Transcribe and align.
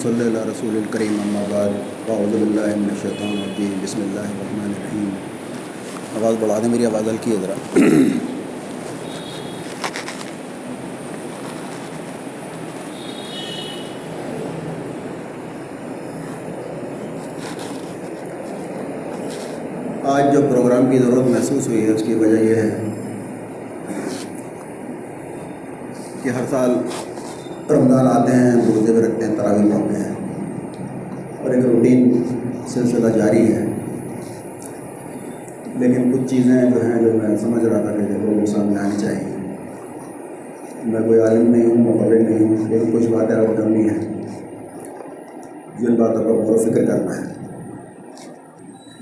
نحمده 0.00 0.16
ونصلي 0.16 0.28
على 0.28 0.50
رسول 0.50 0.76
الكريم 0.76 1.16
اما 1.22 1.40
بعد، 1.48 1.72
اعوذ 2.10 2.34
باللہ 2.34 2.74
من 2.76 2.88
الشیطان 2.90 3.28
الرجیم، 3.28 3.72
بسم 3.82 4.00
اللہ 4.02 4.28
الرحمن 4.34 4.70
الرحیم۔ 4.74 5.08
آواز 6.20 6.34
بڑھا 6.40 6.58
دیں 6.62 6.70
میری، 6.70 6.86
آواز 6.86 7.08
ہلکی 7.08 7.30
ہے 7.30 7.36
ذرا۔ 7.42 7.56
آج 20.14 20.32
جو 20.34 20.40
پروگرام 20.50 20.90
کی 20.90 20.98
ضرورت 20.98 21.30
محسوس 21.30 21.68
ہوئی 21.68 21.84
ہے، 21.84 21.92
اس 21.92 22.02
کی 22.06 22.14
وجہ 22.24 22.42
یہ 22.44 22.54
ہے 22.54 22.70
کہ 26.22 26.28
ہر 26.28 26.44
سال 26.50 26.70
رمضان 27.70 28.06
آتے 28.06 28.32
ہیں 28.32 28.52
روزے 28.66 28.92
بھی 28.92 29.02
رکھتے 29.02 29.26
ہیں، 29.26 29.34
تراویح 29.36 29.66
پڑھتے 29.72 29.98
ہیں 29.98 30.14
اور 31.42 31.50
ایک 31.54 31.64
روٹین 31.64 32.00
سلسلہ 32.74 33.18
جاری 33.18 33.52
ہے۔ 33.52 33.64
لیکن 35.78 36.12
کچھ 36.12 36.30
چیزیں 36.30 36.70
جو 36.70 36.86
ہیں 36.86 37.02
جو 37.02 37.10
میں 37.22 37.36
سمجھ 37.36 37.64
رہا 37.64 37.80
تھا 37.80 37.92
کہ 37.92 38.26
لوگوں 38.26 38.40
کے 38.40 38.46
سامنے 38.46 38.76
آنی 38.80 39.00
چاہیے۔ 39.00 39.56
میں 40.84 41.00
کوئی 41.00 41.20
عالم 41.20 41.50
نہیں 41.50 41.66
ہوں 41.66 41.76
مقرر 41.76 42.20
نہیں 42.20 42.48
ہوں، 42.48 42.68
لیکن 42.68 42.98
کچھ 42.98 43.08
باتیں 43.08 43.36
اور 43.36 43.46
کرنی 43.56 43.88
ہیں۔ 43.88 44.22
جن 45.80 45.94
باتوں 45.94 46.24
پر 46.24 46.30
غور 46.30 46.54
و 46.54 46.58
فکر 46.58 46.84
کرنا 46.84 47.16
ہے۔ 47.16 47.32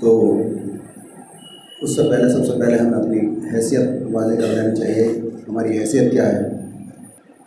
تو 0.01 0.41
اس 1.81 1.95
سے 1.95 2.01
پہلے، 2.09 2.29
سب 2.29 2.45
سے 2.45 2.59
پہلے 2.59 2.77
ہمیں 2.77 2.99
اپنی 2.99 3.19
حیثیت 3.53 3.89
واضح 4.11 4.35
کر 4.35 4.47
لینی 4.47 4.75
چاہیے۔ 4.75 5.21
ہماری 5.49 5.79
حیثیت 5.79 6.11
کیا 6.11 6.33
ہے؟ 6.33 6.41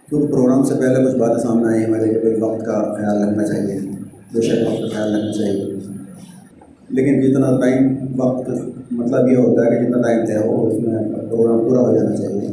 کیونکہ 0.08 0.32
پروگرام 0.32 0.64
سے 0.64 0.74
پہلے 0.74 1.06
کچھ 1.06 1.16
باتیں 1.16 1.42
سامنے 1.42 1.74
آئی 1.74 1.84
ہمارے 1.84 2.14
کوئی 2.14 2.40
وقت 2.40 2.66
کا 2.66 2.94
خیال 2.98 3.28
رکھنا 3.28 3.46
چاہیے۔ 3.46 3.80
بے 4.32 4.40
شک 4.40 4.68
وقت 4.68 4.80
کا 4.80 4.88
خیال 4.88 5.14
رکھنا 5.14 5.32
چاہیے۔ 5.32 5.71
لیکن 6.92 7.20
جتنا 7.20 7.60
ٹائم 7.60 7.96
وقت 8.16 8.50
مطلب 8.90 9.28
یہ 9.28 9.36
ہوتا 9.36 9.64
ہے 9.64 9.70
کہ 9.70 9.82
جتنا 9.82 10.02
ٹائم 10.02 10.26
طے 10.26 10.36
ہو 10.36 10.66
اس 10.66 10.82
میں 10.82 10.98
پروگرام 11.30 11.58
پورا 11.58 11.80
ہو 11.80 11.96
جانا 11.96 12.16
چاہیے۔ 12.16 12.48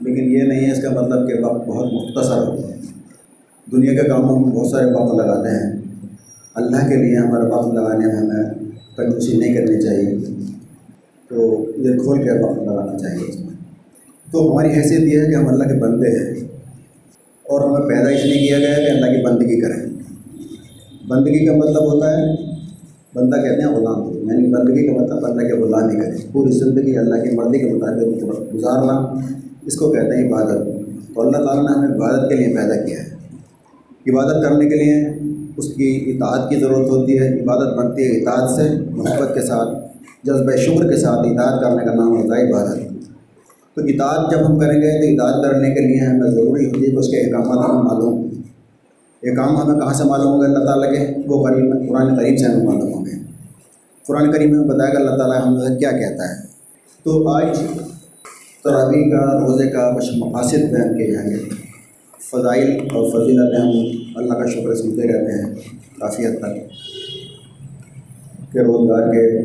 لیکن 0.00 0.24
یہ 0.32 0.42
نہیں 0.42 0.66
ہے 0.66 0.72
اس 0.72 0.82
کا 0.82 0.90
مطلب 0.90 1.28
کہ 1.28 1.44
وقت 1.44 1.68
بہت 1.68 1.92
مختصر 1.92 2.38
ہو 2.38 2.56
دنیا 3.72 4.02
کے 4.02 4.08
کاموں 4.08 4.38
میں 4.38 4.56
بہت 4.56 4.66
سارے 4.66 4.84
وقت 4.84 5.14
لگاتے 5.14 5.48
ہیں۔ 5.48 5.82
اللہ 6.54 6.88
کے 6.88 6.96
لیے 6.96 7.16
ہمارا 7.16 7.56
وقت 7.56 7.74
لگانے 7.74 8.06
میں 8.06 8.14
ہمیں 8.14 8.44
کنجوسی 8.96 9.36
نہیں 9.36 9.54
کرنی 9.54 9.82
چاہیے۔ 9.82 10.14
تو 11.28 11.66
دل 11.76 11.98
کھول 11.98 12.18
کے 12.18 12.44
وقت 12.44 12.58
لگانا 12.58 12.98
چاہیے۔ 12.98 13.28
اس 13.28 13.40
میں 13.40 13.54
تو 14.32 14.52
ہماری 14.52 14.68
حیثیت 14.68 15.14
یہ 15.14 15.20
ہے 15.20 15.26
کہ 15.26 15.34
ہم 15.34 15.48
اللہ 15.48 15.64
کے 15.64 15.74
بندے 15.74 16.08
ہیں۔ 16.08 16.40
اور 17.42 17.60
ہمیں 17.60 17.88
پیدا 17.88 18.10
اس 18.10 18.24
لیے 18.24 18.48
کیا 18.48 18.58
گیا 18.58 18.76
ہے 18.76 18.84
کہ 18.84 18.90
اللہ 18.90 19.06
کی 19.06 19.24
بندگی 19.24 19.60
کریں۔ 19.60 19.86
بندگی 21.08 21.46
کا 21.46 21.56
مطلب 21.56 21.94
ہوتا 21.94 22.18
ہے 22.18 22.45
بندہ 23.16 23.36
کہتے 23.36 23.62
ہیں 23.62 23.74
غلام 23.74 24.28
یعنی 24.28 24.48
بندگی 24.48 24.86
کا 24.86 25.02
مطلب 25.02 25.24
اللہ 25.24 25.42
کے 25.42 25.54
غلامی 25.54 26.00
کریں۔ 26.00 26.32
پوری 26.32 26.52
زندگی 26.52 26.96
اللہ 26.96 27.14
کی 27.14 27.36
مرضی 27.36 27.58
کے 27.58 27.74
مطابق 27.74 28.54
گزارنا، 28.54 29.14
اس 29.66 29.76
کو 29.76 29.92
کہتے 29.92 30.16
ہیں 30.16 30.28
عبادت۔ 30.28 30.66
تو 31.14 31.22
اللہ 31.22 31.36
تعالیٰ 31.36 31.64
نے 31.64 31.72
ہمیں 31.76 31.96
عبادت 31.96 32.28
کے 32.28 32.34
لیے 32.34 32.46
پیدا 32.46 32.76
کیا 32.76 32.98
ہے۔ 32.98 33.16
عبادت 34.12 34.44
کرنے 34.44 34.68
کے 34.68 34.76
لیے 34.76 35.08
اس 35.56 35.74
کی 35.74 36.16
اطاعت 36.16 36.50
کی 36.50 36.56
ضرورت 36.56 36.88
ہوتی 36.90 37.18
ہے۔ 37.18 37.40
عبادت 37.40 37.76
بنتی 37.78 38.02
ہے 38.02 38.10
اطاعت 38.10 38.50
سے، 38.50 38.62
محبت 38.90 39.34
کے 39.34 39.40
ساتھ، 39.40 39.68
جذبہ 40.24 40.56
شکر 40.56 40.90
کے 40.90 40.96
ساتھ 40.96 41.18
اطاعت 41.18 41.62
کرنے 41.62 41.86
کا 41.86 41.94
نام 41.94 42.22
ہوتا 42.22 42.36
ہے 42.36 42.50
عبادت۔ 42.50 42.78
تو 43.74 43.82
اطاعت 43.84 44.30
جب 44.30 44.46
ہم 44.46 44.58
کریں 44.58 44.80
گے 44.82 45.16
تو 45.16 45.24
اطاعت 45.24 45.44
کرنے 45.44 45.74
کے 45.74 45.80
لیے 45.80 46.00
ہمیں 46.00 46.30
ضروری 46.30 46.66
ہوتی 46.66 46.84
ہے 46.84 46.90
کہ 46.90 46.96
اس 46.96 47.08
کے 47.08 47.16
احکامات 47.16 47.70
ہمیں 47.70 47.82
معلوم۔ 47.82 48.35
احکام 49.26 49.56
ہمیں 49.56 49.80
کہاں 49.80 49.94
سے 49.94 50.04
معلوم 50.04 50.26
ہوں 50.26 50.40
گے 50.40 50.46
اللہ 50.46 50.64
تعالیٰ 50.64 50.92
کے 50.92 51.14
وہ 51.26 51.46
قریب، 51.46 51.88
قرآن 51.88 52.14
قریب 52.16 52.38
سے 52.38 52.44
ہمیں 52.44 52.64
معلوم 52.64 52.94
ہوں 52.94 53.04
گے۔ 53.06 53.10
قرآن 54.06 54.30
قریب 54.30 54.50
میں 54.50 54.68
بتایا 54.68 54.90
کہ 54.90 54.96
اللہ 54.96 55.16
تعالیٰ 55.16 55.46
ہم 55.46 55.78
کیا 55.78 55.90
کہتا 55.90 56.28
ہے۔ 56.28 56.46
تو 57.04 57.28
آج 57.28 57.58
تراویح 58.64 59.10
کا 59.10 59.46
روزے 59.46 59.68
کا 59.68 59.96
کچھ 59.96 60.10
مقاصد 60.18 60.54
بیان 60.54 60.98
کیے 60.98 61.12
جائیں 61.12 61.30
گے۔ 61.30 61.36
فضائل 62.32 62.70
اور 62.70 63.10
فضیلتیں 63.10 63.62
ہم 63.62 63.72
اللہ 64.16 64.34
کا 64.34 64.46
شکر 64.46 64.74
سنتے 64.74 65.08
رہتے 65.08 65.32
ہیں 65.32 65.54
کافی 66.00 66.26
حد 66.26 66.30
تک۔ 66.30 66.70
کہ 68.52 68.58
روزگار 68.58 69.12
کے 69.12 69.40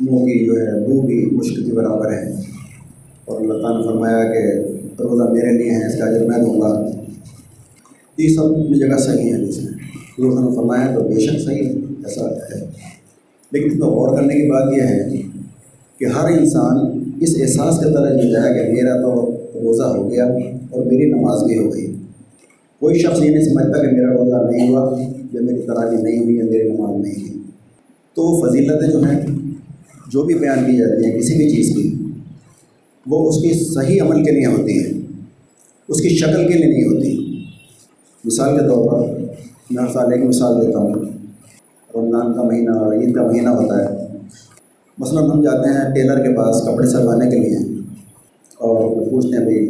منہ 0.00 0.18
کی 0.18 0.46
جو 0.46 0.60
ہے 0.60 0.72
منہ 0.72 1.00
بھی 1.00 1.28
مشکل 1.32 1.64
کے 1.64 1.72
برابر 1.72 2.12
ہے 2.12 2.32
اور 3.24 3.40
اللہ 3.40 3.62
تعالیٰ 3.62 3.80
نے 3.80 3.86
فرمایا 3.86 4.24
کہ 4.24 4.58
روزہ 5.02 5.32
میرے 5.32 5.52
لیے 5.52 5.70
ہیں، 5.70 5.86
اس 5.86 5.98
کا 5.98 6.04
اجر 6.04 6.26
میں 6.26 6.38
دوں 6.38 6.60
گا۔ 6.60 6.99
یہ 8.20 8.34
سب 8.34 8.44
اپنی 8.44 8.78
جگہ 8.78 8.98
صحیح 8.98 9.32
ہے 9.32 9.44
جس 9.44 9.58
میں 9.62 9.70
نے 10.18 10.56
فرمایا 10.56 10.94
تو 10.94 11.00
بے 11.00 11.20
شک 11.20 11.40
صحیح 11.44 11.68
ایسا 12.04 12.24
ہے۔ 12.30 12.70
لیکن 13.52 13.66
اس 13.66 13.74
میں 13.74 13.88
غور 13.88 14.16
کرنے 14.16 14.34
کی 14.34 14.50
بات 14.50 14.74
یہ 14.76 14.82
ہے 14.82 15.22
کہ 15.98 16.04
ہر 16.04 16.38
انسان 16.38 16.98
اس 17.20 17.36
احساس 17.40 17.78
کے 17.78 17.94
طرح 17.94 18.22
جی 18.22 18.30
جائے 18.30 18.54
کہ 18.54 18.72
میرا 18.72 18.96
تو 18.96 19.36
روزہ 19.54 19.82
ہو 19.82 20.10
گیا 20.10 20.24
اور 20.70 20.86
میری 20.86 21.04
نماز 21.04 21.42
بھی 21.42 21.58
ہو 21.58 21.74
گئی۔ 21.74 21.94
کوئی 22.78 22.98
شخص 22.98 23.22
یہ 23.22 23.30
نہیں 23.30 23.44
سمجھتا 23.44 23.82
کہ 23.82 23.96
میرا 23.96 24.12
روزہ 24.12 24.50
نہیں 24.50 24.68
ہوا 24.68 25.00
یا 25.32 25.40
میری 25.40 25.60
تراجی 25.62 26.02
نہیں 26.02 26.18
ہوئی 26.18 26.36
یا 26.36 26.44
میری 26.44 26.68
نماز 26.68 27.00
نہیں 27.00 27.20
ہوئی۔ 27.20 27.42
تو 28.14 28.48
فضیلتیں 28.48 28.90
جو 28.90 29.00
ہیں، 29.00 29.20
جو 30.12 30.22
بھی 30.22 30.34
بیان 30.34 30.58
کی 30.66 30.76
جاتی 30.76 31.04
ہیں 31.04 31.18
کسی 31.18 31.34
بھی 31.34 31.50
چیز 31.50 31.76
کی، 31.76 31.94
وہ 33.06 33.28
اس 33.28 33.42
کی 33.42 33.64
صحیح 33.64 34.02
عمل 34.02 34.24
کے 34.24 34.30
لیے 34.30 34.46
ہوتی 34.46 34.84
ہے 34.84 34.92
اس 35.88 36.00
کی 36.00 36.08
شکل 36.08 36.52
کے 36.52 36.58
لیے 36.58 36.66
نہیں 36.66 36.84
ہوتی۔ 36.84 37.19
مثال 38.24 38.56
کے 38.56 38.68
طور 38.68 38.88
پر 38.88 39.20
میں 39.70 39.82
ہر 39.82 39.92
سال 39.92 40.12
ایک 40.12 40.24
مثال 40.24 40.66
دیتا 40.66 40.78
ہوں۔ 40.78 40.94
رمضان 41.94 42.34
کا 42.34 42.42
مہینہ 42.42 42.70
اور 42.70 42.92
عید 42.92 43.14
کا 43.14 43.26
مہینہ 43.26 43.48
ہوتا 43.48 43.84
ہے۔ 43.84 44.06
مثلاً 44.98 45.30
ہم 45.30 45.42
جاتے 45.42 45.68
ہیں 45.68 45.94
ٹیلر 45.94 46.18
کے 46.18 46.36
پاس 46.36 46.62
کپڑے 46.62 46.86
سلوانے 46.86 47.30
کے 47.30 47.36
لیے 47.36 47.56
اور 48.58 48.80
وہ 48.80 49.10
پوچھتے 49.10 49.36
ہیں 49.36 49.44
بھائی، 49.44 49.66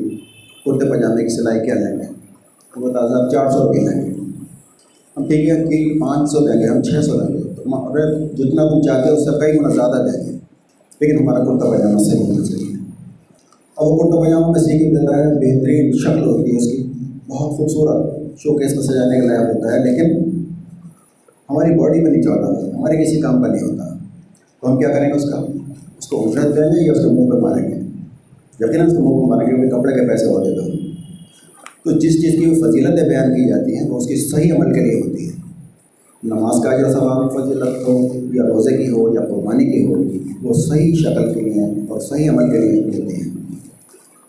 کرتے 0.64 0.90
پاجامے 0.90 1.22
کی 1.22 1.28
سلائی 1.28 1.60
کیا 1.60 1.74
لیں 1.74 1.98
گے 1.98 2.04
وہ 2.76 2.88
بتا 2.88 3.08
صاحب 3.08 3.30
چار 3.30 3.50
سو 3.50 3.58
روپئے 3.58 3.80
لیں 3.80 4.06
گے، 4.06 4.10
ہم 5.16 5.24
ٹھیک 5.26 5.48
ہے 5.48 5.64
کہ 5.64 6.00
پانچ 6.00 6.30
سو 6.30 6.48
دیں 6.48 6.60
گے، 6.60 6.66
ہم 6.66 6.82
چھ 6.82 7.04
سو 7.04 7.20
دیں 7.20 7.34
گے۔ 7.34 7.40
تو 8.26 8.44
جتنا 8.44 8.68
تم 8.68 8.82
چاہتے 8.82 9.08
ہو 9.08 9.14
اس 9.14 9.24
سے 9.24 9.40
کئی 9.40 9.58
گنا 9.58 9.68
زیادہ 9.68 10.06
دیں 10.12 10.26
گے۔ 10.26 10.38
لیکن 11.00 11.18
ہمارا 11.18 11.44
کرتا 11.44 11.70
پاجامہ 11.70 11.98
صحیح 11.98 12.22
ہونا 12.22 12.44
چاہیے۔ 12.44 12.74
اور 13.74 13.92
وہ 13.92 13.96
کرتا 13.96 14.20
پاجامہ 14.20 14.46
میں 14.46 14.60
سیکھ 14.60 14.84
دیتا 14.84 15.16
ہے 15.16 15.34
بہترین 15.34 15.92
شکل 15.92 16.26
ہوتی 16.26 16.52
ہے 16.52 16.56
اس 16.56 16.64
کی، 16.64 16.92
بہت 17.28 17.56
خوبصورت۔ 17.56 18.19
شو 18.42 18.56
کیس 18.58 18.74
میں 18.74 18.82
سجانے 18.82 19.20
کے 19.20 19.26
لائق 19.26 19.40
ہوتا 19.40 19.72
ہے، 19.72 19.78
لیکن 19.84 20.30
ہماری 21.50 21.74
باڈی 21.78 22.00
میں 22.00 22.10
نہیں 22.10 22.22
چڑھتا 22.22 22.76
ہمارے 22.76 23.04
کسی 23.04 23.20
کام 23.20 23.42
کا 23.42 23.48
نہیں 23.48 23.62
ہوتا۔ 23.62 23.88
تو 24.60 24.72
ہم 24.72 24.78
کیا 24.78 24.88
کریں 24.88 25.08
گے 25.08 25.12
اس 25.12 25.24
کا؟ 25.30 25.36
اس 25.98 26.06
کو 26.06 26.28
اجرت 26.28 26.56
دیں 26.56 26.62
گے 26.62 26.86
یا 26.86 26.92
اس 26.92 26.98
کے 26.98 27.10
منہ 27.10 27.30
پہ 27.30 27.36
ماریں 27.36 27.68
گے؟ 27.68 27.74
یقیناً 28.60 28.86
اس 28.86 28.92
کے 28.92 28.98
منہ 28.98 29.20
پہ 29.20 29.26
ماریں 29.26 29.46
گے 29.46 29.56
کیونکہ 29.56 29.76
کپڑے 29.76 29.92
کے 29.94 30.08
پیسے 30.08 30.26
ہوتے 30.26 30.54
تو 30.56 30.62
تو 31.84 31.98
جس 31.98 32.20
چیز 32.22 32.32
کی 32.32 32.54
فضیلتیں 32.60 33.08
بیان 33.08 33.34
کی 33.34 33.48
جاتی 33.48 33.76
ہیں، 33.76 33.90
وہ 33.90 33.98
اس 33.98 34.06
کی 34.06 34.16
صحیح 34.16 34.52
عمل 34.52 34.72
کے 34.72 34.80
لیے 34.80 35.00
ہوتی 35.00 35.28
ہے 35.28 35.32
نماز 36.22 36.64
کا 36.64 36.76
جو 36.78 36.92
ثواب، 36.92 37.30
فضیلت 37.32 37.88
ہو، 37.88 37.98
یا 38.32 38.42
روزے 38.42 38.76
کی 38.76 38.88
ہو، 38.90 39.14
یا 39.14 39.20
قربانی 39.20 39.64
کی 39.64 39.86
ہو، 39.86 40.02
وہ 40.42 40.54
صحیح 40.54 40.94
شکل 40.94 41.32
کے 41.34 41.40
لیے 41.40 41.64
اور 41.88 42.00
صحیح 42.00 42.30
عمل 42.30 42.50
کے 42.50 42.58
لیے 42.58 42.80
ہوتی 42.80 43.14
ہیں۔ 43.14 43.28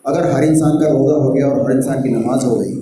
اگر 0.03 0.29
ہر 0.31 0.43
انسان 0.43 0.79
کا 0.79 0.89
روزہ 0.89 1.15
ہو 1.15 1.35
گیا 1.35 1.47
اور 1.47 1.61
ہر 1.61 1.75
انسان 1.75 2.01
کی 2.03 2.09
نماز 2.09 2.43
ہو 2.43 2.61
گئی 2.61 2.80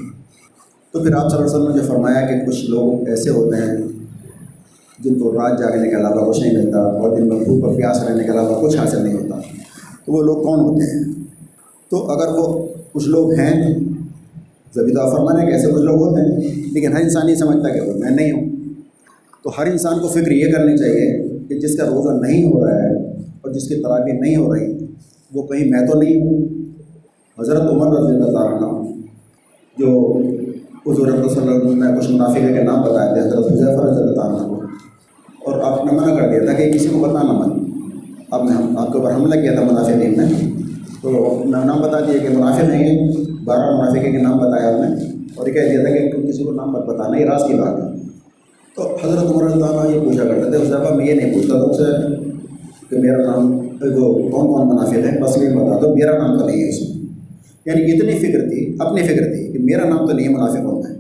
تو 0.94 1.00
پھر 1.00 1.14
آپ 1.14 1.30
صلی 1.30 1.38
اللہ 1.38 1.50
علیہ 1.50 1.56
وسلم 1.56 1.76
نے 1.76 1.82
جو 1.82 1.88
فرمایا 1.88 2.22
کہ 2.28 2.46
کچھ 2.46 2.70
لوگ 2.70 3.08
ایسے 3.08 3.30
ہوتے 3.30 3.58
ہیں 3.58 3.76
جن 5.00 5.20
کو 5.20 5.32
رات 5.34 5.60
جاگنے 5.60 5.90
کے 5.90 5.96
علاوہ 5.96 6.32
کچھ 6.32 6.40
نہیں 6.40 6.58
ملتا 6.58 6.80
اور 6.80 7.18
دن 7.18 7.28
میں 7.28 7.38
بھوک 7.40 7.64
اور 7.64 7.76
پیاس 7.76 8.04
رہنے 8.04 8.24
کے 8.24 8.32
علاوہ 8.32 8.62
کچھ 8.62 8.78
حاصل 8.78 9.04
نہیں 9.04 9.14
ہوتا، 9.14 9.40
تو 10.06 10.14
وہ 10.14 10.24
لوگ 10.24 10.44
کون 10.44 10.60
ہوتے 10.60 10.86
ہیں؟ 10.86 11.04
تو 11.92 11.98
اگر 12.12 12.34
وہ 12.38 12.68
کچھ 12.94 13.08
لوگ 13.08 13.32
ہیں، 13.32 13.74
زبیدہ 14.76 15.10
فرمانے 15.12 15.46
کے 15.46 15.52
ایسے 15.52 15.72
کچھ 15.72 15.82
لوگ 15.82 16.02
ہوتے 16.02 16.22
ہیں، 16.22 16.54
لیکن 16.74 16.94
ہر 16.94 17.02
انسان 17.02 17.30
یہ 17.30 17.36
سمجھتا 17.36 17.70
کہ 17.70 17.82
وہ 17.82 17.94
میں 17.94 18.12
نہیں 18.12 18.32
ہوں۔ 18.32 18.50
تو 19.44 19.50
ہر 19.58 19.66
انسان 19.66 20.00
کو 20.00 20.08
فکر 20.08 20.32
یہ 20.32 20.52
کرنی 20.52 20.78
چاہیے 20.78 21.28
کہ 21.50 21.60
جس 21.60 21.78
کا 21.78 21.86
روزہ 21.86 22.20
نہیں 22.22 22.44
ہو 22.44 22.66
رہا 22.66 22.84
ہے 22.84 22.94
اور 23.42 23.52
جس 23.52 23.68
کی 23.68 23.76
تراکی 23.76 24.12
نہیں 24.12 24.36
ہو 24.36 24.54
رہی، 24.56 24.74
وہ 25.32 25.44
کہیں 25.44 25.70
میں 25.72 25.88
تو 25.88 26.00
نہیں 26.00 26.22
ہوں؟ 26.22 26.46
حضرت 27.38 27.62
عمر 27.62 27.98
رضی 27.98 28.16
اللہ 28.16 28.32
تعالیٰ 28.32 28.84
جو 29.78 30.14
حضور 30.88 31.08
صلی 31.08 31.16
اللہ 31.16 31.52
علیہ 31.52 31.62
وسلم 31.62 31.84
نے 31.84 32.00
کچھ 32.00 32.12
منافقہ 32.12 32.54
کے 32.54 32.64
نام 32.64 32.82
بتائے 32.82 33.14
تھے، 33.14 33.22
حضرت 33.22 33.52
حضیفر 33.52 33.84
رضی 33.84 34.02
اللہ 34.02 34.48
کو۔ 34.48 34.62
اور 35.46 35.60
آپ 35.64 35.86
نے 35.86 36.00
منع 36.00 36.16
کر 36.16 36.30
دیا 36.30 36.46
تھا 36.46 36.54
کہ 36.54 36.72
کسی 36.72 36.88
کو 36.88 37.00
بتانا 37.00 37.32
مت۔ 37.32 37.54
آپ 38.32 38.44
نے 38.44 38.52
آپ 38.78 38.92
کے 38.92 38.98
اوپر 38.98 39.14
حملہ 39.14 39.42
کیا 39.42 39.54
تھا 39.54 39.62
منافع 39.62 39.92
دین 39.92 40.14
نے۔ 40.18 40.50
تو 41.02 41.42
نام 41.46 41.82
بتا 41.82 42.00
دیا 42.00 42.18
کہ 42.18 42.38
منافع 42.38 42.68
نہیں 42.68 42.84
ہے 42.84 43.14
بارہ 43.44 43.82
منافقے 43.82 44.12
کے 44.12 44.18
نام 44.18 44.38
بتایا 44.38 44.76
آپ 44.76 44.80
نے۔ 44.80 45.06
اور 45.36 45.48
یہ 45.48 45.54
کہہ 45.54 45.70
دیا 45.70 45.84
تھا 45.84 45.90
کہ 45.90 46.12
تم 46.12 46.28
کسی 46.28 46.44
کو 46.44 46.52
نام 46.52 46.72
مت 46.72 46.86
بتانا، 46.86 47.18
یہ 47.18 47.26
راز 47.26 47.44
کی 47.48 47.54
بات 47.54 47.80
ہے۔ 47.80 48.00
تو 48.76 48.98
حضرت 49.04 49.36
عمر 49.36 49.52
اللہ 49.52 49.66
تعالیٰ 49.66 49.96
یہ 49.96 50.00
پوچھا 50.06 50.24
کرتے 50.24 50.52
تھے 50.52 50.58
حضیفہ 50.58 50.94
میں 50.94 51.06
یہ 51.08 51.14
نہیں 51.14 51.34
پوچھتا 51.34 51.66
تم 51.66 51.74
سے 51.74 51.84
کہ 52.90 53.02
میرا 53.02 53.18
نام، 53.18 53.52
وہ 53.96 54.14
کون 54.14 54.48
کون 54.48 54.68
منافع 54.68 54.96
ہے؟ 54.96 55.20
بس 55.22 55.38
یہ 55.38 55.50
بتا 55.50 55.80
دو، 55.82 55.96
میرا 55.96 56.18
نام 56.18 56.40
تو 56.40 56.46
نہیں 56.46 56.64
ہے 56.64 56.70
اس 56.70 56.90
میں۔ 56.90 56.99
یعنی 57.70 57.92
اتنی 57.92 58.12
فکر 58.12 58.50
تھی، 58.50 58.76
اپنی 58.80 59.04
فکر 59.04 59.36
تھی 59.36 59.52
کہ 59.52 59.60
میرا 59.60 59.90
نام 59.90 60.08
تو 60.08 60.14
نہیں 60.14 60.28
ہے 60.28 60.34
منافع 60.34 60.64
کون 60.64 60.86
ہے۔ 60.86 60.96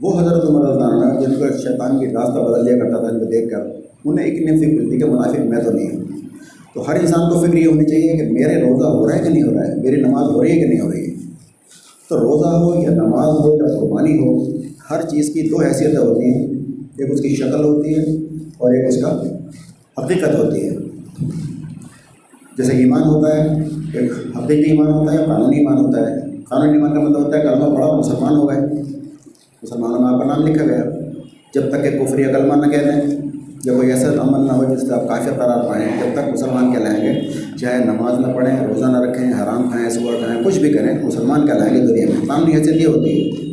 وہ 0.00 0.20
حضرت 0.20 0.44
عمر 0.44 0.64
اللہ 0.64 0.84
عنہ 0.84 1.20
جن 1.20 1.34
کو 1.34 1.44
شیطان 1.58 1.98
کی 1.98 2.06
راستہ 2.06 2.38
بدل 2.38 2.66
دیا 2.66 2.78
کرتا 2.78 2.98
تھا، 3.00 3.08
ان 3.08 3.18
کو 3.18 3.24
دیکھ 3.24 3.50
کر 3.50 3.60
انہیں 4.04 4.26
ایک 4.26 4.48
فکر 4.48 4.88
تھی 4.88 4.98
کہ 4.98 5.04
منافق 5.04 5.40
میں 5.40 5.62
تو 5.64 5.70
نہیں 5.70 5.96
ہوں۔ 5.96 6.04
تو 6.74 6.88
ہر 6.88 6.94
انسان 6.94 7.32
کو 7.32 7.46
فکر 7.46 7.54
یہ 7.54 7.66
ہونی 7.66 7.84
چاہیے 7.84 8.16
کہ 8.16 8.32
میرے 8.32 8.60
روزہ 8.60 8.86
ہو 8.86 9.08
رہا 9.08 9.16
ہے 9.16 9.22
کہ 9.22 9.28
نہیں 9.28 9.42
ہو 9.42 9.54
رہا 9.54 9.68
ہے، 9.68 9.74
میری 9.74 10.00
نماز 10.00 10.30
ہو 10.30 10.44
رہی 10.44 10.50
ہے 10.50 10.60
کہ 10.60 10.66
نہیں 10.66 10.80
ہو 10.80 10.92
رہی 10.92 11.10
ہے۔ 11.10 11.14
تو 12.08 12.16
روزہ 12.20 12.48
ہو 12.48 12.82
یا 12.82 12.90
نماز 12.90 13.28
ہو 13.28 13.56
یا 13.56 13.80
قربانی 13.80 14.18
ہو، 14.18 14.56
ہر 14.90 15.02
چیز 15.02 15.30
کی 15.34 15.48
دو 15.48 15.60
حیثیتیں 15.62 15.98
ہوتی 15.98 16.24
ہیں۔ 16.26 16.46
ایک 16.98 17.12
اس 17.12 17.20
کی 17.20 17.28
شکل 17.28 17.64
ہوتی 17.64 17.94
ہے 17.94 18.02
اور 18.58 18.74
ایک 18.74 18.88
اس 18.88 19.02
کا 19.02 19.22
حقیقت 19.98 20.38
ہوتی 20.38 20.68
ہے۔ 20.68 20.76
جیسے 22.58 22.72
ایمان 22.72 23.02
ہوتا 23.02 23.44
ہے 23.44 23.64
ایک 23.94 24.12
حقیقی 24.36 24.70
ایمان 24.70 24.86
ہوتا 24.86 25.12
ہے 25.12 25.18
قانونی 25.26 25.56
ایمان 25.56 25.78
ہوتا 25.78 26.10
ہے؟ 26.10 26.14
قانونی 26.48 26.72
ایمان 26.72 26.94
کا 26.94 27.00
مطلب 27.00 27.26
ہوتا 27.26 27.38
ہے 27.38 27.42
کلمہ 27.42 27.76
پڑھا، 27.76 27.96
مسلمان 27.96 28.36
ہو 28.36 28.50
گئے۔ 28.50 28.82
مسلمانوں 29.62 30.00
میں 30.00 30.08
آپ 30.08 30.20
کا 30.20 30.26
نام 30.26 30.46
لکھا 30.46 30.64
گیا۔ 30.64 30.82
جب 31.54 31.62
تک 31.70 31.82
کہ 31.82 31.98
کفری 31.98 32.24
کلمہ 32.24 32.66
نہ 32.66 32.70
کہہ 32.70 32.78
دیں، 32.78 33.16
یا 33.64 33.72
کوئی 33.72 33.92
ایسا 33.92 34.08
عمل 34.08 34.46
نہ 34.46 34.52
ہو 34.52 34.74
جس 34.74 34.88
سے 34.88 34.94
آپ 34.94 35.08
کافی 35.08 35.30
قرار 35.36 35.68
پائیں، 35.68 35.86
جب 35.86 36.20
تک 36.20 36.28
مسلمان 36.32 36.72
کہلائیں 36.72 37.06
گے، 37.06 37.20
چاہے 37.60 37.84
نماز 37.84 38.20
نہ 38.20 38.32
پڑھیں، 38.32 38.66
روزہ 38.66 38.86
نہ 38.86 39.00
رکھیں، 39.00 39.28
حرام 39.28 39.70
کھائیں 39.70 39.90
سور 39.90 40.12
کھائیں، 40.24 40.44
کچھ 40.44 40.58
بھی 40.58 40.72
کریں، 40.72 41.04
مسلمان 41.04 41.46
کہلائیں 41.46 41.74
گے 41.74 41.86
دنیا 41.86 42.06
میں۔ 42.06 42.28
قانونی 42.28 42.54
حیثیت 42.54 42.76
یہ 42.76 42.86
ہوتی 42.86 43.24
ہے۔ 43.24 43.48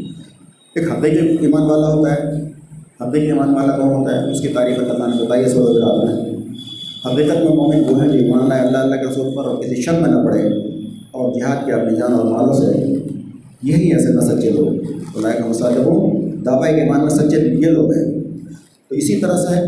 ایک 0.76 0.92
حقیقی 0.92 1.18
ایمان 1.18 1.62
والا 1.62 1.94
ہوتا 1.94 2.14
ہے 2.14 2.42
حقیقی 3.02 3.26
ایمان 3.26 3.54
والا 3.54 3.78
کون 3.78 3.90
ہوتا 3.90 4.16
ہے؟ 4.16 4.32
اس 4.32 4.42
کی 4.42 4.48
تعریف 4.48 4.78
اللہ 4.80 5.04
نے 5.08 5.26
بتائی 5.26 5.50
سو 5.50 5.68
رات 5.68 6.10
میں 6.10 6.35
حقیقت 7.06 7.38
میں 7.38 7.56
مومن 7.56 7.82
وہ 7.90 8.02
ہیں 8.02 8.08
جو 8.08 8.20
ایمان 8.20 8.50
لائے 8.50 8.62
اللہ 8.62 8.78
اللہ 8.78 8.96
کے 8.96 9.10
رسول 9.12 9.36
پر 9.36 9.46
اور 9.46 9.64
کسی 9.64 9.76
شک 9.76 9.90
میں 9.90 10.10
نہ 10.10 10.26
پڑے 10.26 10.42
اور 11.12 11.34
جہاد 11.34 11.66
کے 11.66 11.72
اپنی 11.72 11.98
جان 11.98 12.14
اور 12.14 12.26
مالوں 12.26 12.54
سے 12.54 12.94
یہی 13.64 13.94
ایسے 13.94 14.14
نہ 14.14 14.20
سچے 14.20 14.50
لوگ۔ 14.50 14.68
اللہ 15.16 15.28
کا 15.28 15.46
مسئلہ 15.48 15.80
ہوں 15.80 16.22
دعوی 16.46 16.76
کے 16.76 16.82
ایمان 16.82 17.00
میں 17.00 17.10
سچے 17.10 17.38
یہ 17.38 17.66
لوگ 17.66 17.94
ہیں۔ 17.94 18.12
تو 18.90 18.96
اسی 18.96 19.16
طرح 19.16 19.34
سے 19.34 19.60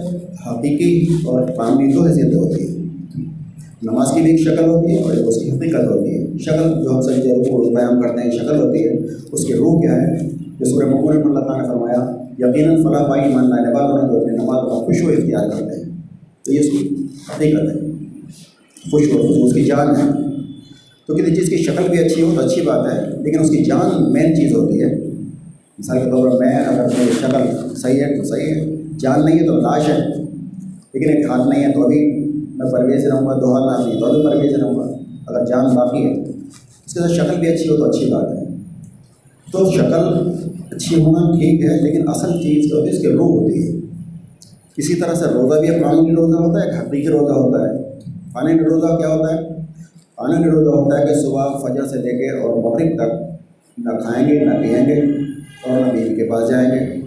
حقیقی 0.49 1.13
اور 1.25 1.47
قانونی 1.47 1.93
دو 1.93 2.05
حیثیتیں 2.05 2.39
ہوتی 2.39 2.67
ہیں۔ 2.67 2.87
نماز 3.83 4.07
کی 4.15 4.21
بھی 4.21 4.31
ایک 4.31 4.39
شکل 4.39 4.69
ہوتی 4.69 4.97
ہے 4.97 5.03
اور 5.03 5.13
ایک 5.13 5.27
اس 5.27 5.41
کی 5.41 5.51
حقیقت 5.51 5.83
ہوتی 5.83 6.09
ہے۔ 6.09 6.37
شکل 6.37 6.83
جو 6.83 6.89
ہم 6.89 7.01
سچے 7.01 7.35
روح 7.35 7.43
کو 7.43 7.69
بیان 7.69 8.01
کرتے 8.01 8.23
ہیں، 8.23 8.31
شکل 8.31 8.59
ہوتی 8.59 8.87
ہے۔ 8.87 8.97
اس 9.31 9.45
کے 9.45 9.53
روح 9.53 9.81
کیا 9.81 10.01
ہے؟ 10.01 10.29
جو 10.59 10.65
سورہ 10.65 10.85
محمود 10.85 11.15
اللہ 11.15 11.39
تعالیٰ 11.39 11.61
نے 11.61 11.67
فرمایا، 11.67 12.15
یقیناً 12.39 12.83
فلاح 12.83 13.07
بائی 13.07 13.33
مان 13.33 13.49
لانے 13.49 13.73
بعد 13.73 13.83
انہیں 13.83 14.09
جو 14.09 14.17
اپنی 14.17 14.37
نماز 14.37 14.69
کا 14.69 14.85
خوش 14.85 15.03
و 15.03 15.07
اختیار 15.07 15.49
کرتے 15.49 15.79
ہیں۔ 15.79 15.96
تو 16.47 16.53
یہ 16.53 16.59
اس 16.59 16.65
کی 16.65 16.95
حقیقت 17.29 17.75
ہے۔ 17.75 17.89
خوش 18.91 19.03
ہو 19.13 19.45
اس 19.45 19.53
کی 19.53 19.63
جان 19.63 19.87
ہے۔ 19.87 20.11
تو 21.07 21.15
کسی 21.15 21.35
چیز 21.35 21.49
کی 21.49 21.57
شکل 21.57 21.89
بھی 21.89 21.99
اچھی 21.99 22.21
ہو 22.21 22.33
تو 22.35 22.41
اچھی 22.41 22.61
بات 22.61 22.93
ہے، 22.93 23.23
لیکن 23.23 23.39
اس 23.39 23.49
کی 23.49 23.63
جان 23.63 24.13
مین 24.13 24.35
چیز 24.35 24.53
ہوتی 24.53 24.83
ہے۔ 24.83 25.07
مثال 25.79 25.99
کے 25.99 26.09
طور 26.09 26.29
پر 26.29 26.45
میں 26.45 26.55
اگر 26.55 26.87
میری 26.99 27.11
شکل 27.11 27.75
صحیح 27.75 27.99
ہے 27.99 28.17
تو 28.17 28.23
صحیح 28.23 28.45
ہے، 28.45 28.75
جان 28.99 29.25
نہیں 29.25 29.39
ہے 29.39 29.45
تو 29.45 29.57
لاش 29.57 29.89
ہے۔ 29.89 30.23
لیکن 30.93 31.09
ایک 31.09 31.25
ہاتھ 31.25 31.47
نہیں 31.47 31.67
ہے 31.67 31.73
تو 31.73 31.83
ابھی 31.83 32.25
میں 32.55 32.71
پرویز 32.71 33.05
رہوں 33.05 33.27
گا، 33.27 33.33
دو 33.33 33.53
ہاتھ 33.53 33.87
نہیں 33.87 33.99
تو 33.99 34.05
ابھی 34.05 34.23
پرویز 34.23 34.53
رہوں 34.53 34.75
گا۔ 34.75 34.97
اگر 35.27 35.45
جان 35.45 35.75
باقی 35.75 36.05
ہے، 36.05 36.13
اس 36.85 36.93
کے 36.93 36.99
ساتھ 36.99 37.11
شکل 37.11 37.39
بھی 37.39 37.47
اچھی 37.47 37.69
ہو 37.69 37.77
تو 37.77 37.83
اچھی 37.83 38.05
بات 38.05 38.37
ہے۔ 38.37 38.43
تو 39.51 39.71
شکل 39.71 40.29
اچھی 40.71 41.01
ہونا 41.01 41.39
ٹھیک 41.39 41.61
ہے، 41.61 41.81
لیکن 41.81 42.09
اصل 42.09 42.31
چیز 42.31 42.69
جو 42.69 42.75
ہوتی 42.75 42.91
ہے، 42.91 42.95
اس 42.95 43.01
کے 43.01 43.09
روح 43.09 43.27
ہوتی 43.27 43.67
ہے۔ 43.67 43.86
اسی 44.77 44.95
طرح 44.95 45.13
سے 45.13 45.25
روزہ 45.25 45.59
بھی 45.59 45.69
ایک 45.69 45.83
قانونی 45.83 46.15
روزہ 46.15 46.37
ہوتا 46.37 46.59
ہے 46.59 46.69
ایک 46.69 46.87
حقیقی 46.87 47.07
روزہ 47.07 47.33
ہوتا 47.33 47.69
ہے۔ 47.69 47.99
قانونی 48.33 48.59
روزہ 48.59 48.97
کیا 48.97 49.07
ہوتا 49.07 49.35
ہے؟ 49.35 49.39
قانونی 50.15 50.49
روزہ 50.49 50.69
ہوتا 50.69 50.99
ہے 50.99 51.05
کہ 51.05 51.13
صبح 51.13 51.47
فجر 51.57 51.85
سے 51.85 51.97
لے 51.97 52.09
کے 52.09 52.39
اور 52.39 52.63
مغرب 52.63 52.87
تک 52.95 53.23
نہ 53.77 53.89
کھائیں 53.89 54.29
گے، 54.29 54.45
نہ 54.45 54.51
پئیں 54.51 54.85
گے 54.85 54.99
اور 55.69 55.87
نہ 55.87 55.91
بیوی 55.91 56.15
کے 56.15 56.29
پاس 56.29 56.49
جائیں 56.49 56.69
گے۔ 56.69 57.01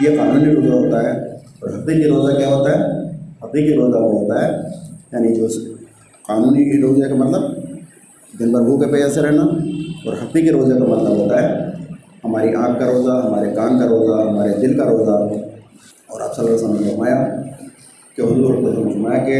یہ 0.00 0.16
قانونی 0.18 0.54
روزہ 0.54 0.74
ہوتا 0.74 1.02
ہے۔ 1.02 1.10
اور 1.10 1.68
حقیقی 1.68 2.08
روزہ 2.08 2.36
کیا 2.36 2.48
ہوتا 2.48 2.70
ہے؟ 2.70 3.06
حقیقی 3.44 3.74
روزہ 3.74 3.96
وہ 3.96 4.12
ہوتا 4.12 4.46
ہے۔ 4.46 4.52
یعنی 5.12 5.34
جو 5.34 5.46
قانونی 6.26 6.82
روزے 6.82 7.08
کا 7.08 7.14
مطلب 7.14 7.42
دن 8.40 8.52
بھر 8.52 8.62
بھوکے 8.62 8.92
پیسے 8.92 9.20
رہنا۔ 9.20 9.42
اور 10.06 10.12
حقیقی 10.12 10.50
روزے 10.50 10.78
کا 10.78 10.84
مطلب 10.84 11.16
ہوتا 11.16 11.42
ہے، 11.42 11.64
ہماری 12.24 12.54
آنکھ 12.54 12.80
کا 12.80 12.86
روزہ، 12.86 13.26
ہمارے 13.26 13.50
کان 13.54 13.78
کا 13.78 13.86
روزہ، 13.86 14.28
ہمارے 14.28 14.52
دل 14.60 14.78
کا 14.78 14.84
روزہ۔ 14.84 15.51
اور 16.12 16.20
آپ 16.20 16.34
صلی 16.36 16.44
اللہ 16.44 16.54
علیہ 16.54 16.64
وسلم 16.64 16.84
نے 16.84 16.90
فرمایا 16.90 17.18
کہ 18.16 18.22
حضور 18.22 18.54
کو 18.54 18.90
فرمایا 18.90 19.24
کہ 19.24 19.36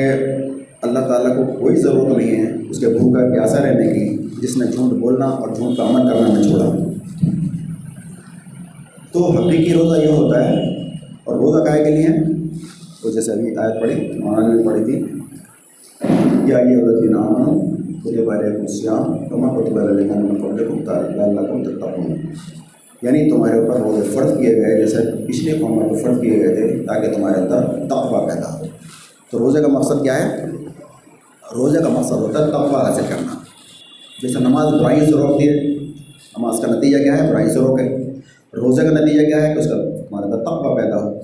اللہ 0.82 1.06
تعالیٰ 1.08 1.36
کو 1.36 1.42
کوئی 1.58 1.76
ضرورت 1.76 2.16
نہیں 2.16 2.36
ہے 2.36 2.52
اس 2.70 2.78
کے 2.80 2.86
بھوکا 2.88 3.20
پیاسا 3.32 3.62
رہنے 3.62 3.86
کی، 3.94 4.06
جس 4.42 4.56
نے 4.56 4.66
جھوٹ 4.66 4.92
بولنا 5.00 5.26
اور 5.26 5.54
جھوٹ 5.54 5.76
کا 5.76 5.88
عمل 5.88 6.08
کرنا 6.08 6.26
نہیں 6.28 6.42
چھوڑا۔ 6.42 6.68
تو 9.12 9.24
حقیقی 9.30 9.72
روزہ 9.72 10.00
یہ 10.00 10.12
ہوتا 10.16 10.44
ہے 10.48 10.54
اور 11.24 11.36
روزہ 11.36 11.64
کائے 11.64 11.84
کے 11.84 11.90
لیے؟ 11.90 12.08
تو 13.02 13.10
جیسے 13.10 13.32
ابھی 13.32 13.56
آیت 13.56 13.80
پڑھی 13.80 13.96
مولانا 14.18 14.54
نے 14.54 14.62
پڑھی 14.66 14.84
تھی، 14.84 14.96
یا 16.50 16.58
یہ 16.58 16.76
عورت 16.76 17.04
نام 17.10 17.60
خود 18.02 18.16
بارے 18.26 18.66
سیام 18.68 19.28
کما 19.28 19.48
خود 19.54 19.68
بارے 19.72 20.08
اللہ 20.08 21.40
کو 21.40 21.62
تک 21.64 21.82
یعنی 23.02 23.30
تمہارے 23.30 23.58
اوپر 23.58 23.80
روزے 23.80 24.16
فرض 24.16 24.38
کیے 24.38 24.56
گئے، 24.56 24.80
جیسے 24.80 25.26
پچھلے 25.26 25.58
قوموں 25.58 25.88
کو 25.88 25.94
فرض 25.94 26.20
کیے 26.20 26.38
گئے 26.38 26.54
تھے 26.54 26.86
تاکہ 26.86 27.14
تمہارے 27.14 27.40
اندر 27.40 27.60
تقوی 27.64 28.28
پیدا 28.28 28.58
ہو۔ 28.58 28.64
تو 29.30 29.38
روزے 29.38 29.62
کا 29.62 29.68
مقصد 29.68 30.02
کیا 30.02 30.16
ہے؟ 30.16 30.46
روزے 31.54 31.78
کا 31.78 31.88
مقصد 31.88 32.12
ہوتا 32.12 32.46
ہے 32.46 32.50
تقوی 32.50 32.74
حاصل 32.74 33.02
کرنا۔ 33.08 33.34
جیسے 34.22 34.38
نماز 34.38 34.74
برائی 34.74 35.00
سے 35.00 35.12
روکتی 35.12 35.48
ہے 35.48 35.54
نماز 36.38 36.60
کا 36.60 36.74
نتیجہ 36.74 36.98
کیا 36.98 37.18
ہے؟ 37.18 37.30
برائی 37.30 37.48
سے 37.48 37.58
روکے۔ 37.58 38.10
روزے 38.56 38.82
کا 38.82 38.92
نتیجہ 38.92 39.26
کیا 39.26 39.48
ہے؟ 39.48 39.54
کہ 39.54 39.58
اس 39.58 39.66
کا 39.66 39.74
ہمارے 39.76 40.24
اندر 40.24 40.36
تقوی 40.36 40.82
پیدا 40.82 40.96
ہو۔ 40.96 41.20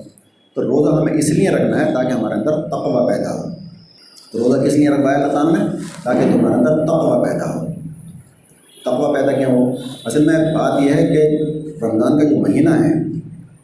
تو 0.55 0.61
روزہ 0.61 1.01
ہمیں 1.01 1.13
اس 1.13 1.29
لیے 1.29 1.49
رکھنا 1.49 1.85
ہے 1.85 1.93
تاکہ 1.93 2.13
ہمارے 2.13 2.33
اندر 2.33 2.67
تقوی 2.67 3.13
پیدا 3.13 3.33
ہو۔ 3.33 3.49
تو 4.31 4.39
روزہ 4.39 4.67
کس 4.67 4.73
لیے 4.73 4.89
رکھوایا 4.89 5.17
اللہ 5.17 5.33
تعالیٰ 5.33 5.53
نے 5.53 5.65
تاکہ 6.03 6.19
تمہارے 6.33 6.53
اندر 6.53 6.85
تقوی 6.85 7.29
پیدا 7.29 7.59
ہو۔ 7.59 7.65
تقوی 8.85 9.19
پیدا 9.19 9.31
کیا 9.31 9.47
ہو؟ 9.47 9.71
اصل 10.05 10.25
میں 10.25 10.35
بات 10.35 10.83
یہ 10.83 10.93
ہے 10.93 11.07
کہ 11.07 11.37
رمضان 11.83 12.19
کا 12.19 12.29
جو 12.29 12.37
مہینہ 12.37 12.69
ہے، 12.69 12.93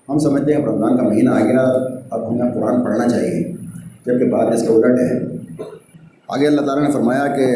ہم 0.10 0.18
سمجھتے 0.18 0.54
ہیں 0.54 0.66
رمضان 0.66 0.98
کا 0.98 1.04
مہینہ 1.04 1.30
آ 1.30 1.40
گیا، 1.40 1.74
اب 2.10 2.30
ہمیں 2.30 2.54
قرآن 2.54 2.84
پڑھنا 2.84 3.10
چاہیے۔ 3.10 3.52
جبکہ 4.06 4.26
بات 4.26 4.54
اس 4.54 4.64
کا 4.68 4.74
الٹ 4.74 5.00
ہے۔ 5.00 5.20
آگے 6.28 6.48
اللہ 6.48 6.62
تعالیٰ 6.62 6.86
نے 6.86 6.92
فرمایا 6.92 7.28
کہ 7.28 7.56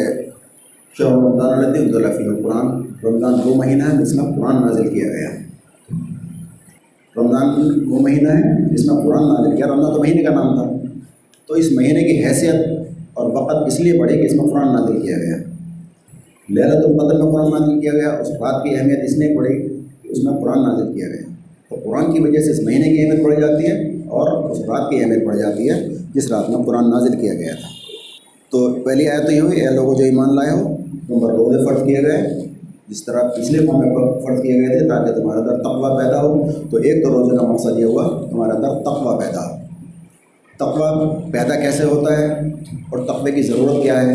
شہر 0.98 1.12
رمضان 1.12 1.66
الفی 1.96 2.42
قرآن 2.44 2.82
رمضان 3.04 3.34
دو 3.44 3.56
مہینہ 3.56 3.84
ہے 3.84 4.06
جس 4.06 4.16
میں 4.16 4.34
قرآن 4.36 4.62
نازل 4.62 4.90
کیا 4.90 5.08
گیا۔ 5.08 5.30
رمضان 7.18 7.50
وہ 7.88 8.00
مہینہ 8.00 8.30
ہے 8.30 8.74
جس 8.74 8.92
میں 8.92 9.04
قرآن 9.04 9.24
نازل 9.24 9.56
کیا۔ 9.56 9.68
رمضان 9.68 9.94
تو 9.94 10.00
مہینے 10.00 10.24
کا 10.24 10.34
نام 10.34 10.56
تھا۔ 10.56 10.98
تو 11.48 11.54
اس 11.54 11.72
مہینے 11.72 12.04
کی 12.04 12.26
حیثیت 12.26 12.56
اور 13.14 13.32
وقت 13.32 13.68
اس 13.68 13.80
لیے 13.80 14.00
بڑھی 14.00 14.18
کہ 14.18 14.26
اس 14.26 14.34
میں 14.34 14.46
قرآن 14.46 14.68
نازل 14.68 15.02
کیا 15.02 15.18
گیا۔ 15.18 15.36
لہلت 16.50 16.86
القدر 16.86 17.24
میں 17.24 17.32
قرآن 17.32 17.50
نازل 17.52 17.80
کیا 17.80 17.94
گیا، 17.94 18.10
اس 18.10 18.30
بات 18.30 18.64
کی 18.64 18.76
اہمیت 18.76 19.00
اس 19.04 19.18
لیے 19.18 19.38
پڑھی 19.38 19.69
اس 20.10 20.24
میں 20.24 20.34
قرآن 20.42 20.60
نازل 20.60 20.94
کیا 20.94 21.08
گیا۔ 21.08 21.34
تو 21.70 21.76
قرآن 21.86 22.14
کی 22.14 22.20
وجہ 22.20 22.40
سے 22.40 22.52
اس 22.52 22.60
مہینے 22.60 22.96
کی 22.96 23.04
اہمیت 23.04 23.24
پڑھ 23.24 23.40
جاتی 23.40 23.68
ہے 23.68 23.90
اور 23.92 24.50
اس 24.50 24.60
رات 24.60 24.90
کی 24.90 25.00
اہمیت 25.00 25.26
پڑھ 25.26 25.38
جاتی 25.38 25.70
ہے 25.70 25.88
جس 26.16 26.32
رات 26.32 26.50
میں 26.50 26.64
قرآن 26.64 26.90
نازل 26.90 27.22
کیا 27.22 27.34
گیا 27.34 27.54
تھا۔ 27.54 27.68
تو 28.52 28.74
پہلی 28.74 29.08
آیت 29.08 29.26
تو 29.26 29.32
یہ 29.32 29.42
ہوئی 29.42 29.62
اے 29.62 29.76
لوگوں 29.76 29.96
جو 29.96 30.04
ایمان 30.04 30.36
لائے 30.36 30.52
ہو 30.52 30.78
تم 31.08 31.20
پر 31.20 31.34
روزے 31.34 31.66
فرض 31.66 31.84
کیے 31.84 32.02
گئے 32.02 32.40
جس 32.88 33.06
طرح 33.06 33.22
پچھلے 33.24 33.66
قوم 33.66 33.80
میں 33.80 33.96
فرض 34.24 34.42
کیے 34.42 34.56
گئے 34.56 34.80
تھے 34.80 34.88
تاکہ 34.88 35.12
تمہارے 35.12 35.40
اندر 35.40 35.58
تقوی 35.58 36.04
پیدا 36.04 36.22
ہو، 36.22 36.52
تو 36.72 36.78
ایک 36.78 37.04
تو 37.04 37.10
روزے 37.10 37.38
کا 37.38 37.46
مقصد 37.46 37.80
یہ 37.80 37.86
ہوا، 37.86 38.28
تمہارے 38.32 38.52
اندر 38.52 38.68
تقوی 38.68 39.26
پیدا 39.26 39.40
ہو۔ 39.40 39.56
تقوی 40.60 41.32
پیدا 41.32 41.56
کیسے 41.56 41.84
ہوتا 41.84 42.18
ہے 42.18 42.26
اور 42.92 43.00
تقوی 43.00 43.32
کی 43.32 43.42
ضرورت 43.42 43.84
کیا 43.84 44.02
ہے؟ 44.02 44.14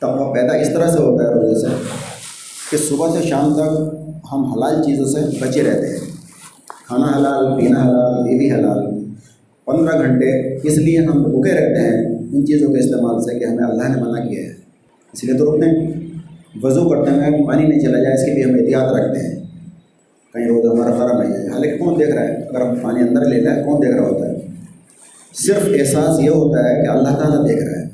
تقوی 0.00 0.40
پیدا 0.40 0.56
اس 0.56 0.68
طرح 0.68 0.90
سے 0.90 1.02
ہوتا 1.02 1.24
ہے 1.24 1.28
روزے 1.28 1.60
سے 1.60 1.66
کہ 2.70 2.76
صبح 2.76 3.08
سے 3.10 3.28
شام 3.28 3.54
تک 3.54 3.99
ہم 4.32 4.44
حلال 4.44 4.82
چیزوں 4.82 5.04
سے 5.04 5.20
بچے 5.40 5.62
رہتے 5.62 5.86
ہیں۔ 5.86 6.00
کھانا 6.86 7.16
حلال، 7.16 7.60
پینا 7.60 7.82
حلال 7.82 8.24
بیوی 8.24 8.50
حلال۔ 8.50 9.04
پندرہ 9.64 9.98
گھنٹے 9.98 10.56
اس 10.56 10.78
لیے 10.78 10.98
ہم 10.98 11.26
رکے 11.26 11.52
رہتے 11.52 11.80
ہیں 11.80 12.18
ان 12.32 12.46
چیزوں 12.46 12.72
کے 12.72 12.78
استعمال 12.78 13.20
سے 13.22 13.38
کہ 13.38 13.44
ہمیں 13.44 13.64
اللہ 13.64 13.82
نے 13.82 14.02
منع 14.02 14.28
کیا 14.28 14.42
ہے۔ 14.42 14.52
اس 15.12 15.24
لیے 15.24 15.38
تو 15.38 15.56
رکتے 15.56 15.68
ہیں۔ 15.68 16.00
وضو 16.62 16.88
کرتے 16.88 17.10
ہیں، 17.10 17.46
پانی 17.46 17.66
نہیں 17.66 17.80
چلا 17.80 18.02
جائے، 18.02 18.14
اس 18.14 18.24
کے 18.24 18.32
لیے 18.32 18.44
ہم 18.44 18.54
احتیاط 18.54 18.92
رکھتے 18.92 19.26
ہیں۔ 19.26 19.40
کہیں 20.34 20.48
روز 20.48 20.66
ہمارا 20.66 20.94
خراب 20.94 21.22
نہیں 21.22 21.32
جائے 21.32 21.48
حالانکہ 21.48 21.84
کون 21.84 22.00
دیکھ 22.00 22.10
رہا 22.10 22.22
ہے؟ 22.22 22.34
اگر 22.34 22.60
ہم 22.60 22.74
پانی 22.82 23.00
اندر 23.00 23.24
لے 23.24 23.48
ہے 23.48 23.62
کون 23.62 23.82
دیکھ 23.82 23.96
رہا 23.96 24.08
ہوتا 24.08 24.28
ہے؟ 24.28 24.34
صرف 25.34 25.68
احساس 25.80 26.20
یہ 26.20 26.30
ہوتا 26.30 26.70
ہے 26.70 26.82
کہ 26.82 26.88
اللہ 26.88 27.08
تعالیٰ 27.08 27.48
دیکھ 27.48 27.64
رہا 27.64 27.80
ہے۔ 27.80 27.84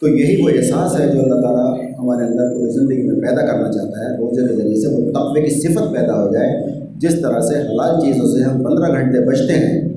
تو 0.00 0.08
یہی 0.08 0.42
وہ 0.42 0.48
احساس 0.48 1.00
ہے 1.00 1.06
جو 1.06 1.22
اللہ 1.22 1.34
تعالیٰ 1.34 1.87
ہمارے 1.98 2.26
اندر 2.26 2.54
پوری 2.54 2.70
زندگی 2.70 3.02
میں 3.02 3.20
پیدا 3.20 3.46
کرنا 3.46 3.72
چاہتا 3.72 4.04
ہے، 4.04 4.16
روزے 4.16 4.48
کے 4.48 4.54
ذریعے 4.54 4.80
سے 4.80 4.86
وہ 4.86 5.12
تقوی 5.12 5.42
کی 5.42 5.50
صفت 5.50 5.96
پیدا 5.96 6.22
ہو 6.22 6.32
جائے، 6.32 6.80
جس 6.96 7.20
طرح 7.22 7.40
سے 7.40 7.54
حلال 7.58 8.00
چیزوں 8.00 8.26
سے 8.26 8.42
ہم 8.42 8.64
پندرہ 8.64 8.92
گھنٹے 8.92 9.20
بچتے 9.20 9.52
ہیں۔ 9.52 9.88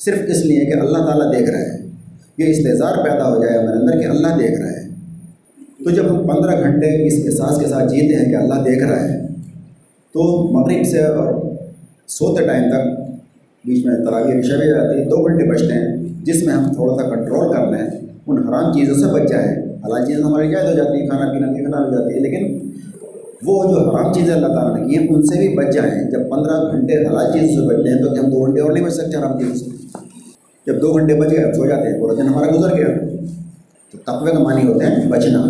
صرف 0.00 0.18
اس 0.28 0.44
لیے 0.44 0.64
کہ 0.64 0.78
اللہ 0.78 0.98
تعالیٰ 0.98 1.40
دیکھ 1.40 1.50
رہے 1.50 1.64
ہیں۔ 1.64 1.90
یہ 2.38 2.44
استظار 2.46 3.04
پیدا 3.04 3.34
ہو 3.34 3.44
جائے 3.44 3.58
ہمارے 3.58 3.78
اندر 3.78 4.00
کہ 4.00 4.06
اللہ 4.06 4.38
دیکھ 4.38 4.60
رہا 4.60 4.70
ہے۔ 4.70 4.88
تو 5.84 5.90
جب 5.90 6.04
ہم 6.10 6.26
پندرہ 6.26 6.60
گھنٹے 6.60 7.06
اس 7.06 7.12
احساس 7.24 7.58
کے 7.58 7.66
ساتھ 7.66 7.90
جیتے 7.90 8.16
ہیں 8.16 8.24
کہ 8.24 8.36
اللہ 8.36 8.54
دیکھ 8.54 8.84
رہا 8.84 9.04
ہے، 9.04 9.26
تو 10.12 10.48
مغرب 10.52 10.86
سے 10.86 11.02
اور 11.02 11.46
حلال 19.86 20.06
چیزیں 20.06 20.24
ہماری 20.24 20.50
جائز 20.50 20.70
ہو 20.70 20.76
جاتی 20.76 21.00
ہے 21.00 21.06
کھانا 21.06 21.32
پینا 21.32 21.52
بھی 21.52 21.66
حلال 21.66 21.84
ہو 21.84 21.90
جاتی 21.90 22.14
ہے، 22.14 22.20
لیکن 22.20 22.66
وہ 23.46 23.64
جو 23.64 23.80
حرام 23.80 24.12
چیزیں 24.12 24.34
اللہ 24.34 24.46
تعالیٰ 24.46 24.76
نے 24.76 24.86
کی 24.86 24.98
ہیں، 24.98 25.06
ان 25.10 25.22
سے 25.22 25.38
بھی 25.38 25.48
بچ 25.56 25.74
جائیں۔ 25.74 26.10
جب 26.10 26.20
پندرہ 26.30 26.54
گھنٹے 26.72 26.96
حلال 27.06 27.32
چیز 27.32 27.50
سے 27.50 27.66
بچ 27.66 27.84
جائیں 27.84 27.98
تو 28.02 28.14
کہ 28.14 28.18
ہم 28.18 28.30
دو 28.30 28.44
گھنٹے 28.44 28.60
اور 28.60 28.72
نہیں 28.72 28.84
بچ 28.84 28.92
سکتے 28.92 29.16
حرام 29.16 29.38
چیز 29.38 29.60
سے۔ 29.60 29.70
جب 30.66 30.80
دو 30.82 30.92
گھنٹے 30.92 31.14
بچ 31.14 31.30
گئے 31.30 31.52
سو 31.52 31.66
جاتے 31.66 31.88
ہیں، 31.88 32.00
پورا 32.00 32.14
دن 32.14 32.28
ہمارا 32.28 32.50
گزر 32.56 32.76
گیا۔ 32.76 32.86
تو 33.92 33.98
تقوی 33.98 34.32
کا 34.32 34.38
معنی 34.38 34.68
ہوتے 34.68 34.86
ہیں 34.86 35.08
بچنا، 35.08 35.40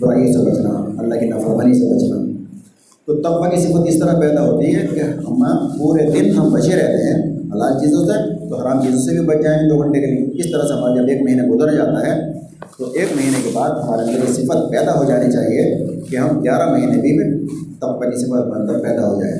برائیوں 0.00 0.32
سے 0.32 0.50
بچنا، 0.50 0.70
اللہ 0.98 1.14
کی 1.14 1.28
نافرمانی 1.28 1.74
سے 1.74 1.84
بچنا۔ 1.94 2.16
تو 3.06 3.14
تقوی 3.22 3.50
کی 3.50 3.60
صفت 3.62 3.88
اس 3.88 3.98
طرح 3.98 4.20
پیدا 4.20 4.42
ہوتی 4.42 4.74
ہے 4.74 4.86
کہ 4.94 5.00
ہم 5.00 5.42
پورے 5.78 6.06
دن 6.10 6.30
ہم 6.30 6.52
بچے 6.52 6.72
رہتے 6.72 7.02
ہیں، 7.08 7.22
حلال 7.54 7.78
چیزوں 7.80 8.04
سے 8.06 8.48
تو 8.48 8.56
حرام 8.56 8.82
چیزوں 8.82 9.00
سے 9.00 9.18
بھی 9.18 9.26
بچ 9.26 9.42
جائیں 9.42 9.68
دو 9.68 9.78
گھنٹے 9.78 10.00
کے 10.00 10.06
لیے۔ 10.06 10.40
اس 10.40 10.50
طرح 10.52 10.62
سے 10.62 10.72
ہمارا 10.72 10.94
جب 10.94 11.08
ایک 11.08 11.22
مہینہ 11.22 11.42
گزر 11.42 11.74
جاتا 11.76 12.06
ہے 12.06 12.16
تو 12.78 12.84
ایک 12.84 13.08
مہینے 13.16 13.42
کے 13.44 13.50
بعد 13.54 13.70
ہمارے 13.70 14.00
اندر 14.00 14.28
یہ 14.28 14.32
صفت 14.32 14.70
پیدا 14.70 14.98
ہو 14.98 15.04
جانی 15.04 15.32
چاہیے 15.32 15.86
کہ 16.10 16.16
ہم 16.16 16.42
گیارہ 16.44 16.70
مہینے 16.70 17.00
بھی 17.00 17.18
میں 17.18 17.46
تقوی 17.78 18.10
کی 18.10 18.16
صفت 18.16 18.30
بن 18.30 18.66
کر 18.66 18.78
پیدا 18.78 19.08
ہو 19.08 19.22
جائیں۔ 19.22 19.36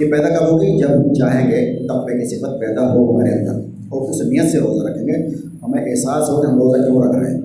یہ 0.00 0.10
پیدا 0.10 0.28
کب 0.28 0.52
ہوگی؟ 0.52 0.78
جب 0.78 1.14
چاہیں 1.14 1.50
گے 1.50 1.86
تقوی 1.86 2.12
کی 2.12 2.36
صفت 2.36 2.60
پیدا 2.60 2.94
ہو 2.94 3.10
ہمارے 3.10 3.30
اندر۔ 3.30 3.52
اور 3.88 4.10
اس 4.10 4.20
نیت 4.20 4.52
سے 4.52 4.58
روزہ 4.58 4.84
رکھیں 4.84 5.08
گے۔ 5.08 5.28
ہمیں 5.62 5.84
احساس 5.90 6.28
ہو 6.28 6.42
کہ 6.42 6.46
ہم 6.46 6.58
روزہ 6.58 6.82
کیوں 6.82 7.02
رکھ 7.02 7.16
رہے 7.16 7.34
ہیں۔ 7.34 7.40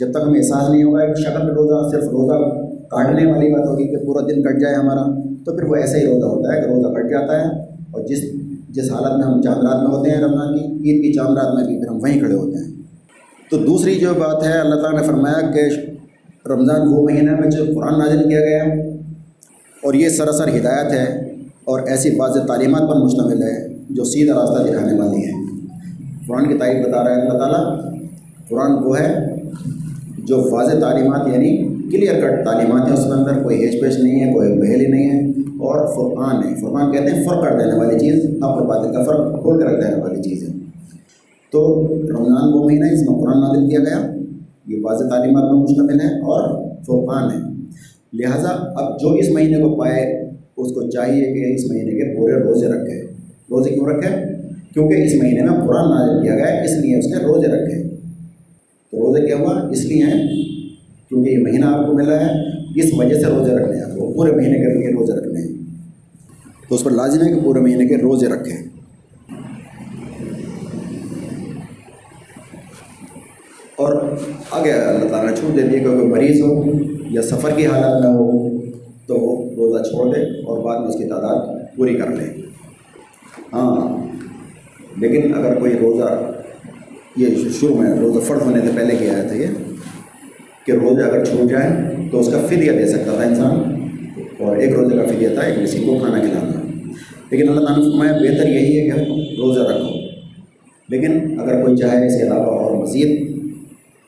جب 0.00 0.10
تک 0.10 0.18
ہمیں 0.26 0.40
احساس 0.40 0.70
نہیں 0.70 0.84
ہوگا، 0.84 1.02
ایک 1.02 1.18
شکل 1.18 1.46
میں 1.46 1.54
روزہ، 1.54 1.90
صرف 1.90 2.08
روزہ 2.08 2.66
کاٹنے 2.88 3.32
والی 3.32 3.54
بات 3.54 3.68
ہوگی 3.68 3.88
کہ 3.88 3.96
پورا 3.96 4.20
دن 4.20 4.42
کٹ 4.42 4.60
جائے 4.60 4.74
ہمارا، 4.74 5.20
تو 5.44 5.56
پھر 5.56 5.64
وہ 5.64 5.76
ایسا 5.76 5.98
ہی 5.98 6.06
روزہ 6.06 6.26
ہوتا 6.26 6.56
ہے 6.56 6.60
کہ 6.60 6.66
روزہ 6.66 6.88
کٹ 6.88 7.10
جاتا 7.10 7.40
ہے۔ 7.40 7.46
اور 7.90 8.02
جس 8.02 8.18
جس 8.68 8.92
حالت 8.92 9.18
میں 9.18 9.34
ہم 9.34 9.42
چاند 9.42 9.64
رات 9.64 9.88
میں 9.88 9.96
ہوتے 9.96 10.10
ہیں 10.10 10.22
رمضان 10.22 10.58
کی، 10.58 10.64
عید 10.64 11.02
کی 11.02 11.12
چاند 11.12 11.38
رات 11.38 11.54
میں 11.54 11.64
بھی 11.64 11.78
پھر 11.78 11.88
ہم 11.88 11.98
وہیں 12.02 12.18
کھڑے 12.18 12.34
ہوتے 12.34 12.58
ہیں۔ 12.58 12.79
تو 13.50 13.56
دوسری 13.58 13.94
جو 14.00 14.12
بات 14.14 14.44
ہے، 14.46 14.58
اللہ 14.58 14.80
تعالیٰ 14.82 15.00
نے 15.00 15.06
فرمایا 15.06 15.40
کہ 15.54 15.62
رمضان 16.46 16.86
وہ 16.88 17.02
مہینہ 17.04 17.30
میں 17.40 17.48
جو 17.50 17.64
قرآن 17.74 17.98
نازل 17.98 18.28
کیا 18.28 18.40
گیا 18.40 18.64
ہے، 18.64 18.88
اور 19.82 19.94
یہ 19.94 20.08
سراسر 20.08 20.48
ہدایت 20.56 20.92
ہے 20.92 21.06
اور 21.64 21.80
ایسی 21.88 22.10
واضح 22.16 22.46
تعلیمات 22.46 22.88
پر 22.88 22.96
مشتمل 22.96 23.42
ہے 23.42 23.56
جو 23.96 24.04
سیدھا 24.04 24.34
راستہ 24.34 24.66
دکھانے 24.66 24.98
والی 25.00 25.24
ہے 25.24 25.32
قرآن 26.26 26.48
کی 26.48 26.58
تعریف 26.58 26.86
بتا 26.86 27.02
رہا 27.04 27.10
ہے 27.10 27.20
اللہ 27.20 27.38
تعالیٰ، 27.38 27.62
قرآن 28.48 28.72
وہ 28.84 28.98
ہے 28.98 29.10
جو 30.28 30.40
واضح 30.50 30.80
تعلیمات 30.80 31.28
یعنی 31.28 31.50
کلیئر 31.92 32.20
کٹ 32.20 32.44
تعلیمات 32.44 32.86
ہیں، 32.88 32.94
اس 32.94 33.04
کے 33.04 33.12
اندر 33.12 33.42
کوئی 33.42 33.64
ہیچ 33.64 33.80
پیش 33.80 33.98
نہیں 33.98 34.24
ہے، 34.24 34.32
کوئی 34.32 34.52
بہیلی 34.60 34.86
نہیں 34.86 35.10
ہے، 35.10 35.18
اور 35.60 35.86
فرقان 35.94 36.42
ہے۔ 36.44 36.54
فرقان 36.60 36.92
کہتے 36.92 37.10
ہیں 37.10 37.24
فرق 37.24 37.44
کر 37.44 37.58
دینے 37.58 37.78
والی 37.78 37.98
چیز، 37.98 38.24
اپنے 38.42 38.66
بات 38.68 38.92
کا 38.94 39.04
فرق 39.04 39.42
کھول 39.42 39.60
کر 39.60 39.66
رکھ 39.66 39.80
دینے 39.82 40.02
والی 40.02 40.22
چیز 40.22 40.42
ہے۔ 40.42 40.49
تو 41.50 41.88
رمضان 42.10 42.52
وہ 42.52 42.64
مہینہ 42.64 42.84
اس 42.84 43.10
میں 43.10 43.18
قرآن 43.18 43.40
نادل 43.40 43.68
کیا 43.68 43.80
گیا۔ 43.80 44.16
یہ 44.66 44.80
واضح 44.82 45.04
تعلیمات 45.04 45.52
میں 45.52 45.62
مشتمل 45.62 46.00
ہے 46.00 46.18
اور 46.20 46.68
فرقان 46.86 47.30
ہے 47.30 47.50
لہٰذا 48.12 48.48
اب 48.48 49.00
جو 49.00 49.12
اس 49.12 49.30
مہینے 49.30 49.56
کو 49.56 49.76
پائے، 49.76 50.30
اس 50.56 50.72
کو 50.72 50.90
چاہیے 50.90 51.24
کہ 51.24 51.54
اس 51.54 51.70
مہینے 51.70 51.90
کے 51.90 52.16
پورے 52.16 52.32
روزے 52.32 52.66
رکھے۔ 52.66 53.02
روزے 53.50 53.70
کیوں 53.70 53.86
رکھے؟ 53.86 54.16
کیونکہ 54.74 54.94
اس 54.94 55.14
مہینے 55.14 55.42
میں 55.42 55.66
قرآن 55.66 55.90
نازل 55.90 56.22
کیا 56.22 56.34
گیا 56.34 56.62
اس 56.62 56.72
لیے 56.72 56.98
اس 56.98 57.06
نے 57.06 57.16
روزے 57.16 57.46
رکھے۔ 57.46 57.82
تو 58.90 58.96
روزے 59.00 59.26
کیا 59.26 59.36
ہوا؟ 59.36 59.68
اس 59.70 59.84
لیے 59.84 60.04
ہیں، 60.04 60.28
کیونکہ 61.08 61.30
یہ 61.30 61.38
مہینہ 61.38 61.64
آپ 61.64 61.86
کو 61.86 61.92
ملا 61.92 62.20
ہے۔ 62.20 62.30
اس 62.76 62.90
وجہ 62.96 63.14
سے 63.14 63.24
روزے 63.24 63.54
رکھنے 63.54 63.76
ہیں۔ 63.76 63.82
آپ 63.82 63.98
کو 63.98 64.12
پورے 64.12 64.32
مہینے 64.32 64.58
کے 64.58 64.78
لیے 64.78 64.88
روزے 64.88 65.12
رکھنے 65.12 65.40
ہیں۔ 65.40 65.48
تو 66.68 66.74
اس 66.74 66.84
پر 66.84 66.90
لازم 66.90 67.22
ہے 67.22 67.32
کہ 67.32 67.40
پورے 67.44 67.60
مہینے 67.60 67.86
کے 67.86 67.96
روزے 67.96 68.26
رکھیں 68.26 68.69
آگے 74.50 74.72
اللہ 74.72 75.08
تعالیٰ 75.08 75.34
چھوٹ 75.34 75.56
دیتی 75.56 75.74
ہے 75.74 75.78
کہ 75.78 75.84
کوئی 75.84 76.06
مریض 76.06 76.42
ہو 76.42 76.64
یا 77.10 77.22
سفر 77.22 77.50
کی 77.56 77.66
حالت 77.66 78.04
نہ 78.04 78.10
ہو، 78.10 78.60
تو 79.06 79.14
وہ 79.14 79.50
روزہ 79.56 79.82
چھوڑ 79.82 80.14
دے 80.14 80.20
اور 80.20 80.58
بعد 80.64 80.80
میں 80.80 80.88
اس 80.88 80.96
کی 80.96 81.04
تعداد 81.04 81.76
پوری 81.76 81.94
کر 81.94 82.08
لے۔ 82.08 82.40
ہاں۔ 83.52 84.06
لیکن 85.00 85.34
اگر 85.34 85.58
کوئی 85.58 85.72
روزہ، 85.72 86.32
یہ 87.16 87.26
شروع 87.60 87.76
میں 87.76 87.96
روزہ 88.00 88.18
فرض 88.18 88.42
ہونے 88.42 88.60
سے 88.60 88.70
پہلے 88.74 88.96
کیا 88.96 89.22
تھا 89.28 89.34
یہ، 89.34 89.46
کہ 90.66 90.72
روزہ 90.72 91.02
اگر 91.02 91.24
چھوٹ 91.24 91.50
جائے 91.50 91.96
تو 92.10 92.20
اس 92.20 92.28
کا 92.32 92.40
فدیہ 92.46 92.72
دے 92.72 92.86
سکتا 92.86 93.12
تھا 93.14 93.22
انسان۔ 93.22 93.58
اور 94.38 94.56
ایک 94.56 94.74
روزے 94.74 94.96
کا 94.96 95.02
فدیہ 95.04 95.28
تھا، 95.28 95.42
ایک 95.42 95.64
کسی 95.64 95.78
کو 95.78 95.98
کھانا 95.98 96.20
کھلانا۔ 96.20 96.82
لیکن 97.30 97.48
اللہ 97.48 97.60
تعالیٰ 97.60 97.84
نے 97.84 97.90
فرمایا، 97.90 98.12
بہتر 98.12 98.48
یہی 98.48 98.80
ہے 98.80 98.90
کہ 98.90 99.00
روزہ 99.38 99.60
رکھو۔ 99.60 100.00
لیکن 100.88 101.40
اگر 101.40 101.64
کوئی 101.64 101.76
چاہے 101.76 102.06
اس 102.06 102.16
کے 102.16 102.22
علاوہ 102.22 102.44
اور 102.44 102.70
مزید 102.72 103.39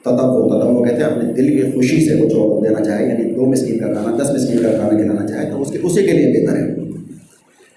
تدب 0.04 0.48
تدب 0.48 0.84
کہتے 0.84 0.96
ہیں، 0.96 1.10
اپنے 1.10 1.32
دل 1.32 1.48
کی 1.48 1.70
خوشی 1.70 2.08
سے 2.08 2.14
کچھ 2.14 2.34
اور 2.34 2.62
دینا 2.62 2.84
چاہے 2.84 3.08
یعنی 3.08 3.34
دو 3.34 3.46
مسکین 3.46 3.78
کا 3.78 3.86
کھانا، 3.86 4.16
دس 4.22 4.30
مسکین 4.30 4.62
کا 4.62 4.68
کھانا 4.68 4.98
کھلانا 4.98 5.26
چاہے، 5.26 5.50
تو 5.50 5.62
اس 5.62 5.70
کے، 5.70 5.78
اسی 5.82 6.02
کے 6.02 6.12
لیے 6.12 6.46
بہتر 6.46 6.56
ہے۔ 6.58 6.74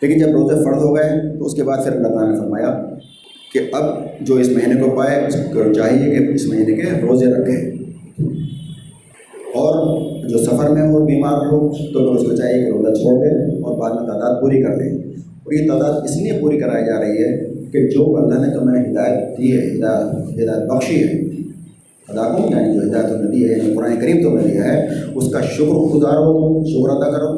لیکن 0.02 0.20
جب 0.20 0.28
روزے 0.28 0.56
فرد 0.64 0.78
ہو 0.78 0.96
گئے، 0.96 1.38
تو 1.40 1.46
اس 1.46 1.54
کے 1.54 1.64
بعد 1.64 1.78
پھر 1.84 1.92
اللہ 1.92 2.08
تعالیٰ 2.08 2.34
نے 2.34 2.40
فرمایا 2.40 2.86
کہ 3.54 3.60
اب 3.74 3.86
جو 4.22 4.36
اس 4.36 4.50
مہینے 4.50 4.82
کو 4.82 4.90
پائے، 4.90 5.28
اس 5.28 5.36
کو 5.54 5.74
چاہیے 5.74 6.16
کہ 6.16 6.34
اس 6.34 6.48
مہینے 6.48 6.76
کے 6.76 6.82
روزے 6.82 7.26
رکھے۔ 7.26 7.72
اور 9.56 9.96
جو 10.28 10.38
سفر 10.38 10.70
میں 10.70 10.90
ہو 10.90 11.06
بیمار 11.06 11.34
ہو 11.34 11.68
تو 11.94 12.16
پھر 12.16 12.20
اس 12.20 12.30
کو 12.30 12.36
چاہیے 12.36 12.66
کہ 12.66 12.70
روزہ 12.70 12.94
چھوڑ 12.94 13.24
دیں 13.24 13.62
اور 13.62 13.78
بعد 13.78 13.90
میں 13.90 14.08
تعداد 14.08 14.42
پوری 14.42 14.64
کر 14.64 14.70
لیں 14.70 14.98
اور 15.18 15.54
یہ 15.54 15.68
تعداد 15.68 16.02
اس 16.04 16.18
لیے 16.18 16.32
پوری 16.42 16.58
کرائی 16.58 16.86
جا 16.86 17.02
رہی 17.02 17.24
ہے 17.24 17.38
کہ 17.72 17.88
جو 17.88 18.18
اللہ 18.18 18.46
نے 18.46 18.54
تمہیں 18.54 18.92
ہدایت 18.92 19.38
دی 19.38 19.58
ہے، 19.58 19.68
ہدایت 19.68 20.44
ہدایت 20.44 20.68
بخشی 20.68 21.04
ہے 21.04 21.35
ادا 22.10 22.24
کروں 22.24 22.50
یعنی 22.52 22.74
جو 22.74 22.82
ہدایت 22.82 23.34
دی 23.34 23.50
ہے 23.50 23.58
یعنی 23.58 23.74
قرآن 23.76 24.00
کریم 24.00 24.22
تو 24.24 24.30
میں 24.30 24.44
دیا 24.44 24.64
ہے، 24.64 24.88
اس 25.16 25.32
کا 25.32 25.42
شکر 25.42 25.96
گزارو 25.96 26.64
شکر 26.66 26.90
ادا 26.90 27.12
کرو 27.12 27.30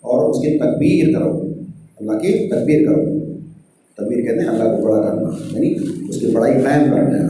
اور 0.00 0.30
اس 0.30 0.36
کی 0.42 0.58
تکبیر 0.58 1.12
کرو 1.14 1.30
اللہ 2.00 2.12
کی 2.12 2.48
تکبیر 2.48 2.86
کرو 2.86 3.04
تکبیر 3.94 4.22
کہتے 4.22 4.40
ہیں 4.40 4.48
اللہ 4.48 4.76
کو 4.76 4.82
بڑا 4.82 5.00
کرنا 5.02 5.30
یعنی 5.52 5.74
اس 6.08 6.20
کی 6.20 6.26
بڑائی 6.26 6.54
قائم 6.54 6.90
کر 6.90 7.10
دینا 7.10 7.28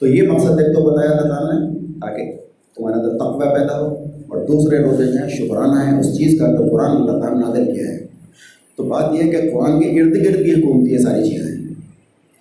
تو 0.00 0.06
یہ 0.06 0.28
مقصد 0.28 0.50
ایک 0.50 0.74
تو 0.74 0.90
بتایا 0.90 1.10
اللہ 1.10 1.34
تعالیٰ 1.34 1.60
نے، 1.60 1.78
تاکہ 2.00 2.32
تمہارے 2.76 3.00
اندر 3.00 3.16
تقوی 3.16 3.58
پیدا 3.58 3.80
ہو 3.80 3.86
اور 4.28 4.46
دوسرے 4.46 4.78
روزے 4.78 5.06
جو 5.06 5.12
ہیں، 5.12 5.28
شکرانہ 5.28 5.92
ہے 5.92 6.00
اس 6.00 6.16
چیز 6.16 6.40
کا 6.40 6.56
تو 6.56 6.68
قرآن 6.68 6.96
اللہ 6.96 7.20
تعالیٰ 7.20 7.38
نے 7.38 7.44
نادل 7.48 7.64
کیا 7.64 7.88
ہے۔ 7.88 7.98
تو 8.76 8.82
بات 8.84 9.14
یہ 9.14 9.22
ہے 9.22 9.30
کہ 9.30 9.50
قرآن 9.52 9.80
کے 9.80 10.00
ارد 10.00 10.16
گرد 10.24 10.42
بھی 10.42 10.52
حکومتی 10.52 10.92
ہے 10.92 10.98
ساری 10.98 11.30
چیزیں۔ 11.30 11.74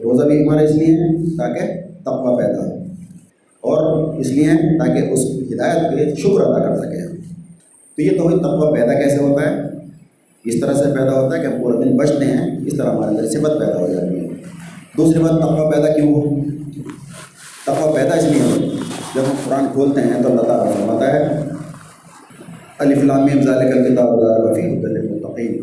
روزہ 0.04 0.26
بھی 0.26 0.44
ہمارے 0.44 0.66
اس 0.66 0.76
لیے 0.76 0.88
ہیں 0.88 1.26
تاکہ 1.38 1.66
تقوی 2.04 2.46
پیدا 2.46 2.66
ہو۔ 2.66 2.81
اور 3.62 4.14
اس 4.14 4.28
لیے 4.28 4.48
تاکہ 4.80 5.12
اس 5.12 5.20
ہدایت 5.54 5.92
پہ 5.92 6.16
شکر 6.16 6.42
ادا 6.42 6.60
کر 6.60 6.78
سکیں 6.78 7.08
تو 7.96 8.02
یہ 8.02 8.18
توحید 8.18 8.40
تقوی 8.40 8.80
پیدا 8.80 8.94
کیسے 8.94 9.18
ہوتا 9.18 9.50
ہے؟ 9.50 9.62
اس 10.46 10.60
طرح 10.60 10.74
سے 10.74 10.84
پیدا 10.84 11.22
ہوتا 11.22 11.38
ہے 11.38 11.42
کہ 11.42 11.48
ہم 11.48 11.62
پورے 11.62 11.84
دن 11.84 11.98
بچتے 11.98 12.26
ہیں، 12.26 12.58
اس 12.66 12.78
طرح 12.78 12.92
ہمارے 12.92 13.10
اندر 13.10 13.28
صفت 13.28 13.60
پیدا 13.60 13.80
ہو 13.80 13.88
جاتی 13.88 14.20
ہے۔ 14.20 14.28
دوسری 14.98 15.24
بات، 15.24 15.42
تقوی 15.42 15.72
پیدا 15.72 15.94
کیوں 15.94 16.14
ہو؟ 16.14 16.22
تقوی 17.66 17.94
پیدا 17.96 18.16
اس 18.16 18.24
لیے 18.24 18.42
ہو، 18.42 18.56
جب 19.16 19.22
ہم 19.22 19.36
قرآن 19.46 19.66
کھولتے 19.74 20.02
ہیں 20.02 20.24
تو 20.24 20.30
اللہ 20.30 20.42
تعالیٰ 20.42 20.74
فرماتا 20.74 21.14
ہے 21.14 21.42
الفلام 22.80 23.28
ذالک 23.28 23.78
الکتاب 23.78 24.08
الفی 24.08 24.62
المتقین 24.62 25.58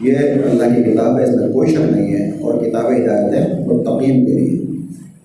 یہ 0.00 0.18
اللہ 0.18 0.74
کی 0.74 0.92
کتاب 0.92 1.18
ہے، 1.18 1.24
اس 1.24 1.30
میں 1.30 1.52
کوئی 1.52 1.74
شک 1.74 1.90
نہیں 1.90 2.14
ہے 2.16 2.30
اور 2.30 2.64
کتاب 2.64 2.86
ہدایت 2.86 3.34
ہے 3.34 3.42
اور 3.64 3.84
تقیم 3.84 4.26
کے 4.26 4.32
لیے۔ 4.32 4.67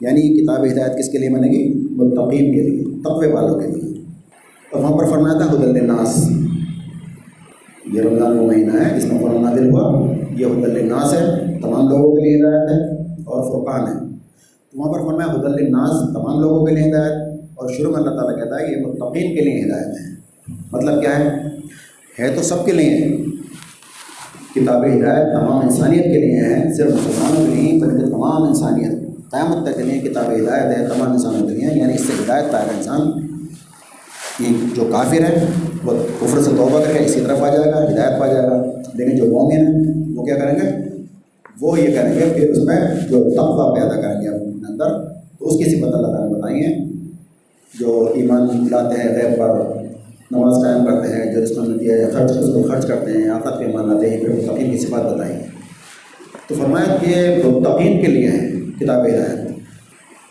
یعنی 0.03 0.21
یہ 0.21 0.43
کتاب 0.43 0.65
ہدایت 0.65 0.99
کس 0.99 1.09
کے 1.09 1.17
لیے 1.17 1.29
بنے 1.29 1.47
گی؟ 1.47 1.87
متقین 1.91 2.53
کے 2.53 2.61
لیے، 2.61 2.83
تقوی 3.01 3.27
والوں 3.27 3.59
کے 3.59 3.67
لیے۔ 3.67 3.93
تو 4.71 4.79
وہاں 4.79 4.97
پر 4.97 5.05
فرمایا 5.05 5.37
تھا 5.37 5.51
حد 5.51 5.63
الناس 5.63 6.31
یہ 7.93 8.01
رمضان 8.01 8.39
وہ 8.39 8.47
مہینہ 8.47 8.71
ہے، 8.71 8.99
جس 8.99 9.05
میں 9.05 9.21
قرآن 9.21 9.41
نازل 9.41 9.69
ہوا۔ 9.69 10.11
یہ 10.37 10.45
حد 10.45 10.75
الناس 10.75 11.13
ہے، 11.13 11.59
تمام 11.61 11.89
لوگوں 11.89 12.15
کے 12.15 12.21
لیے 12.21 12.41
ہدایت 12.41 12.71
ہے 12.71 13.01
اور 13.11 13.51
فرقان 13.51 13.87
ہے۔ 13.87 14.17
تو 14.71 14.79
وہاں 14.79 14.93
پر 14.93 14.99
فرمایا 14.99 15.31
حد 15.31 15.45
الناس 15.45 16.13
تمام 16.13 16.39
لوگوں 16.39 16.65
کے 16.65 16.75
لیے 16.75 16.91
ہدایت 16.91 17.41
اور 17.55 17.69
شروع 17.69 17.91
میں 17.91 17.99
اللہ 17.99 18.09
تعالیٰ 18.09 18.43
کہتا 18.43 18.59
ہے 18.59 18.65
کہ 18.65 18.71
یہ 18.71 18.85
متقین 18.85 19.35
کے 19.35 19.41
لیے 19.41 19.61
ہدایت 19.61 19.87
ہے۔ 19.87 20.13
مطلب 20.71 21.01
کیا 21.01 21.19
ہے؟ 21.19 21.29
ہے 22.19 22.35
تو 22.35 22.41
سب 22.41 22.65
کے 22.65 22.71
لیے۔ 22.71 22.89
ہے 22.89 23.17
کتاب 24.55 24.85
ہدایت 24.85 25.27
تمام 25.33 25.57
انسانیت 25.57 26.03
کے 26.03 26.19
لیے 26.19 26.41
ہے، 26.41 26.73
صرف 26.73 26.91
مسلمانوں 26.91 27.47
کے 27.47 27.61
لیے 27.61 27.81
بلکہ 27.81 28.05
تمام 28.05 28.43
انسانیت 28.43 29.02
قیامت 29.33 29.67
تک 29.67 29.77
کے 29.77 29.83
لیے 29.83 29.99
کتاب 29.99 30.25
ہدایت 30.25 30.77
ہے، 30.77 30.87
تمام 30.87 31.11
انسان 31.11 31.49
دنیا 31.49 31.69
یعنی 31.73 31.93
اس 31.93 32.01
سے 32.01 32.13
ہدایت 32.23 32.51
پائے 32.51 32.65
انسان 32.77 33.11
کہ 34.37 34.45
جو 34.75 34.83
کافر 34.91 35.21
ہے، 35.21 35.45
وہ 35.83 35.93
کفر 36.19 36.41
سے 36.41 36.51
توبہ 36.57 36.83
کر 36.83 36.93
کے 36.93 37.05
اسی 37.05 37.21
طرف 37.21 37.41
آ 37.41 37.55
جائے 37.55 37.71
گا، 37.71 37.83
ہدایت 37.83 38.19
پا 38.19 38.27
جائے 38.27 38.43
گا۔ 38.43 38.63
لیکن 38.93 39.15
جو 39.15 39.25
مومن 39.25 39.57
ہے، 39.57 40.03
وہ 40.15 40.25
کیا 40.25 40.35
کریں 40.35 40.55
گے؟ 40.55 40.69
وہ 41.61 41.79
یہ 41.79 41.95
کریں 41.95 42.15
گے 42.15 42.33
پھر 42.35 42.49
اس 42.49 42.57
میں 42.57 42.75
جو 43.09 43.23
تقوی 43.29 43.81
پیدا 43.81 44.01
کریں 44.01 44.21
گے 44.21 44.27
اپنے 44.27 44.67
اندر، 44.69 45.03
تو 45.39 45.47
اس 45.47 45.57
کی 45.57 45.71
صفت 45.71 45.95
اللہ 45.95 46.07
تعالیٰ 46.07 46.29
نے 46.29 46.39
بتائی 46.39 46.63
جو 47.79 48.11
ایمان 48.15 48.67
لاتے 48.71 49.01
ہیں 49.01 49.15
غیر 49.15 49.37
پر 49.39 49.49
نماز 50.31 50.63
قائم 50.63 50.85
کرتے 50.85 51.13
ہیں، 51.13 51.33
جو 51.33 51.43
رشتہ 51.43 51.59
ملتی 51.59 51.89
ہے 51.89 52.09
خرچ، 52.11 52.31
اس 52.31 52.53
کو 52.53 52.63
خرچ 52.63 52.87
کرتے 52.87 53.11
ہیں، 53.11 53.29
آفت 53.29 53.59
کے 53.59 53.67
مان 53.67 53.89
لاتے 53.89 54.09
ہیں 54.09 54.19
پھر 54.19 54.29
تقین 54.29 54.71
کی 54.71 54.77
صفات 54.77 55.13
بتائی 55.13 55.33
ہے 55.33 55.47
تو 56.47 56.55
فرمایا 56.55 56.97
کہ 57.01 57.09
یہ 57.09 57.41
تقین 57.41 58.01
کے 58.01 58.07
لیے 58.07 58.27
ہیں۔ 58.27 58.52
کتاب 58.79 59.05
ہدایت 59.05 59.49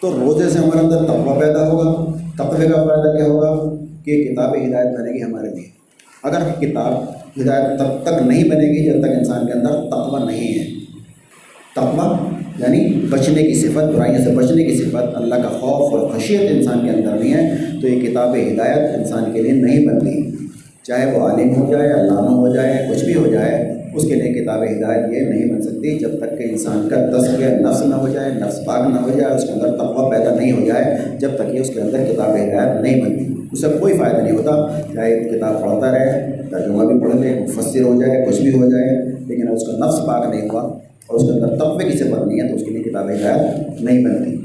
تو 0.01 0.13
روزے 0.13 0.51
سے 0.51 0.59
ہمارے 0.59 0.79
اندر 0.79 0.97
تقوی 0.97 1.41
پیدا 1.41 1.69
ہوگا۔ 1.69 2.13
تقوی 2.39 2.67
کا 2.67 2.85
فائدہ 2.85 3.17
کیا 3.17 3.27
ہوگا؟ 3.27 3.75
کہ 4.05 4.25
کتاب 4.25 4.57
ہدایت 4.57 4.99
بنے 4.99 5.13
گی 5.13 5.23
ہمارے 5.23 5.49
لیے۔ 5.49 5.65
اگر 6.23 6.61
کتاب 6.61 6.93
ہدایت 7.43 7.79
تب 7.79 8.03
تک 8.03 8.23
نہیں 8.23 8.45
بنے 8.45 8.69
گی 8.69 8.85
جب 8.85 9.01
تک 9.01 9.19
انسان 9.19 9.47
کے 9.47 9.53
اندر 9.53 9.69
تقوی 9.69 10.27
نہیں 10.27 10.59
ہے۔ 10.59 10.65
تقوی 11.77 12.35
یعنی 12.59 13.07
بچنے 13.11 13.43
کی 13.43 13.55
صفت، 13.55 13.97
برائیوں 13.97 14.25
سے 14.25 14.31
بچنے 14.31 14.65
کی 14.65 14.77
صفت۔ 14.77 15.17
اللہ 15.17 15.35
کا 15.35 15.49
خوف 15.49 15.95
اور 15.95 16.11
خشیت 16.11 16.41
انسان 16.51 16.81
کے 16.81 16.91
اندر 16.91 17.19
نہیں 17.19 17.35
ہے۔ 17.35 17.51
تو 17.81 17.89
یہ 17.89 18.11
کتاب 18.11 18.29
ہدایت 18.29 18.99
انسان 18.99 19.33
کے 19.33 19.43
لیے 19.43 19.53
نہیں 19.53 19.87
بنتی 19.87 20.37
چاہے 20.83 21.19
وہ 21.19 21.29
عالم 21.29 21.57
ہو 21.57 21.73
جائے 21.73 21.93
علامہ 21.93 22.31
ہو 22.31 22.55
جائے، 22.55 22.87
کچھ 22.91 23.05
بھی 23.05 23.15
ہو 23.15 23.27
جائے 23.27 23.72
اس 23.95 24.05
کے 24.05 24.15
لیے 24.15 24.43
کتاب 24.43 24.63
ہدایت 24.63 25.13
یہ 25.13 25.21
نہیں 25.21 25.53
بن 25.53 25.63
سکتی 25.63 25.99
جب 25.99 26.11
تک 26.19 26.39
کہ 26.39 26.43
انسان 26.51 26.89
کا 26.89 26.97
تصویر 26.97 27.61
نفس 27.61 27.83
نہ 27.87 27.95
ہو 27.95 28.09
جائے، 28.09 28.31
نفس 28.35 28.65
پاک 28.65 28.91
نہ 28.91 28.97
ہو 28.97 29.19
جائے 29.19 29.35
اس 29.35 29.45
کے 29.45 29.53
اندر 29.53 29.77
تقوی 29.77 30.11
پیدا 30.11 30.35
نہیں 30.35 30.53
ہو 30.53 30.67
جائے 30.67 30.97
جب 31.19 31.31
تک 31.35 31.53
کہ 31.53 31.59
اس 31.59 31.71
کے 31.71 31.81
اندر 31.81 31.99
کتاب 32.13 32.31
ہدایت 32.31 32.83
نہیں 32.83 33.01
بنتی۔ 33.01 33.35
اس 33.53 33.61
سے 33.61 33.67
کوئی 33.81 33.99
فائدہ 33.99 34.17
نہیں 34.17 34.37
ہوتا، 34.37 34.81
چاہے 34.95 35.21
کتاب 35.21 35.63
پڑھتا 35.63 35.93
رہے، 35.93 36.43
ترجمہ 36.51 36.85
بھی 36.85 37.01
پڑھ 37.01 37.17
لے، 37.17 37.41
مفسر 37.41 37.83
ہو 37.83 38.03
جائے، 38.03 38.25
کچھ 38.29 38.43
بھی 38.43 38.53
ہو 38.53 38.71
جائے، 38.71 39.13
لیکن 39.27 39.49
اس 39.49 39.67
کا 39.67 39.87
نفس 39.87 40.07
پاک 40.07 40.35
نہیں 40.35 40.49
ہوا 40.49 40.63
اور 41.07 41.15
اس 41.15 41.23
کے 41.23 41.33
اندر 41.33 41.57
تقوی 41.57 41.85
کی 41.85 41.99
صفت 41.99 42.27
نہیں 42.27 42.41
ہے 42.41 42.49
تو 42.49 42.55
اس 42.55 42.63
کے 42.63 42.71
لیے 42.71 42.83
کتاب 42.83 43.11
ہدایت 43.11 43.83
نہیں 43.83 44.05
بنتی۔ 44.05 44.37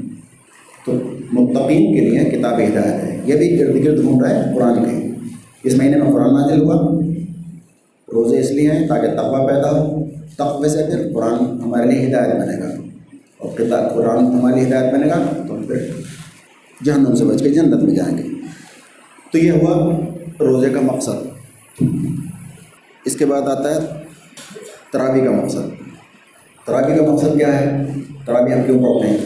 تو 0.86 0.92
متقین 1.32 1.94
کے 1.94 2.00
لیے 2.00 2.18
کتاب 2.18 2.52
ہدایت 2.52 3.04
ہے 3.04 3.16
یہ 3.24 3.34
بھی 3.34 3.62
ارد 3.62 3.84
گرد 3.84 4.02
گھوم 4.02 4.20
رہا 4.20 4.30
ہے 4.30 4.54
قرآن 4.54 4.74
کے۔ 4.74 5.08
اس 5.64 5.74
مہینے 5.76 5.96
میں 5.96 6.12
قرآن 6.12 6.32
نازل 6.34 6.60
ہوا۔ 6.62 7.00
روزے 8.12 8.40
اس 8.40 8.50
لیے 8.50 8.70
ہیں 8.70 8.88
تاکہ 8.88 9.06
تقوی 9.06 9.46
پیدا 9.46 9.70
ہو، 9.70 10.04
تقوی 10.34 10.68
سے 10.68 10.86
پھر 10.90 11.12
قرآن 11.14 11.60
ہمارے 11.64 11.86
لیے 11.86 12.06
ہدایت 12.06 12.34
بنے 12.34 12.62
گا۔ 12.62 12.68
اور 13.38 13.58
کتاب 13.58 13.94
قرآن 13.94 14.26
ہمارے 14.26 14.54
لیے 14.54 14.68
ہدایت 14.68 14.94
بنے 14.94 15.06
گا، 15.06 15.46
تو 15.48 15.54
ہم 15.54 15.62
پھر 15.62 15.90
جہنم 16.84 17.14
سے 17.14 17.24
بچ 17.24 17.42
کے 17.42 17.48
جنت 17.48 17.82
میں 17.82 17.94
جائیں 17.94 18.18
گے۔ 18.18 18.22
تو 19.32 19.38
یہ 19.38 19.50
ہوا 19.50 20.00
روزے 20.40 20.70
کا 20.70 20.80
مقصد۔ 20.80 21.28
اس 23.04 23.16
کے 23.16 23.26
بعد 23.26 23.42
آتا 23.42 23.74
ہے 23.74 23.78
تراوی 24.92 25.20
کا 25.20 25.30
مقصد۔ 25.30 25.82
تراوی 26.66 26.96
کا 26.98 27.12
مقصد 27.12 27.38
کیا 27.38 27.60
ہے؟ 27.60 27.86
تراوی 28.26 28.52
ہم 28.52 28.62
کیوں 28.62 28.78
پڑھتے 28.78 29.08
ہیں؟ 29.08 29.18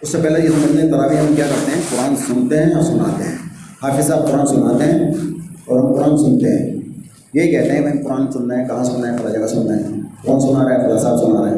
اس 0.00 0.08
سے 0.08 0.18
پہلے 0.22 0.40
یہ 0.40 0.48
سمجھتے 0.48 0.82
ہیں 0.82 0.90
تراوی 0.90 1.18
ہم 1.18 1.34
کیا 1.36 1.46
کرتے 1.46 1.76
ہیں؟ 1.76 1.82
قرآن 1.90 2.16
سنتے 2.16 2.62
ہیں 2.62 2.72
اور 2.72 2.82
سناتے 2.82 3.24
ہیں۔ 3.24 3.38
حافظ 3.82 4.06
صاحب 4.06 4.32
قرآن 4.32 4.46
سناتے 4.46 4.84
ہیں 4.84 5.00
اور 5.64 5.80
ہم 5.80 6.02
قرآن 6.02 6.16
سنتے 6.16 6.58
ہیں۔ 6.58 6.75
یہی 7.36 7.50
کہتے 7.50 7.72
ہیں، 7.72 7.80
بھائی، 7.80 7.98
قرآن 7.98 8.32
سننا 8.32 8.58
ہے، 8.58 8.64
کہاں 8.68 8.84
سننا 8.84 9.12
ہے 9.12 9.16
فلاں 9.18 9.32
جگہ 9.32 9.46
سننا 9.46 9.76
ہے؟ 9.76 9.82
کون 10.24 10.40
سنا 10.40 10.64
رہا 10.64 10.74
ہے، 10.74 10.88
فلاں 10.88 10.98
صاحب 10.98 11.18
سنا 11.18 11.44
رہا 11.44 11.50
ہے؟ 11.50 11.56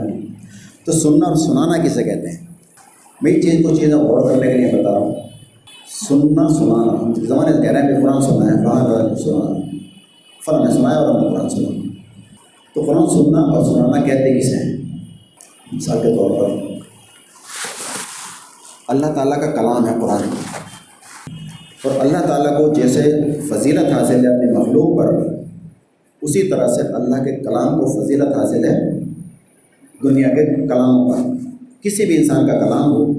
تو 0.86 0.92
سننا 0.92 1.26
اور 1.26 1.36
سنانا 1.36 1.84
کسے 1.84 2.04
کہتے 2.04 2.30
ہیں؟ 2.30 2.46
میں 3.22 3.32
چیز 3.32 3.60
کو 3.62 3.76
چیزیں 3.76 3.94
غور 3.94 4.30
کرنے 4.30 4.52
کے 4.52 4.58
لیے 4.58 4.80
بتا 4.80 4.92
رہا 4.92 4.98
ہوں۔ 4.98 5.14
سننا، 6.08 6.48
سنانا، 6.48 6.92
ہم 6.92 7.14
زمانے 7.14 7.56
سے 7.56 7.62
کہہ 7.62 7.70
رہے 7.70 7.82
ہیں 7.82 7.88
کہ 7.88 8.02
قرآن 8.02 8.22
سننا 8.22 8.46
ہے 8.46 8.64
کہاں 8.64 9.16
سنا 9.16 9.60
فلاں 10.46 10.64
نے 10.64 10.72
سنایا 10.72 10.96
اور 10.96 11.14
ہم 11.14 11.24
نے 11.24 11.36
قرآن 11.36 11.50
سنا۔ 11.50 11.88
تو 12.74 12.80
قرآن 12.80 13.06
سننا 13.06 13.38
اور 13.38 13.74
سنانا 13.74 14.04
کہتے 14.04 14.40
کسے 14.40 14.56
ہیں؟ 14.56 14.98
مثال 15.72 15.98
کے 16.02 16.16
طور 16.16 16.30
پر، 16.30 16.74
اللہ 18.88 19.06
تعالیٰ 19.06 19.40
کا 19.40 19.50
کلام 19.50 19.88
ہے 19.88 19.92
قرآن۔ 20.00 20.22
اور 21.84 22.06
اللہ 22.06 22.18
تعالیٰ 22.18 22.58
کو 22.58 22.74
جیسے 22.74 23.30
فضیلت 23.50 23.92
حاصل 23.92 24.26
ہے 24.26 24.36
اپنی 24.36 24.58
مخلوق 24.58 24.98
پر 24.98 25.37
اسی 26.22 26.48
طرح 26.48 26.68
سے 26.68 26.82
اللہ 26.94 27.24
کے 27.24 27.32
کلام 27.36 27.80
کو 27.80 27.86
فضیلت 27.86 28.36
حاصل 28.36 28.64
ہے 28.64 28.98
دنیا 30.02 30.28
کے 30.28 30.44
کلاموں 30.66 31.12
پر۔ 31.12 31.18
کسی 31.82 32.06
بھی 32.06 32.16
انسان 32.16 32.46
کا 32.46 32.58
کلام 32.58 32.92
ہو، 32.92 33.12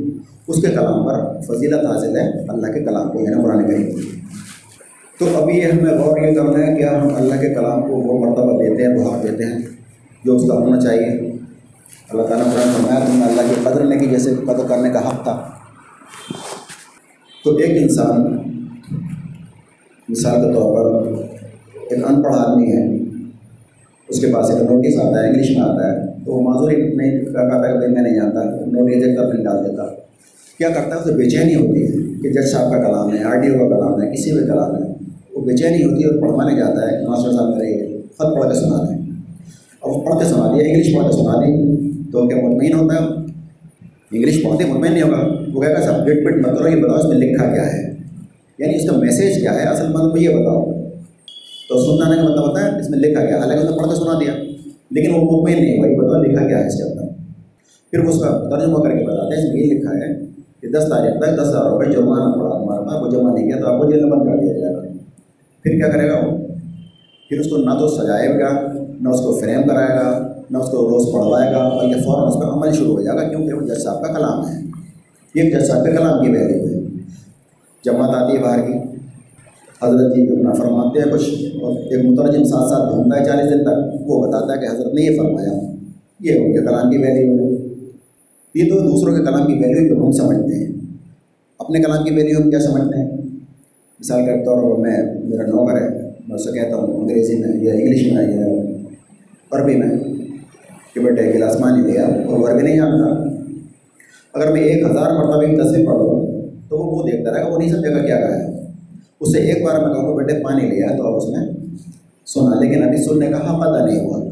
اس 0.47 0.61
کے 0.61 0.67
کلام 0.67 1.05
پر 1.05 1.41
فضیلت 1.41 1.85
حاصل 1.85 2.17
ہے 2.17 2.29
اللہ 2.47 2.67
کے 2.67 2.83
کلام 2.83 3.11
کو 3.11 3.19
یعنی 3.19 3.43
قرآن 3.43 3.67
کریم 3.67 3.99
تو 5.19 5.43
ابھی 5.43 5.57
یہ 5.57 5.65
ہمیں 5.65 5.93
غور 5.93 6.17
یہ 6.17 6.35
کرنا 6.35 6.67
ہے 6.67 6.75
کہ 6.75 6.83
ہم 6.83 7.15
اللہ 7.15 7.35
کے 7.41 7.53
کلام 7.53 7.81
کو 7.81 7.87
وہ 7.87 8.25
مرتبہ 8.25 8.63
دیتے 8.63 8.83
ہیں 8.83 8.95
وہ 8.95 9.15
حق 9.15 9.23
دیتے 9.23 9.45
ہیں، 9.45 9.59
جو 10.25 10.35
اس 10.35 10.47
کا 10.47 10.53
ہونا 10.53 10.79
چاہیے۔ 10.79 11.07
اللہ 12.09 12.21
تعالیٰ 12.21 12.45
قرآن 12.45 12.69
فرمایا، 12.73 12.99
تم 12.99 13.17
نے 13.17 13.25
اللہ 13.25 13.41
کی 13.41 13.55
قدر 13.63 13.83
نہیں 13.85 13.99
کی 13.99 14.07
جیسے 14.07 14.35
قدر 14.35 14.67
کرنے 14.67 14.89
کا 14.89 15.07
حق 15.07 15.23
تھا۔ 15.23 15.49
تو 17.43 17.55
ایک 17.55 17.81
انسان 17.81 18.21
مثال 20.09 20.41
کے 20.41 20.53
طور 20.53 20.75
پر 20.75 21.13
ایک 21.89 22.03
ان 22.07 22.21
پڑھ 22.21 22.35
آدمی 22.35 22.71
ہے۔ 22.71 22.97
اس 24.09 24.19
کے 24.19 24.27
پاس 24.27 24.51
ایک 24.51 24.71
نوٹس 24.71 24.99
آتا 25.01 25.23
ہے 25.23 25.29
انگلش 25.29 25.49
میں 25.49 25.61
آتا 25.61 25.91
ہے۔ 25.91 26.05
تو 26.25 26.33
وہ 26.33 26.41
معذوری 26.41 26.95
نہیں، 26.95 27.19
کہتا 27.19 27.69
ہے 27.69 27.73
کہ 27.73 27.93
میں 27.93 28.01
نہیں 28.01 28.15
جانتا 28.15 28.43
نوٹس 28.43 28.95
دیکھ 28.95 29.17
کر 29.17 29.33
نہیں 29.33 29.43
ڈال 29.43 29.65
دیتا۔ 29.65 29.83
کیا 30.57 30.69
کرتا 30.69 30.95
ہے؟ 30.95 31.01
اسے 31.01 31.13
بے 31.13 31.29
چینی 31.29 31.55
ہوتی 31.55 31.81
ہے 31.83 31.91
کہ 32.21 32.29
جج 32.29 32.51
صاحب 32.51 32.71
کا 32.71 32.83
کلام 32.83 33.17
ہے، 33.17 33.23
آر 33.23 33.41
ڈی 33.41 33.47
او 33.47 33.69
کا 33.69 33.75
کلام 33.75 34.01
ہے، 34.01 34.15
کسی 34.15 34.31
بھی 34.31 34.39
کلام 34.39 34.75
ہے۔ 34.75 34.89
وہ 35.33 35.41
بے 35.41 35.57
چینی 35.57 35.83
ہوتی 35.83 36.03
ہے 36.03 36.09
اور 36.09 36.21
پڑھوانے 36.21 36.55
جاتا 36.57 36.91
ہے۔ 36.91 37.07
ماسٹر 37.07 37.31
صاحب 37.31 37.57
میرے 37.57 37.97
خط 38.13 38.41
پڑھ 38.41 38.53
کے 38.53 38.59
سنا 38.59 38.85
دیں 38.89 38.97
اور 39.79 39.91
وہ 39.91 40.05
پڑھ 40.05 40.19
کے 40.19 40.25
سنا 40.25 40.55
دیا 40.55 40.67
انگلش 40.67 40.95
پڑھ 40.95 41.05
کے 41.05 41.11
سنا 41.11 41.33
دی۔ 41.35 41.91
تو 42.11 42.27
کیا 42.27 42.37
مطمئن 42.37 42.73
ہوتا 42.73 42.95
ہے۔ 42.95 43.07
انگلش 44.11 44.43
پڑھتے 44.43 44.65
مطمئن 44.65 44.91
نہیں 44.91 45.03
ہوگا۔ 45.03 45.27
وہ 45.53 45.61
کہہ 45.61 45.69
گا، 45.69 45.81
صاحب 45.81 46.05
ڈیٹ 46.05 46.25
پٹ 46.25 46.47
مت 46.47 46.59
کرو، 46.59 46.67
یہ 46.67 46.83
بتاؤ 46.83 46.95
اس 46.95 47.05
میں 47.05 47.17
لکھا 47.17 47.45
کیا 47.45 47.73
ہے۔ 47.73 47.95
یعنی 48.59 48.75
اس 48.75 48.89
کا 48.89 48.97
میسیج 48.97 49.41
کیا 49.41 49.53
ہے؟ 49.53 49.63
اصل 49.63 49.87
مطلب 49.87 50.17
یہ 50.17 50.29
بتاؤ۔ 50.29 50.78
تو 51.69 51.77
سنانے 51.77 52.15
کا 52.15 52.23
مطلب 52.23 52.47
ہوتا 52.49 52.61
ہے، 52.61 52.79
اس 52.79 52.89
میں 52.89 52.99
لکھا 52.99 53.25
گیا۔ 53.25 53.37
حالانکہ 53.37 53.63
اس 53.63 53.71
نے 53.71 53.77
پڑھ 53.77 53.89
کے 53.89 53.95
سنا 53.95 54.19
دیا، 54.19 54.33
لیکن 54.91 55.13
وہ 55.13 55.21
مطمئن 55.21 55.57
نہیں 55.63 55.79
وہی 55.79 55.95
بتاؤ 55.95 56.21
لکھا 56.21 56.47
کیا 56.47 56.59
ہے 56.59 56.67
اس 56.67 56.75
کے 56.75 56.83
اندر۔ 56.83 57.03
پھر 57.91 57.99
اس 57.99 58.19
کا 58.19 58.49
ترجمہ 58.49 58.83
کر 58.83 58.89
کے 58.89 59.05
بتاتے 59.05 59.35
ہیں، 59.35 59.43
اس 59.43 59.53
میں 59.53 59.61
یہ 59.61 59.73
لکھا 59.73 59.93
ہے 59.93 60.19
کہ 60.61 60.67
دس 60.71 60.85
تاریخ 60.89 61.13
تک 61.19 61.35
دس 61.35 61.49
ہزار 61.49 61.71
روپئے 61.71 61.91
جرمانہ 61.91 62.39
پڑا 62.39 62.55
ہمارے 62.55 62.85
پاس 62.85 63.03
وہ 63.03 63.11
جمع 63.11 63.33
نہیں 63.33 63.51
کیا 63.51 63.61
تو 63.61 63.67
آپ 63.67 63.81
کو 63.81 63.91
جیل 63.91 64.05
بند 64.05 64.21
کر 64.21 64.37
دیا 64.41 64.53
جائے 64.53 64.73
گا۔ 64.73 64.81
پھر 65.63 65.71
کیا 65.71 65.89
کرے 65.89 66.09
گا 66.09 66.15
وہ؟ 66.15 66.37
پھر 67.29 67.39
اس 67.39 67.49
کو 67.49 67.57
نہ 67.57 67.79
تو 67.79 67.87
سجائے 67.87 68.39
گا، 68.39 68.61
نہ 69.01 69.09
اس 69.09 69.21
کو 69.21 69.39
فریم 69.39 69.61
کرائے 69.67 69.89
گا، 69.89 70.27
نہ 70.49 70.57
اس 70.57 70.69
کو 70.69 70.77
روز 70.77 71.13
پڑھوائے 71.13 71.53
گا، 71.53 71.69
بلکہ 71.69 72.01
فوراً 72.01 72.27
اس 72.27 72.33
کا 72.33 72.53
عمل 72.53 72.73
شروع 72.73 72.95
ہو 72.95 73.01
جائے 73.01 73.17
گا، 73.17 73.23
کیونکہ 73.23 73.53
وہ 73.53 73.61
جج 73.61 73.83
صاحب 73.83 74.03
کا 74.03 74.13
کلام 74.13 74.47
ہے۔ 74.47 74.61
یہ 75.35 75.49
جج 75.49 75.65
صاحب 75.65 75.85
کے 75.85 75.91
کلام 75.91 76.25
کی 76.25 76.31
ویلیو 76.31 76.67
ہے۔ 76.67 76.79
جماعت 77.85 78.09
آتی 78.15 78.37
ہے 78.37 78.43
باہر 78.43 78.61
کی۔ 78.61 78.73
حضرت 79.83 80.15
جی 80.15 80.29
اپنا 80.29 80.53
فرماتے 80.53 80.99
ہیں، 80.99 81.11
کچھ 81.11 81.48
اور 81.61 81.79
ایک 81.79 82.05
مترجم 82.05 82.43
ساتھ 82.43 82.69
ساتھ 82.69 82.95
گھومتا 82.95 83.19
ہے 83.19 83.25
چالیس 83.25 83.53
دن 83.53 83.63
تک، 83.63 84.01
وہ 84.05 84.27
بتاتا 84.27 84.53
ہے 84.53 84.59
کہ 84.59 84.65
حضرت 84.65 84.93
نے 84.93 85.01
یہ 85.01 85.17
فرمایا۔ 85.17 85.53
یہ 86.19 86.45
ان 86.45 86.53
کے 86.53 86.59
کلام 86.59 86.91
کی 86.91 86.97
ویلیو 86.97 87.33
ہے۔ 87.33 87.49
یہ 88.55 88.69
تو 88.69 88.79
دوسروں 88.79 89.15
کے 89.15 89.23
کلام 89.23 89.47
کی 89.47 89.53
ویلیو 89.53 89.95
جو 89.95 90.05
ہم 90.05 90.11
سمجھتے 90.11 90.59
ہیں۔ 90.59 90.71
اپنے 91.59 91.79
کلام 91.79 92.03
کی 92.03 92.13
ویلیو 92.13 92.37
ہم 92.43 92.49
کیا 92.49 92.59
سمجھتے 92.59 92.97
ہیں؟ 92.97 93.17
مثال 93.99 94.25
کے 94.25 94.45
طور 94.45 94.63
پر 94.63 94.79
میں، 94.79 94.97
میرا 95.23 95.43
نوکر 95.43 95.81
ہے، 95.81 95.89
میں 96.27 96.35
اسے 96.35 96.59
کہتا 96.59 96.75
ہوں، 96.75 96.97
انگریزی 96.97 97.35
میں 97.35 97.63
یا 97.63 97.73
انگلش 97.73 98.13
میں 98.13 98.35
یا 98.35 98.45
عربی 99.51 99.75
میں 99.75 99.89
کہ 100.95 100.99
بیٹے 100.99 101.33
گلاس 101.33 101.57
پانی 101.59 101.91
لیا 101.91 102.05
اور 102.05 102.49
عربی 102.49 102.63
نہیں 102.63 102.75
جانتا 102.75 103.29
اگر 104.33 104.51
میں 104.51 104.61
ایک 104.61 104.83
ہزار 104.83 105.11
مرتبہ 105.11 105.41
کی 105.41 105.55
تصویر 105.55 105.85
پڑھ 105.85 105.95
لوں 105.95 106.41
تو 106.69 106.77
وہ 106.77 106.97
وہ 106.97 107.03
دیکھتا 107.11 107.33
رہے 107.33 107.41
گا، 107.41 107.47
وہ 107.47 107.57
نہیں 107.57 107.69
سمجھے 107.69 107.95
گا 107.95 108.05
کیا 108.05 108.19
کہا 108.19 108.39
ہے۔ 108.39 108.58
اس 109.21 109.31
سے 109.31 109.39
ایک 109.39 109.65
بار 109.65 109.85
میں 109.85 109.95
کہوں 109.95 110.15
بیٹے 110.15 110.43
پانی 110.43 110.69
لیا 110.69 110.87
تو 110.95 111.07
اب 111.07 111.15
اس 111.15 111.23
نے 111.29 111.51
سنا 112.25 112.59
لیکن 112.59 112.83
ابھی 112.83 112.97
سننے 112.97 113.25
کا 113.25 113.37
ہاں 113.37 113.59
حق 113.59 113.67
ادا 113.67 113.85
نہیں 113.85 114.05
ہوا۔ 114.05 114.23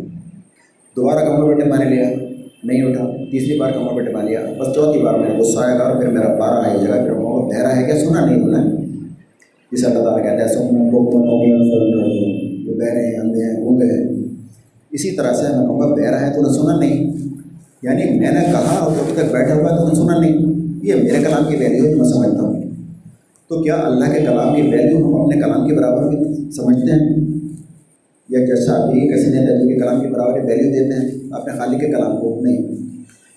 دوبارہ 0.95 1.25
کہوں 1.25 1.47
بیٹے 1.47 1.69
پانی 1.69 1.95
لیا 1.95 2.09
نہیں 2.63 2.83
اٹھا۔ 2.83 3.11
تیسری 3.31 3.59
بار 3.59 3.71
کہوں 3.71 3.85
گا 3.85 3.95
بیٹے 3.95 4.13
پانی 4.13 4.29
لیا 4.29 4.39
بس 4.59 4.67
چوتھی 4.75 5.01
بار 5.01 5.19
میں 5.19 5.39
غصہ 5.39 5.59
آئے 5.59 5.79
گا 5.79 5.83
اور 5.83 6.01
پھر 6.01 6.07
میرا 6.09 6.35
پارا 6.39 6.69
آئی 6.69 6.79
جگہ، 6.79 6.93
پھر 6.93 7.11
وہ 7.11 7.49
بہرا 7.49 7.77
ہے 7.77 7.83
کیا 7.83 8.05
سنا 8.05 8.25
نہیں 8.25 8.35
انہوں 8.35 8.63
نے 8.63 8.75
جسے 9.71 9.85
اللہ 9.85 9.99
تعالیٰ 9.99 10.23
کہتے 10.23 10.41
ہیں 10.41 10.47
سن 10.47 10.89
جو 12.65 12.73
بہرے 12.73 13.05
ہیں، 13.05 13.19
اندھے 13.19 13.43
ہیں، 13.43 13.65
گونگے 13.65 13.85
ہیں۔ 13.85 14.23
اسی 14.91 15.11
طرح 15.11 15.33
سے 15.33 15.43
میں 15.57 15.65
کہوں 15.65 15.79
گا، 15.79 15.85
بہرا 15.87 16.27
ہے 16.27 16.33
تو 16.33 16.41
نے 16.41 16.53
سنا 16.53 16.79
نہیں۔ 16.79 17.13
یعنی 17.81 18.19
میں 18.19 18.31
نے 18.31 18.39
کہا 18.39 18.79
اور 18.79 18.91
ابھی 18.91 19.13
تک 19.13 19.33
بیٹھا 19.33 19.53
ہوا 19.55 19.71
ہے 19.71 19.77
تو 19.77 19.87
نے 19.87 19.95
سنا 19.95 20.19
نہیں۔ 20.19 20.37
یہ 20.83 20.95
میرے 20.95 21.23
کلام 21.23 21.43
کی 21.49 21.55
ویلیو 21.55 21.85
ہے، 21.85 21.95
میں 21.95 22.05
سمجھتا 22.05 22.41
ہوں۔ 22.41 22.66
تو 23.49 23.61
کیا 23.61 23.75
اللہ 23.75 24.05
کے 24.05 24.19
کلام 24.19 24.55
کی 24.55 24.61
ویلیو 24.61 24.97
ہم 24.97 25.21
اپنے 25.21 25.41
کلام 25.41 25.67
کے 25.67 25.75
برابر 25.75 26.09
بھی 26.09 26.51
سمجھتے 26.51 26.91
ہیں؟ 26.91 27.27
یا 28.29 28.39
جیسا 28.39 28.73
ابھی 28.73 28.99
کسی 28.99 29.31
نے 29.31 29.37
جی 29.37 29.73
کے 29.73 29.79
کلام 29.79 30.01
کے 30.01 30.07
برابر 30.07 30.39
ویلیو 30.39 30.71
دیتے 30.71 30.93
ہیں، 30.93 31.19
اپنے 31.31 31.53
خالق 31.53 31.79
کے 31.79 31.87
کلام 31.87 32.17
کو؟ 32.17 32.39
نہیں۔ 32.41 32.57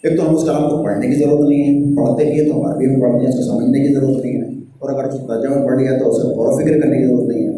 ایک 0.02 0.16
تو 0.16 0.28
ہم 0.28 0.36
اس 0.36 0.44
کلام 0.44 0.70
کو 0.70 0.84
پڑھنے 0.84 1.06
کی 1.06 1.14
ضرورت 1.14 1.48
نہیں 1.48 1.62
ہے، 1.62 1.96
پڑھتے 1.96 2.24
بھی 2.24 2.40
ہیں 2.40 2.48
تو 2.48 2.60
ہم 2.60 2.66
عربی 2.66 2.86
میں 2.86 3.00
پڑھتے 3.00 3.18
ہیں، 3.18 3.28
اس 3.28 3.34
کو 3.34 3.42
سمجھنے 3.42 3.88
کی 3.88 3.94
ضرورت 3.94 4.24
نہیں 4.24 4.36
ہے۔ 4.36 4.46
اور 4.78 4.90
اگر 4.90 5.04
اس 5.04 5.14
ترجمہ 5.14 5.66
پڑھ 5.66 5.82
لیا 5.82 5.98
تو 5.98 6.10
اسے 6.10 6.28
غور 6.28 6.52
و 6.52 6.56
فکر 6.56 6.80
کرنے 6.80 6.98
کی 6.98 7.06
ضرورت 7.06 7.28
نہیں 7.28 7.48
ہے۔ 7.48 7.56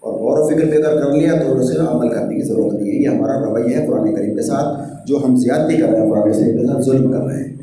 اور 0.00 0.12
غور 0.12 0.38
و 0.38 0.46
فکر 0.46 0.64
بھی 0.66 0.76
اگر 0.76 1.00
کر 1.00 1.12
لیا 1.12 1.32
تو 1.32 1.58
اسے 1.58 1.78
عمل 1.78 2.08
کرنے 2.08 2.34
کی 2.34 2.42
ضرورت 2.42 2.74
نہیں 2.74 2.92
ہے۔ 2.92 2.96
یہ 2.96 3.08
ہمارا 3.08 3.40
رویہ 3.44 3.76
ہے 3.76 3.86
قرآن 3.86 4.14
کریم 4.14 4.36
کے 4.36 4.42
ساتھ، 4.42 4.90
جو 5.06 5.16
ہم 5.24 5.36
زیادتی 5.36 5.76
کر 5.76 5.88
رہے 5.88 6.00
ہیں، 6.00 6.10
قرآن 6.10 6.32
کریم 6.32 6.60
کے 6.60 6.66
ساتھ 6.66 6.82
ظلم 6.82 7.12
کر 7.12 7.18
رہے 7.18 7.36
ہیں۔ 7.36 7.56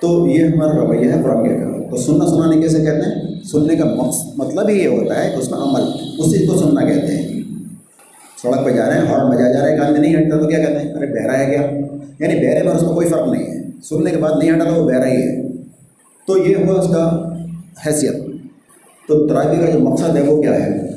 تو 0.00 0.26
یہ 0.26 0.44
ہمارا 0.44 0.86
رویہ 0.86 1.12
ہے 1.12 1.20
قرآن 1.22 1.48
کے 1.48 1.54
تو 1.90 1.96
سننا 1.96 2.26
سنانے 2.26 2.62
کیسے 2.62 2.78
کہتے 2.78 2.96
ہیں؟ 2.96 3.29
سننے 3.52 3.76
کا 3.76 3.84
مطلب 4.36 4.68
ہی 4.68 4.82
یہ 4.82 4.88
ہوتا 4.88 5.24
ہے 5.24 5.30
کہ 5.30 5.36
اس 5.36 5.50
میں 5.50 5.58
عمل، 5.58 5.82
اسی 6.18 6.46
کو 6.46 6.56
سننا 6.56 6.80
کہتے 6.80 7.06
ہیں۔ 7.06 7.42
سڑک 8.42 8.64
پہ 8.64 8.70
جا 8.70 8.86
رہے 8.86 8.98
ہیں، 8.98 9.06
ہارن 9.06 9.30
بجا 9.30 9.52
جا 9.52 9.60
رہے 9.60 9.68
ہیں 9.68 9.76
ایک 9.76 9.80
آدمی 9.80 9.98
نہیں 9.98 10.16
ہٹتا 10.16 10.38
تو 10.38 10.48
کیا 10.48 10.58
کہتے 10.58 10.72
ہیں؟ 10.72 10.94
ارے 10.94 11.06
بہرا 11.06 11.38
ہے 11.38 11.46
کیا 11.46 11.62
یعنی 12.26 12.46
بہرے 12.46 12.62
میں 12.62 12.72
اس 12.72 12.82
میں 12.82 12.90
کوئی 12.90 13.08
فرق 13.08 13.28
نہیں 13.28 13.42
ہے۔ 13.42 13.62
سننے 13.82 14.10
کے 14.10 14.16
بعد 14.16 14.30
نہیں 14.38 14.50
ہٹا 14.50 14.64
تو 14.64 14.84
وہ 14.84 14.88
بہرا 14.88 15.06
ہی 15.06 15.16
ہے۔ 15.16 15.42
تو 16.26 16.38
یہ 16.38 16.56
ہوا 16.56 16.80
اس 16.80 16.88
کا 16.94 17.28
حیثیت۔ 17.86 18.16
تو 19.08 19.26
تراوی 19.26 19.56
کا 19.56 19.70
جو 19.70 19.78
مقصد 19.78 20.16
ہے 20.16 20.22
وہ 20.22 20.42
کیا 20.42 20.54
ہے؟ 20.54 20.90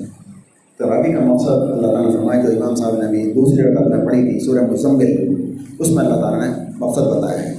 تراوی 0.79 1.13
کا 1.13 1.19
مقصد 1.19 1.49
اللہ 1.49 1.87
تعالیٰ 1.87 2.05
نے 2.05 2.11
فرمایا، 2.11 2.41
جو 2.41 2.63
امام 2.63 2.75
صاحب 2.75 2.97
نے 2.97 3.05
ابھی 3.05 3.31
دوسری 3.31 3.63
رقم 3.63 3.89
میں 3.89 4.05
پڑھی 4.05 4.21
تھی، 4.21 4.39
سورہ 4.39 4.71
مزمل، 4.71 5.35
اس 5.79 5.89
میں 5.89 6.05
اللہ 6.05 6.15
تعالیٰ 6.15 6.47
نے 6.47 6.63
مقصد 6.79 7.01
بتایا 7.01 7.43
ہے۔ 7.43 7.53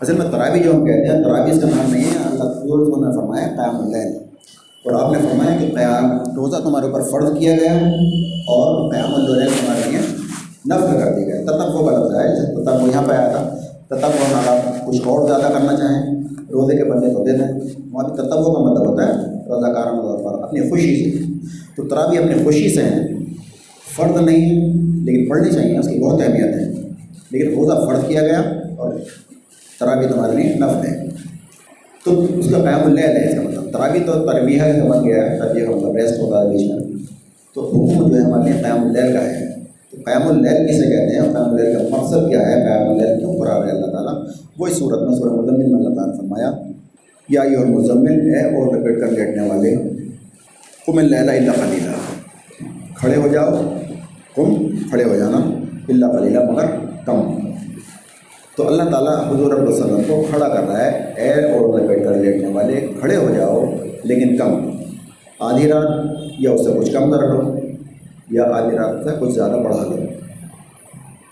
اصل 0.00 0.12
میں 0.12 0.26
تراوی 0.30 0.58
جو 0.58 0.74
ہم 0.74 0.84
کہتے 0.84 1.06
ہیں 1.06 1.22
تراوی 1.22 1.50
اس 1.50 1.60
کا 1.60 1.68
نام 1.68 1.92
نہیں 1.92 2.04
ہے، 2.04 2.28
اللہ 2.30 2.44
نے 3.06 3.16
فرمایا 3.16 3.46
قیام 3.46 3.76
اللیل۔ 3.76 4.27
اور 4.88 5.02
آپ 5.02 5.12
نے 5.12 5.18
فرمایا 5.18 5.56
کہ 5.60 5.74
قیام 5.74 6.10
روزہ 6.36 6.56
تمہارے 6.56 6.86
اوپر 6.86 7.02
فرض 7.02 7.38
کیا 7.38 7.56
گیا 7.56 7.72
اور 8.46 8.94
قیام 8.94 9.14
اللیل 9.14 9.48
تمہارے 9.48 9.90
لیے 9.90 9.98
نفل 10.66 11.04
کر 11.04 11.16
دیا 11.16 11.26
گیا 11.26 11.44
تب 11.46 11.74
وہ 11.74 11.90
غلط 11.90 12.14
ہے 12.14 12.54
تب 12.64 12.82
وہ 12.82 12.88
یہاں 12.88 13.02
پہ 13.02 13.12
آیا 13.12 13.28
تھا۔ 13.28 13.58
تب 13.88 13.96
وہ 13.96 14.50
آپ 14.50 14.86
کچھ 14.86 15.00
اور 15.04 15.28
زیادہ 15.28 15.52
کرنا 15.52 15.76
چاہیں، 15.76 16.14
روزے 16.52 16.76
کے 16.76 16.84
بندے 16.84 17.06
تو 17.06 17.24
دے 17.24 17.32
دیں۔ 17.32 17.60
وہاں 17.92 18.08
بھی 18.08 18.16
تتبوں 18.16 18.54
کا 18.54 18.60
مطلب 18.60 18.86
ہوتا 18.88 19.02
ہے 19.02 19.12
رضا 19.46 19.72
کارم 19.72 20.24
پر 20.24 20.42
اپنی 20.42 20.70
خوشی 20.70 21.12
سے۔ 21.12 21.32
تو 21.76 21.88
تراوی 21.88 22.18
اپنی 22.18 22.44
خوشی 22.44 22.74
سے 22.74 22.82
ہیں۔ 22.82 23.08
فرد 23.96 24.22
نہیں 24.22 24.50
ہے، 24.50 24.72
لیکن 25.04 25.28
پڑھنی 25.28 25.50
چاہیے، 25.50 25.78
اس 25.78 25.88
کی 25.88 25.98
بہت 25.98 26.20
اہمیت 26.26 26.56
ہے۔ 26.56 26.88
لیکن 27.30 27.48
روزہ 27.48 27.86
فرد 27.86 28.08
کیا 28.08 28.22
گیا 28.22 28.40
اور 28.76 28.94
تراوی 29.80 30.06
تمہارے 30.06 30.36
لیے 30.36 30.54
نفل 30.54 30.86
ہے۔ 30.86 31.08
تو 32.08 32.24
اس 32.38 32.50
کا 32.50 32.58
قیام 32.58 32.80
اللیل 32.84 33.06
مطلب 33.06 33.16
ہے 33.16 33.28
اس 33.28 33.34
کا 33.34 33.42
مطلب 33.42 33.72
تراوی 33.72 33.98
تو 34.06 34.12
تربیہ 34.12 34.62
کا 34.62 34.88
بن 34.88 35.08
گیا 35.08 35.30
ہے 35.30 35.38
تربیہ 35.38 35.64
کا 35.64 35.70
مطلب 35.70 35.96
ریسٹ 35.96 36.18
ہوتا 36.18 36.42
ہے 36.42 36.48
بیچ 36.48 36.70
میں۔ 36.70 36.98
تو 37.54 37.66
حکم 37.68 38.08
جو 38.08 38.16
ہے 38.16 38.20
ہمارے 38.20 38.52
قیام 38.52 38.84
اللیل 38.84 39.12
کا 39.12 39.24
ہے۔ 39.24 39.54
تو 39.90 39.96
قیام 40.06 40.28
اللیل 40.28 40.68
کسے 40.68 40.86
کہتے 40.86 41.14
ہیں؟ 41.14 41.22
قیام 41.22 41.50
اللیل 41.50 41.74
کا 41.74 41.96
مقصد 41.96 42.28
کیا 42.28 42.48
ہے؟ 42.48 42.54
قیام 42.54 42.90
اللیل 42.90 43.18
کیوں 43.18 43.38
قرار 43.38 43.66
ہے 43.66 43.70
اللہ 43.70 43.86
تعالیٰ؟ 43.86 44.22
وہی 44.58 44.72
صورت 44.74 45.02
میں 45.02 45.16
سورہ 45.16 45.32
مزمل 45.32 45.56
میں 45.56 45.76
اللہ 45.76 45.94
تعالیٰ 45.94 46.14
نے 46.14 46.18
فرمایا، 46.18 46.52
یا 47.28 47.42
یہ 47.52 47.56
اور 47.56 47.66
مزمل 47.66 48.34
ہے 48.34 48.40
اور 48.40 48.76
لپیٹ 48.76 49.00
کر 49.00 49.10
لیٹنے 49.10 49.48
والے 49.48 49.76
کم 50.86 50.98
اللہ 50.98 51.16
اللہ 51.16 51.50
خلیلہ 51.50 51.90
کھڑے 52.94 53.16
ہو 53.16 53.28
جاؤ 53.28 53.74
کم 54.36 54.68
کھڑے 54.90 55.04
ہو 55.04 55.16
جانا 55.16 55.36
اللہ 55.88 56.06
خلیلہ 56.06 56.50
مگر 56.50 56.64
کم۔ 57.06 57.47
تو 58.58 58.66
اللہ 58.66 58.82
تعالیٰ 58.82 59.30
حضور 59.30 59.54
علیہ 59.54 59.68
وسلم 59.68 60.02
کو 60.06 60.24
کھڑا 60.30 60.48
کر 60.48 60.68
رہا 60.68 60.84
ہے 60.84 61.12
اے 61.16 61.30
اور 61.30 61.78
لپیٹ 61.78 62.04
کر 62.04 62.14
لیٹنے 62.14 62.48
والے 62.52 62.88
کھڑے 63.00 63.16
ہو 63.16 63.34
جاؤ، 63.36 63.64
لیکن 64.04 64.36
کم۔ 64.36 64.70
آدھی 65.40 65.68
رات 65.68 65.88
یا 66.38 66.50
اس 66.50 66.64
سے 66.64 66.72
کچھ 66.78 66.92
کم 66.92 67.12
کر 67.12 67.18
لو 67.18 67.54
یا 68.30 68.44
آدھی 68.44 68.76
رات 68.76 69.04
سے 69.04 69.10
کچھ 69.18 69.30
زیادہ 69.30 69.52
بڑھا 69.52 69.84
لو۔ 69.84 69.96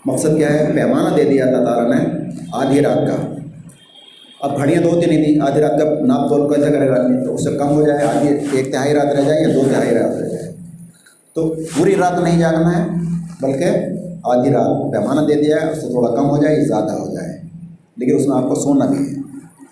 مقصد 0.05 0.37
کیا 0.37 0.53
ہے؟ 0.53 0.71
پیمانہ 0.75 1.15
دے 1.15 1.23
دیا 1.23 1.45
اللہ 1.45 1.65
تعالیٰ 1.65 1.95
نے 1.95 2.29
آدھی 2.53 2.79
رات 2.79 3.07
کا۔ 3.07 3.35
اب 4.41 4.57
گھڑیاں 4.57 4.81
دو 4.81 4.89
تین 4.89 5.09
نہیں 5.09 5.23
تھیں، 5.23 5.39
آدھی 5.41 5.61
رات 5.61 5.71
کا 5.71 6.05
ناپ 6.05 6.29
تول 6.29 6.53
کیسے 6.53 6.71
کرے 6.71 6.89
گا؟ 6.89 7.25
تو 7.25 7.35
اس 7.35 7.43
سے 7.43 7.51
کم 7.51 7.69
ہو 7.69 7.81
جائے، 7.81 7.99
آدھی 8.03 8.57
ایک 8.57 8.71
تہائی 8.71 8.93
رات 8.93 9.15
رہ 9.15 9.21
جائے 9.21 9.41
یا 9.41 9.47
دو 9.55 9.61
تہائی 9.73 9.89
رات 9.89 10.21
رہ 10.21 10.27
جائے۔ 10.27 10.51
تو 11.35 11.55
پوری 11.77 11.95
رات 11.95 12.23
نہیں 12.23 12.39
جاگنا 12.39 12.77
ہے، 12.77 12.89
بلکہ 13.41 13.65
آدھی 14.23 14.51
رات 14.51 14.93
پیمانہ 14.93 15.21
دے 15.27 15.33
دیا 15.33 15.57
ہے، 15.61 15.71
اس 15.71 15.81
سے 15.81 15.87
تھوڑا 15.87 16.15
کم 16.15 16.29
ہو 16.29 16.43
جائے، 16.43 16.65
زیادہ 16.65 16.91
ہو 16.91 17.13
جائے۔ 17.13 17.16
لیکن 17.97 18.15
اس 18.15 18.27
میں 18.27 18.37
آپ 18.37 18.49
کو 18.49 18.55
سونا 18.55 18.85
بھی 18.85 18.97
ہے۔ 18.97 19.21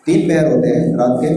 تین 0.06 0.30
پہر 0.30 0.56
ہوتے 0.56 0.68
ہیں 0.70 0.94
رات 0.94 1.22
کے۔ 1.22 1.28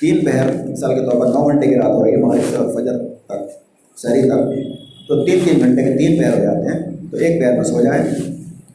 تین 0.00 0.24
پہر 0.24 0.68
مثال 0.68 0.94
کے 0.94 1.00
طور 1.00 1.20
پر 1.20 1.26
نو 1.26 1.48
گھنٹے 1.48 1.66
کی 1.66 1.74
رات 1.74 1.94
ہو 1.94 2.04
رہی 2.04 2.12
ہے، 2.12 2.16
مغرب 2.16 2.40
سے 2.40 2.56
فجر 2.56 2.98
تک، 3.26 3.50
شہری 3.98 4.28
تک۔ 4.28 4.70
تو 5.08 5.24
تین 5.24 5.38
تین 5.44 5.58
گھنٹے 5.58 5.82
کے 5.82 5.98
تین 5.98 6.18
پہر 6.18 6.38
ہو 6.38 6.42
جاتے 6.42 6.68
ہیں۔ 6.68 6.96
تو 7.10 7.16
ایک 7.16 7.40
پہر 7.40 7.52
میں 7.52 7.64
سو 7.64 7.82
جائے 7.82 8.10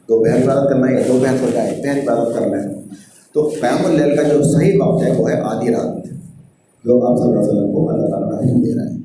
دو 0.08 0.24
پہر 0.24 0.44
عبادت 0.44 0.68
کرنا 0.68 0.88
ہے 0.88 0.94
یا 0.94 1.00
دو 1.08 1.18
پہر 1.22 1.36
سو 1.40 1.46
جائے 1.52 1.70
ایک 1.70 1.84
پہر 1.84 2.12
عبادت 2.12 2.38
کرنا 2.38 2.62
ہے۔ 2.62 2.68
تو 3.34 3.52
قیام 3.60 3.86
اللیل 3.86 4.16
کا 4.16 4.22
جو 4.22 4.42
صحیح 4.42 4.78
وقت 4.80 5.04
ہے، 5.04 5.12
وہ 5.12 5.30
ہے 5.30 5.40
آدھی 5.40 5.68
رات۔ 5.68 6.06
جو 6.84 7.06
آپ 7.06 7.18
صلی 7.18 7.28
اللہ 7.28 7.40
علیہ 7.40 7.50
وسلم 7.50 7.72
کو 7.72 7.90
اللہ 7.90 8.06
تعالیٰ 8.06 8.28
حکم 8.28 8.62
دے 8.62 8.74
رہے 8.74 8.90
ہیں 8.90 8.98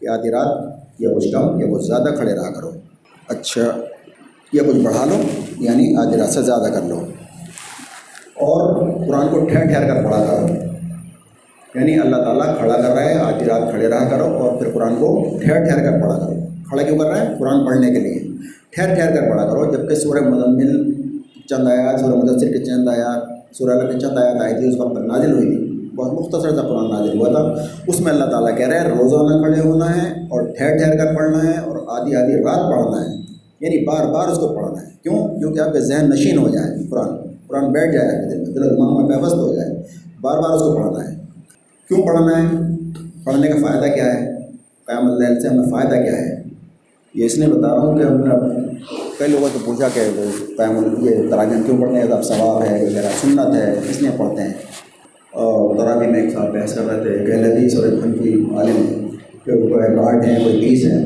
کہ 0.00 0.08
آدھی 0.08 0.30
رات 0.30 0.78
یا 0.98 1.10
کچھ 1.14 1.28
کم 1.32 1.60
یا 1.60 1.66
کچھ 1.72 1.86
زیادہ 1.86 2.14
کھڑے 2.16 2.34
رہا 2.34 2.52
کرو۔ 2.52 2.70
اچھا 3.28 3.62
یا 4.52 4.62
کچھ 4.62 4.76
بڑھا 4.76 5.04
لو 5.04 5.14
یعنی 5.60 5.96
آج 5.96 6.14
رات 6.14 6.28
سے 6.28 6.42
زیادہ 6.42 6.72
کر 6.72 6.82
لو۔ 6.82 7.00
قرآن 9.16 9.28
کو 9.28 9.46
ٹھہر 9.46 9.64
ٹھہر 9.64 9.94
کر 9.94 10.04
پڑھا 10.04 10.24
کرو۔ 10.30 10.46
یعنی 11.74 11.98
اللہ 11.98 12.16
تعالیٰ 12.16 12.58
کھڑا 12.58 12.76
کر 12.76 12.94
رہا 12.94 13.04
ہے، 13.04 13.14
آج 13.14 13.42
رات 13.42 13.70
کھڑے 13.70 13.88
رہا 13.88 14.08
کرو 14.08 14.24
اور 14.24 14.56
پھر 14.56 14.70
قرآن 14.70 14.94
کو 14.94 15.38
ٹھہر 15.42 15.64
ٹھہر 15.64 15.78
کر 15.78 16.02
پڑھا 16.02 16.18
کرو۔ 16.18 16.34
کھڑا 16.68 16.82
کیوں 16.82 16.98
کر 16.98 17.06
رہا 17.06 17.20
ہے؟ 17.20 17.34
قرآن 17.38 17.66
پڑھنے 17.66 17.86
کے 17.86 18.00
لیے۔ 18.00 18.18
ٹھہر 18.70 18.94
ٹھہر 18.94 19.16
کر 19.16 19.30
پڑھا 19.30 19.46
کرو 19.46 19.76
جبکہ 19.76 19.94
سورہ 19.94 20.20
مزمل 20.20 20.92
چند 21.48 21.68
آیات، 21.68 22.00
سورہ 22.00 22.14
مدثر 22.14 22.46
کے 22.46 22.64
چند 22.64 22.88
آیات، 22.88 23.54
سورہ 23.56 23.92
کے 23.92 23.98
چند 23.98 24.18
آیات 24.18 24.42
آئی 24.42 24.54
تھی، 24.54 24.68
اس 24.68 24.80
وقت 24.80 24.98
نازل 24.98 25.32
ہوئی 25.32 25.56
تھی۔ 25.56 25.88
بہت 25.96 26.12
مختصر 26.12 26.50
سا 26.50 26.62
قرآن 26.62 26.90
نازل 26.90 27.18
ہوا 27.18 27.28
تھا۔ 27.28 27.62
اس 27.86 28.00
میں 28.00 28.12
اللہ 28.12 28.24
تعالیٰ 28.24 28.56
کہہ 28.56 28.68
رہے 28.68 28.80
ہیں 28.80 28.86
روزانہ 28.86 29.42
کھڑے 29.42 29.68
ہونا 29.68 29.96
ہے 29.96 30.08
اور 30.08 30.42
ٹھہر 30.42 30.76
ٹھہر 30.76 30.96
کر 30.96 31.14
پڑھنا 31.14 31.44
ہے 31.44 31.58
اور 31.58 32.00
آدھی 32.00 32.16
آدھی 32.16 32.34
رات 32.34 32.70
پڑھنا 32.72 33.04
ہے۔ 33.04 33.16
یعنی 33.60 33.84
بار 33.84 34.12
بار 34.12 34.28
اس 34.28 34.38
کو 34.38 34.48
پڑھنا 34.48 34.82
ہے۔ 34.82 34.86
کیوں؟ 35.02 35.38
کیونکہ 35.38 35.60
آپ 35.60 35.72
کے 35.72 35.80
ذہن 35.80 36.10
نشین 36.10 36.38
ہو 36.38 36.48
جائے 36.48 36.86
قرآن۔ 36.90 37.25
قرآن 37.48 37.72
بیٹھ 37.72 37.92
جائے 37.92 38.08
آپ 38.08 38.30
کے 38.30 38.30
دل 38.30 38.38
میں 38.38 38.54
دل 38.54 38.76
دماغ 38.76 39.06
میں 39.06 39.16
پیوست 39.16 39.34
ہو 39.34 39.54
جائے، 39.54 39.82
بار 40.20 40.38
بار 40.38 40.54
اس 40.54 40.62
کو 40.62 40.74
پڑھنا 40.74 41.10
ہے۔ 41.10 41.16
کیوں 41.88 42.06
پڑھنا 42.06 42.42
ہے؟ 42.42 42.76
پڑھنے 43.24 43.48
کا 43.48 43.54
فائدہ 43.54 43.94
کیا 43.94 44.14
ہے؟ 44.14 44.36
قیام 44.86 45.06
اللہ 45.06 45.40
سے 45.40 45.48
ہمیں 45.48 45.70
فائدہ 45.70 46.02
کیا 46.02 46.18
ہے؟ 46.18 46.42
یہ 47.14 47.24
اس 47.24 47.38
لیے 47.38 47.48
بتا 47.48 47.68
رہا 47.68 47.78
ہوں 47.78 47.98
کہ 47.98 48.02
ہم 48.02 48.16
نے 48.16 48.34
کئی 49.18 49.28
لوگوں 49.28 49.48
سے 49.52 49.58
پوچھا 49.64 49.88
کہ 49.94 50.00
قیام 50.56 51.04
یہ 51.04 51.30
تراجم 51.30 51.62
کیوں 51.62 51.78
پڑھتے 51.80 51.94
ہیں؟ 51.94 52.12
اب 52.12 52.24
ثواب 52.24 52.62
ہے 52.62 52.84
وغیرہ 52.84 53.10
سنت 53.22 53.54
ہے، 53.54 53.72
اس 53.90 54.02
لیے 54.02 54.10
پڑھتے 54.16 54.42
ہیں۔ 54.42 54.54
اور 55.32 55.76
تراوی 55.76 56.06
میں 56.06 56.20
ایک 56.22 56.32
صاحب 56.32 56.54
بحث 56.54 56.74
کر 56.74 56.82
رہے 56.86 57.02
تھے، 57.02 57.26
کہ 57.26 57.32
حدیث 57.32 57.76
اور 57.76 57.84
ایک 57.86 58.02
فنفی 58.02 58.44
عالم 58.56 59.08
کہ 59.44 59.52
کوئی 59.52 59.72
گارڈ 59.72 60.24
ہیں 60.24 60.44
کوئی 60.44 60.60
بیس 60.60 60.84
ہیں 60.84 61.04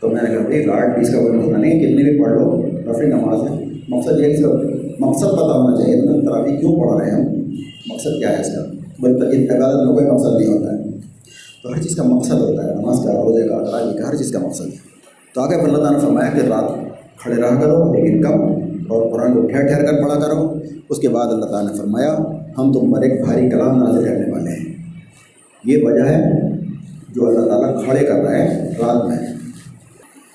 تو 0.00 0.08
میں 0.08 0.22
نے 0.22 0.34
کہا، 0.34 0.44
بھائی 0.46 0.66
گارڈ 0.66 0.98
بیس 0.98 1.12
کا 1.12 1.20
کوئی 1.20 1.32
مسئلہ 1.32 1.56
نہیں 1.56 1.80
کتنی 1.80 2.10
بھی 2.10 2.22
پڑھ 2.22 2.32
لو 2.32 2.66
رفی 2.90 3.06
نماز 3.06 3.50
ہے۔ 3.50 3.64
مقصد 3.88 4.20
یہ 4.20 4.36
کہ 4.36 4.42
مقصد 5.00 5.22
پتہ 5.22 5.56
ہونا 5.56 5.76
چاہیے 5.76 6.00
تو 6.00 6.20
تراوی 6.20 6.56
کیوں 6.56 6.80
پڑھ 6.80 7.02
رہے 7.02 7.10
ہیں 7.10 7.16
ہم؟ 7.16 7.32
مقصد 7.90 8.18
کیا 8.18 8.30
ہے 8.30 8.40
اس 8.40 8.46
کا؟ 8.46 8.64
بلکہ 8.98 9.52
عبادت 9.52 9.86
میں 9.86 9.94
کوئی 9.94 10.06
مقصد 10.06 10.40
نہیں 10.40 10.58
ہوتا 10.58 10.72
ہے۔ 10.72 10.84
تو 11.62 11.68
ہر 11.70 11.82
چیز 11.82 11.96
کا 11.96 12.02
مقصد 12.02 12.32
ہوتا 12.32 12.64
ہے، 12.64 12.74
نماز 12.74 12.96
کا 13.04 13.12
روزے 13.12 13.48
کا 13.48 13.64
تراوی 13.64 13.98
کا، 13.98 14.08
ہر 14.08 14.16
چیز 14.16 14.32
کا 14.32 14.38
مقصد۔ 14.38 14.60
ہے 14.60 14.94
تو 15.34 15.40
آگے 15.40 15.54
اللہ 15.54 15.76
تعالیٰ 15.76 15.92
نے 15.92 15.98
فرمایا 15.98 16.30
کہ 16.30 16.46
رات 16.46 16.70
کھڑے 17.18 17.42
رہا 17.42 17.60
کرو، 17.60 17.94
لیکن 17.94 18.22
کم، 18.22 18.42
اور 18.88 19.12
قرآن 19.12 19.34
کو 19.34 19.40
ٹھہر 19.40 19.66
ٹھہر 19.66 19.86
کر 19.86 20.02
پڑھا 20.02 20.20
کرو۔ 20.20 20.54
اس 20.88 20.98
کے 20.98 21.08
بعد 21.08 21.26
اللہ 21.26 21.44
تعالیٰ 21.44 21.72
نے 21.72 21.78
فرمایا، 21.78 22.16
ہم 22.58 22.72
تم 22.72 22.92
پر 22.92 23.02
ایک 23.02 23.24
بھاری 23.24 23.50
کلام 23.50 23.82
نازل 23.82 24.04
کرنے 24.04 24.32
والے 24.32 24.50
ہیں۔ 24.50 24.74
یہ 25.64 25.86
وجہ 25.86 26.02
ہے 26.02 26.30
جو 27.14 27.28
اللہ 27.28 27.40
تعالیٰ 27.40 27.84
کھڑے 27.84 28.06
کر 28.06 28.14
رہا 28.14 28.38
ہے 28.38 28.70
رات 28.78 29.08
میں۔ 29.08 29.16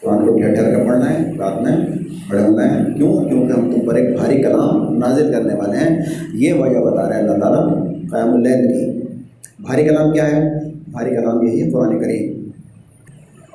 قرآن 0.02 0.28
کو 0.28 0.40
ٹھہر 0.40 0.54
ٹھہر 0.54 0.76
کر 0.76 0.86
پڑھنا 0.86 1.14
ہے 1.14 1.32
رات 1.40 1.62
میں۔ 1.62 1.99
کھڑے 2.30 2.44
ہونا 2.44 2.80
ہے۔ 2.80 2.94
کیوں؟ 2.98 3.24
کیونکہ 3.24 3.54
ہم 3.54 3.74
تم 3.74 3.80
پر 3.86 3.96
ایک 3.96 4.18
بھاری 4.18 4.42
کلام 4.42 4.98
نازل 4.98 5.32
کرنے 5.34 5.54
والے 5.54 5.78
ہیں۔ 5.78 6.06
یہ 6.34 6.54
وجہ 6.54 6.80
بتا 6.80 7.10
رہے 7.10 7.16
ہیں 7.16 7.28
اللہ 7.28 7.44
تعالیٰ 7.44 7.70
قیام 8.12 8.34
اللیل 8.34 8.68
کی۔ 8.68 9.00
بھاری 9.60 9.84
کلام 9.84 10.12
کیا 10.12 10.36
ہے؟ 10.36 10.60
بھاری 10.92 11.10
کلام 11.10 11.48
یہی 11.48 11.64
ہے 11.64 11.72
قرآن 11.72 12.00
کریم۔ 12.00 12.50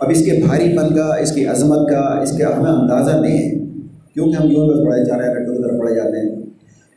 اب 0.00 0.10
اس 0.10 0.24
کے 0.24 0.42
بھاری 0.46 0.76
پن 0.76 0.94
کا، 0.94 1.14
اس 1.14 1.32
کی 1.32 1.46
عظمت 1.46 1.88
کا، 1.88 2.18
اس 2.22 2.38
کا 2.38 2.56
ہمیں 2.56 2.70
اندازہ 2.70 3.16
نہیں 3.16 3.38
ہے۔ 3.38 3.50
کیونکہ 4.14 4.42
ہم 4.42 4.50
یوں 4.50 4.68
بس 4.68 4.86
پڑھے 4.86 5.04
جا 5.04 5.18
رہے 5.18 5.28
ہیں 5.28 5.34
رٹوں 5.34 5.56
کی 5.56 5.62
طرف 5.62 5.78
پڑھے 5.78 5.94
جاتے 5.94 6.18
ہیں۔ 6.18 6.36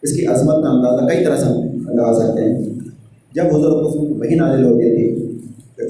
اس 0.01 0.13
کی 0.13 0.25
عظمت 0.25 0.63
کا 0.63 0.69
اندازہ 0.69 1.15
کئی 1.15 1.25
طرح 1.25 1.37
سے 1.37 1.45
ہم 1.45 1.53
لگا 1.89 2.13
سکتے 2.13 2.41
ہیں۔ 2.41 2.61
جب 3.35 3.43
حضرت 3.45 3.95
وہی 4.19 4.35
نازل 4.35 4.63
ہوتی 4.63 4.79
تھی 4.79 4.89
ایک 4.89 4.96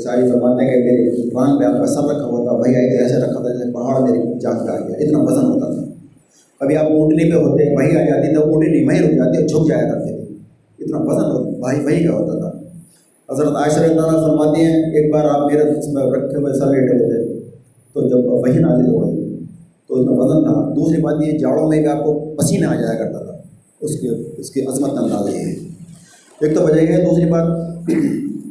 ساری 0.07 0.29
فرماتے 0.31 0.65
ہیں 0.65 0.73
کہ 0.73 0.81
میرے 0.85 1.29
قرآن 1.29 1.57
پہ 1.59 1.63
آپ 1.63 1.77
کا 1.79 1.87
سر 1.93 2.05
رکھا 2.09 2.25
ہوا 2.25 2.43
تھا 2.43 2.53
وہی 2.59 2.75
آئی 2.75 2.97
ایسے 2.97 3.15
رکھا 3.15 3.39
تھا 3.41 3.49
جیسے 3.53 3.71
پہاڑ 3.73 3.95
میری 4.01 4.19
جان 4.39 4.65
کا 4.65 4.73
آ 4.73 4.79
گیا 4.79 4.97
اتنا 4.97 5.19
وزن 5.19 5.45
ہوتا 5.45 5.67
تھا۔ 5.73 5.83
کبھی 6.59 6.75
آپ 6.75 6.91
اونٹنی 6.91 7.31
پہ 7.31 7.37
ہوتے، 7.37 7.63
وہی 7.75 7.97
آ 7.97 8.03
جاتی 8.03 8.33
تو 8.35 8.41
اونٹنی 8.41 8.83
وہیں 8.85 9.01
رک 9.01 9.15
جاتی 9.15 9.45
جھک 9.47 9.67
جایا 9.69 9.87
کرتے 9.89 10.11
تھے۔ 10.15 10.33
اتنا 10.79 10.97
وزن 10.97 11.27
ہوتا 11.31 11.59
بھائی 11.59 11.79
وہی 11.85 12.07
کا 12.07 12.13
ہوتا 12.13 12.39
تھا۔ 12.39 12.49
حضرت 13.29 13.55
عائشہ 13.55 13.79
تعالیٰ 13.79 14.21
فرماتی 14.23 14.61
ہیں، 14.61 14.83
ایک 14.95 15.13
بار 15.13 15.25
آپ 15.25 15.51
میرے 15.51 15.63
رکھے 15.63 16.37
ہوئے 16.37 16.53
سر 16.53 16.65
لیٹے 16.65 16.97
ہوئے 16.97 17.07
تھے، 17.09 17.39
تو 17.93 18.07
جب 18.07 18.25
وہی 18.25 18.59
نازل 18.59 18.89
ہو 18.89 18.99
گئی، 19.05 19.45
تو 19.87 19.95
اس 19.95 20.05
میں 20.05 20.17
وزن 20.17 20.43
تھا۔ 20.43 20.55
دوسری 20.75 21.01
بات 21.01 21.15
یہ، 21.25 21.37
جاڑوں 21.37 21.67
میں 21.69 21.79
بھی 21.79 21.87
آپ 21.87 22.03
کو 22.05 22.13
پسینہ 22.35 22.65
آ 22.65 22.75
جایا 22.75 22.93
کرتا 22.93 23.23
تھا، 23.25 23.33
اس 23.81 23.99
کے 23.99 24.07
اس 24.37 24.49
کی 24.49 24.61
عظمت 24.61 24.97
اندازہ 24.97 25.29
یہ 25.29 25.39
ہے۔ 25.39 25.53
ایک 26.41 26.55
تو 26.55 26.63
وجہ 26.63 26.81
یہ 26.81 26.87
ہے، 26.87 27.05
دوسری 27.05 27.25
بات 27.25 27.47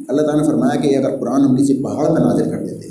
اللہ 0.08 0.22
تعالیٰ 0.22 0.42
نے 0.42 0.48
فرمایا 0.48 0.80
کہ 0.80 0.96
اگر 0.96 1.16
قرآن 1.16 1.40
ہم 1.40 1.56
کسی 1.56 1.82
پہاڑ 1.82 2.06
پہ 2.06 2.20
نازل 2.20 2.50
کر 2.50 2.58
دیتے، 2.58 2.88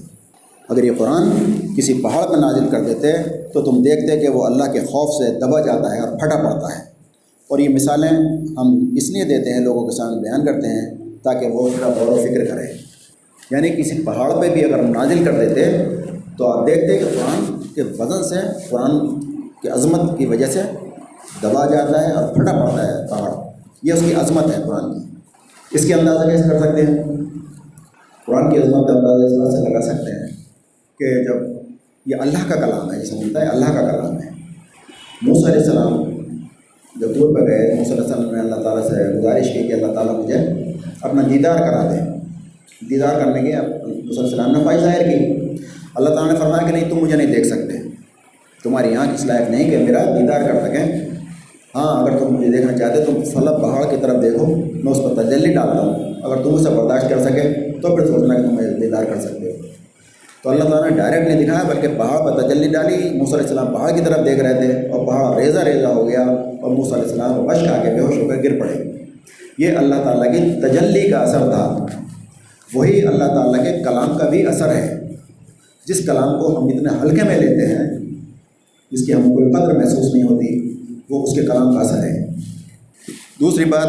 اگر 0.70 0.84
یہ 0.84 0.92
قرآن 0.98 1.30
کسی 1.78 1.94
پہاڑ 1.94 2.28
پہ 2.28 2.36
نازل 2.36 2.68
کر 2.72 2.84
دیتے 2.84 3.12
تو 3.54 3.62
تم 3.62 3.84
دیکھتے 3.84 4.20
کہ 4.20 4.30
وہ 4.30 4.46
اللہ 4.46 4.64
کے 4.64 4.80
خوف 4.80 5.24
سے 5.24 5.40
دبا 5.40 5.60
جاتا 5.60 5.96
ہے 5.96 6.00
اور 6.00 6.20
پھٹا 6.20 6.36
پڑتا 6.36 6.68
ہے۔ 6.68 6.84
اور 7.48 7.60
یہ 7.60 7.70
مثالیں 7.70 8.38
ہم 8.58 8.94
اس 8.98 9.10
لیے 9.10 9.24
دیتے 9.24 9.54
ہیں، 9.54 9.60
لوگوں 9.60 9.88
کے 9.88 9.96
سامنے 9.96 10.22
بیان 10.22 10.46
کرتے 10.46 10.68
ہیں 10.68 10.96
تاکہ 11.24 11.48
وہ 11.48 11.68
اس 11.68 11.74
کا 11.80 11.88
غور 11.88 12.08
و 12.08 12.16
فکر 12.16 12.46
کریں۔ 12.46 12.68
یعنی 13.52 13.70
کسی 13.70 14.04
پہاڑ 14.04 14.42
پہ 14.42 14.50
بھی 14.50 14.64
اگر 14.64 14.80
ہم 14.80 14.92
نازل 14.92 15.24
کر 15.24 15.32
دیتے 15.32 15.78
تو 16.38 16.48
آپ 16.48 16.68
دیکھتے 16.68 16.98
کہ 16.98 17.06
قرآن 17.06 17.62
کے 17.76 17.82
وزن 17.82 18.24
سے، 18.24 18.36
قرآن 18.70 19.20
کی 19.62 19.70
عظمت 19.70 20.18
کی 20.18 20.26
وجہ 20.26 20.46
سے 20.46 20.62
دبا 21.44 21.66
جاتا 21.66 22.08
ہے 22.08 22.14
اور 22.14 22.28
پھٹا 22.28 22.52
پڑتا 22.52 22.88
ہے 22.88 23.08
پہاڑ۔ 23.08 23.32
یہ 23.84 23.94
اس 23.94 24.00
کی 24.00 24.14
عظمت 24.14 24.58
ہے 24.58 24.64
قرآن 24.64 24.94
کی۔ 24.94 25.05
اس 25.76 25.86
کے 25.86 25.94
اندازہ 25.94 26.30
کیسے 26.30 26.50
کر 26.50 26.60
سکتے 26.60 26.82
ہیں؟ 26.82 27.04
قرآن 28.26 28.50
کی 28.50 28.58
عظمت 28.58 28.88
کا 28.88 28.94
اندازہ 28.94 29.24
اس 29.24 29.32
طرح 29.32 29.62
سے 29.62 29.70
لگا 29.70 29.82
سکتے 29.82 30.12
ہیں 30.12 30.28
کہ 31.00 31.24
جب 31.24 31.36
یہ 32.06 32.16
اللہ 32.20 32.54
کا 32.54 32.56
کلام 32.56 32.94
ہے 32.94 33.00
جسے 33.00 33.16
ملتا 33.16 33.42
ہے 33.42 33.46
اللہ 33.46 33.66
کا 33.66 33.92
کلام 33.92 34.22
ہے۔ 34.22 34.30
موسیٰ 35.22 35.52
علیہ 35.52 35.64
السلام 35.64 36.04
جب 37.02 37.16
دور 37.16 37.36
پہ 37.36 37.42
گئے، 37.42 37.74
موسیٰ 37.74 37.94
علیہ 37.94 38.04
السلام 38.04 38.36
نے 38.36 38.40
اللہ 38.40 38.56
تعالیٰ 38.56 38.90
سے 38.90 39.20
گزارش 39.20 39.54
کی 39.54 39.68
کہ 39.68 39.74
اللہ 39.74 39.94
تعالیٰ 39.94 40.20
مجھے 40.20 40.38
اپنا 41.02 41.22
دیدار 41.30 41.58
کرا 41.58 41.92
دیں 41.92 42.18
دیدار 42.90 43.26
کرنے 43.26 43.52
کے 43.52 43.58
موسیٰ 43.58 44.24
علیہ 44.24 44.24
السلام 44.24 44.52
نے 44.52 44.64
خواہش 44.64 44.80
ظاہر 44.80 45.04
کی۔ 45.04 45.34
اللہ 45.96 46.10
تعالیٰ 46.10 46.34
نے 46.34 46.40
فرمایا 46.40 46.68
کہ 46.68 46.72
نہیں، 46.72 46.90
تم 46.90 46.98
مجھے 46.98 47.18
نہیں 47.18 47.36
دیکھ 47.36 47.48
سکتے۔ 47.48 47.78
تمہاری 48.64 48.92
یہاں 48.92 49.06
کی 49.06 49.28
لائق 49.28 49.50
نہیں 49.50 49.72
کہ 49.72 49.78
میرا 49.78 50.04
دیدار 50.04 50.42
کر 50.42 50.60
سکیں۔ 50.62 51.15
ہاں 51.76 52.04
اگر 52.04 52.18
تم 52.18 52.34
مجھے 52.34 52.52
دیکھنا 52.52 52.78
چاہتے 52.78 53.04
تو 53.04 53.12
فلب 53.12 53.62
پہاڑ 53.62 53.84
کی 53.90 53.96
طرف 54.02 54.22
دیکھو، 54.22 54.46
میں 54.84 54.92
اس 54.92 55.00
پر 55.04 55.24
تجلی 55.24 55.54
ڈالتا 55.54 55.80
ہوں۔ 55.80 56.14
اگر 56.24 56.44
تم 56.44 56.54
اسے 56.54 56.70
برداشت 56.70 57.10
کر 57.10 57.20
سکے 57.20 57.72
تو 57.82 57.96
پھر 57.96 58.08
سوچنا 58.08 58.36
کہ 58.36 58.42
تم 58.42 58.56
مجھے 58.56 58.70
دیدار 58.70 59.04
کر 59.04 59.22
سکتے 59.22 59.52
ہو۔ 59.52 59.58
تو 60.44 60.50
اللہ 60.50 60.64
تعالیٰ 60.64 60.90
نے 60.90 60.98
ڈائریکٹ 60.98 61.28
نہیں 61.28 61.44
دکھایا، 61.44 61.64
بلکہ 61.68 61.88
پہاڑ 61.98 62.32
پر 62.32 62.42
تجلی 62.42 62.68
ڈالی۔ 62.68 62.96
موسیٰ 62.96 63.34
علیہ 63.34 63.48
السلام 63.48 63.68
پہاڑ 63.68 63.92
کی 63.92 64.02
طرف 64.06 64.26
دیکھ 64.26 64.40
رہے 64.40 64.54
تھے 64.54 64.88
اور 64.88 65.06
پہاڑ 65.08 65.42
ریزہ 65.42 65.60
ریزہ 65.60 65.86
ہو 65.86 66.08
گیا 66.08 66.22
اور 66.62 66.72
موسیٰ 66.72 66.94
علیہ 66.94 67.04
السلام 67.04 67.48
وش 67.48 67.58
کھا 67.68 67.78
کے 67.84 67.94
بے 67.94 68.00
ہوش 68.00 68.18
ہو 68.18 68.28
کر 68.28 68.44
گر 68.44 68.60
پڑے۔ 68.60 68.92
یہ 69.58 69.78
اللہ 69.78 69.96
تعالیٰ 70.04 70.34
کی 70.34 70.62
تجلی 70.62 71.10
کا 71.10 71.18
اثر 71.18 71.40
تھا۔ 71.40 71.86
وہی 72.74 73.08
اللہ 73.08 73.28
تعالیٰ 73.28 73.66
کے 73.66 73.84
کلام 73.84 74.18
کا 74.18 74.30
بھی 74.30 74.48
اثر 74.48 74.76
ہے۔ 74.76 75.00
جس 75.88 76.06
کلام 76.06 76.40
کو 76.40 76.60
ہم 76.60 76.68
اتنے 76.68 76.90
ہلکے 77.04 77.24
میں 77.24 77.38
لیتے 77.38 77.68
ہیں، 77.68 78.00
جس 78.92 79.06
کی 79.06 79.14
ہم 79.14 79.22
کوئی 79.22 79.52
قدر 79.52 79.78
محسوس 79.78 80.14
نہیں 80.14 80.24
ہوتی۔ 80.24 80.75
وہ 81.10 81.24
اس 81.24 81.34
کے 81.36 81.42
کلام 81.42 81.74
کا 81.74 81.80
اثر 81.80 81.98
ہے۔ 81.98 82.28
دوسری 83.40 83.66
بات 83.66 83.88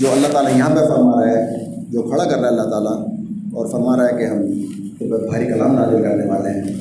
جو 0.00 0.12
اللہ 0.12 0.26
تعالیٰ 0.32 0.56
یہاں 0.56 0.70
پہ 0.70 0.80
فرما 0.80 1.24
رہا 1.24 1.32
ہے، 1.32 1.46
جو 1.90 2.02
کھڑا 2.02 2.24
کر 2.24 2.30
رہا 2.30 2.42
ہے 2.42 2.46
اللہ 2.46 2.62
تعالیٰ 2.62 3.06
اور 3.52 3.66
فرما 3.66 3.96
رہا 3.96 4.06
ہے 4.06 4.18
کہ 4.18 4.24
ہم 4.24 4.40
بھاری 5.26 5.46
کلام 5.46 5.74
نازل 5.74 6.02
کرنے 6.02 6.26
والے 6.26 6.50
ہیں۔ 6.50 6.76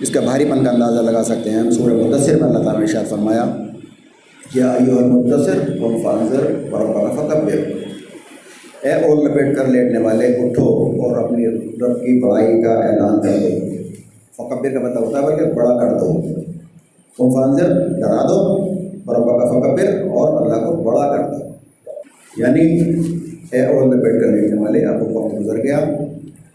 اس 0.00 0.10
کا 0.10 0.20
بھاری 0.20 0.44
پن 0.44 0.64
کا 0.64 0.70
اندازہ 0.70 1.00
لگا 1.00 1.24
سکتے 1.24 1.50
ہیں۔ 1.50 1.70
سورہ 1.70 1.92
مدثر 1.92 2.32
میں 2.34 2.48
اللہ 2.48 2.58
تعالیٰ 2.58 2.78
نے 2.78 2.84
اشارت 2.84 3.08
فرمایا 3.08 3.56
کیا 4.52 4.70
ایو 4.70 4.98
المدثر 4.98 5.76
و 5.80 5.96
فانظر 6.02 6.72
و 6.72 7.10
فکبر۔ 7.16 7.56
اے 8.82 8.92
اور 8.92 9.28
لپیٹ 9.28 9.56
کر 9.56 9.66
لیٹنے 9.66 9.98
والے، 9.98 10.26
اٹھو 10.26 10.68
اور 11.02 11.24
اپنی 11.24 11.46
رب 11.46 12.00
کی 12.00 12.20
بڑائی 12.20 12.62
کا 12.62 12.74
اعلان 12.74 13.22
کر 13.22 13.32
دو۔ 13.32 13.74
فکبر 14.32 14.70
کا 14.70 14.80
مطلب 14.80 15.04
ہوتا 15.04 15.18
ہے 15.18 15.26
بلکہ 15.26 15.52
بڑا 15.52 15.78
کر 15.78 15.98
دو۔ 15.98 16.22
تم 17.18 17.56
ڈرا 17.96 18.28
دو 18.28 18.62
اور 19.04 19.16
ابا 19.16 19.38
کا 19.38 19.48
فکبر 19.50 20.00
اور 20.00 20.46
اللہ 20.46 20.66
کو 20.66 20.76
بڑا 20.76 21.16
کر 21.16 21.22
دو۔ 21.22 21.44
یعنی 22.36 22.80
اے 23.52 23.66
اور 23.66 23.86
لپیٹ 23.86 24.22
کر 24.22 24.28
لیٹنے 24.28 24.60
والے 24.60 24.84
اب 24.84 25.16
وقت 25.16 25.34
گزر 25.40 25.56
گیا۔ 25.56 25.78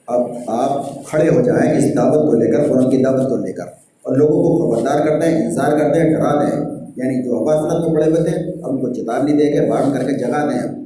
اب 0.07 0.21
آپ 0.47 1.03
کھڑے 1.05 1.29
ہو 1.29 1.41
جائیں 1.41 1.77
اس 1.77 1.95
دعوت 1.95 2.31
کو 2.31 2.35
لے 2.35 2.51
کر، 2.51 2.63
قرآن 2.69 2.89
کی 2.89 3.03
دعوت 3.03 3.29
کو 3.29 3.35
لے 3.35 3.51
کر۔ 3.51 3.63
اور 4.01 4.15
لوگوں 4.15 4.43
کو 4.43 4.71
خبردار 4.71 5.07
کرتے 5.07 5.27
ہیں، 5.27 5.45
انتظار 5.45 5.71
کرتے 5.79 5.99
ہیں، 5.99 6.09
ڈرا 6.09 6.43
دیں۔ 6.43 6.65
یعنی 6.95 7.23
جو 7.23 7.39
ابا 7.39 7.61
صنعت 7.61 7.87
میں 7.87 7.95
پڑے 7.95 8.11
ہوئے 8.11 8.29
تھے، 8.29 8.51
اب 8.63 8.69
ان 8.69 8.77
کو 8.77 8.93
چتارنی 8.93 9.31
دے 9.31 9.51
کے 9.51 9.61
بارن 9.61 9.91
کر 9.91 10.11
کے 10.11 10.17
جگا 10.17 10.49
دیں۔ 10.49 10.85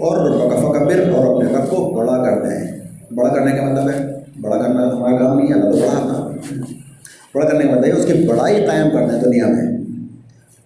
اور 0.00 0.40
فکبر 0.50 1.12
اور 1.12 1.36
اپنے 1.36 1.52
رب 1.52 1.70
کو 1.70 1.94
بڑا 1.94 2.24
کرتے 2.24 2.54
ہیں 2.54 2.80
بڑا 3.14 3.28
کرنے 3.28 3.52
کا 3.52 3.64
مطلب 3.64 3.90
ہے، 3.90 4.18
بڑا 4.40 4.56
کرنا 4.56 4.92
ہمارا 4.92 5.16
کام 5.16 5.38
نہیں 5.38 5.48
ہے، 5.48 5.54
اللہ 5.54 5.70
تو 5.70 5.76
بڑا 5.76 6.11
بڑا 7.34 7.48
کرنے 7.48 7.64
کا 7.64 7.70
مطلب 7.70 7.84
ہے 7.84 7.92
اس 7.92 8.04
کی 8.04 8.12
بڑائی 8.12 8.64
قائم 8.66 8.90
کر 8.90 9.08
دیں 9.10 9.20
دنیا 9.20 9.46
میں۔ 9.46 9.78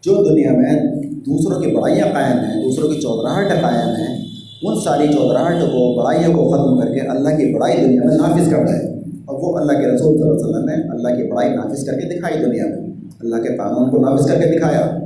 جو 0.02 0.24
دنیا 0.30 0.52
میں 0.52 0.80
دوسروں 1.26 1.60
کی 1.60 1.70
بڑائیاں 1.70 2.06
قائم 2.06 2.38
ہیں، 2.38 2.62
دوسروں 2.62 2.88
کی 2.88 3.00
چودراہٹ 3.00 3.62
قائم 3.62 3.88
ہیں، 3.88 4.18
ان 4.62 4.74
ساری 4.84 5.08
چودراہٹ 5.08 5.62
کو 5.62 6.02
بڑائیوں 6.02 6.34
کو 6.34 6.50
ختم 6.50 6.80
کر 6.80 6.94
کے 6.94 7.00
اللہ 7.00 7.28
کی 7.28 7.54
بڑائی 7.54 7.76
دنیا 7.84 8.02
میں 8.04 8.16
نافذ 8.16 8.50
کر 8.50 8.66
دے 8.66 8.88
اور 9.24 9.38
وہ 9.42 9.58
اللہ 9.58 9.72
کے 9.72 9.86
رسول 9.86 10.18
صلی 10.18 10.22
اللہ 10.22 10.34
علیہ 10.34 10.48
وسلم 10.48 10.64
نے 10.64 10.74
اللہ 10.74 11.08
کی 11.08 11.32
بڑائی 11.32 11.54
نافذ 11.54 11.84
کر 11.84 11.92
کے 11.92 12.18
دکھائی 12.18 12.44
دنیا 12.44 12.64
میں۔ 12.66 12.90
اللہ 13.20 13.36
کے 13.36 13.56
قانون 13.56 13.90
کو 13.90 13.98
نافذ 13.98 14.26
کر 14.26 14.34
کے 14.34 14.58
دکھایا۔ 14.58 14.98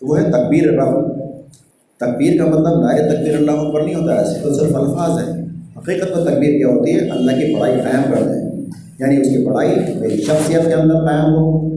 تو 0.00 0.06
وہ 0.06 0.18
ہے 0.18 0.30
تقبیر 0.30 0.72
رب 0.72 1.12
تقبیر 2.00 2.38
کا 2.38 2.44
مطلب 2.44 2.80
نائر 2.80 3.14
تقبیر 3.14 3.36
اللہ 3.36 3.72
پر 3.72 3.80
نہیں 3.80 3.94
ہوتا 3.94 4.20
ہے 4.20 4.38
تو 4.42 4.54
صرف 4.54 4.76
الفاظ 4.76 5.18
ہے 5.18 5.42
حقیقت 5.76 6.16
میں 6.16 6.24
تقبیر 6.24 6.58
کیا 6.58 6.68
ہوتی 6.68 6.94
ہے؟ 6.94 7.08
اللہ 7.08 7.30
کی 7.30 7.54
بڑائی 7.54 7.80
قائم 7.80 8.14
کر 8.14 8.22
دیں 8.22 8.41
یعنی 9.02 9.20
اس 9.20 9.28
کی 9.28 9.44
بڑائی 9.44 9.70
میری 10.00 10.16
شخصیت 10.16 10.66
کے 10.68 10.74
اندر 10.74 10.94
قائم 10.94 11.34
ہو، 11.34 11.68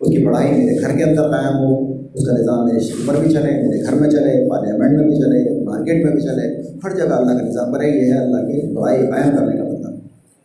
اس 0.00 0.10
کی 0.10 0.26
بڑائی 0.26 0.50
میرے 0.50 0.80
گھر 0.80 0.96
کے 0.96 1.04
اندر 1.04 1.22
قائم 1.22 1.56
ہو، 1.56 1.92
اس 2.14 2.26
کا 2.26 2.32
نظام 2.32 2.64
میرے 2.64 2.76
اوپر 2.76 3.22
بھی 3.22 3.30
چلے، 3.30 3.50
میرے 3.50 3.82
گھر 3.82 3.94
میں 3.94 4.10
چلے 4.10 4.48
پارلیمنٹ 4.50 4.98
میں 4.98 5.08
بھی 5.08 5.16
چلے، 5.16 5.64
مارکیٹ 5.64 6.04
میں 6.04 6.12
بھی 6.12 6.22
چلے، 6.22 6.60
ہر 6.84 6.96
جگہ 6.96 7.14
اللہ 7.14 7.32
کا 7.32 7.48
نظام 7.48 7.72
بنے 7.72 7.88
یہ 7.88 8.12
ہے 8.12 8.18
اللہ 8.18 8.36
کی 8.36 8.72
بڑائی 8.72 8.98
قائم 8.98 9.36
کرنے 9.36 9.56
کا 9.56 9.64
مطلب۔ 9.64 9.94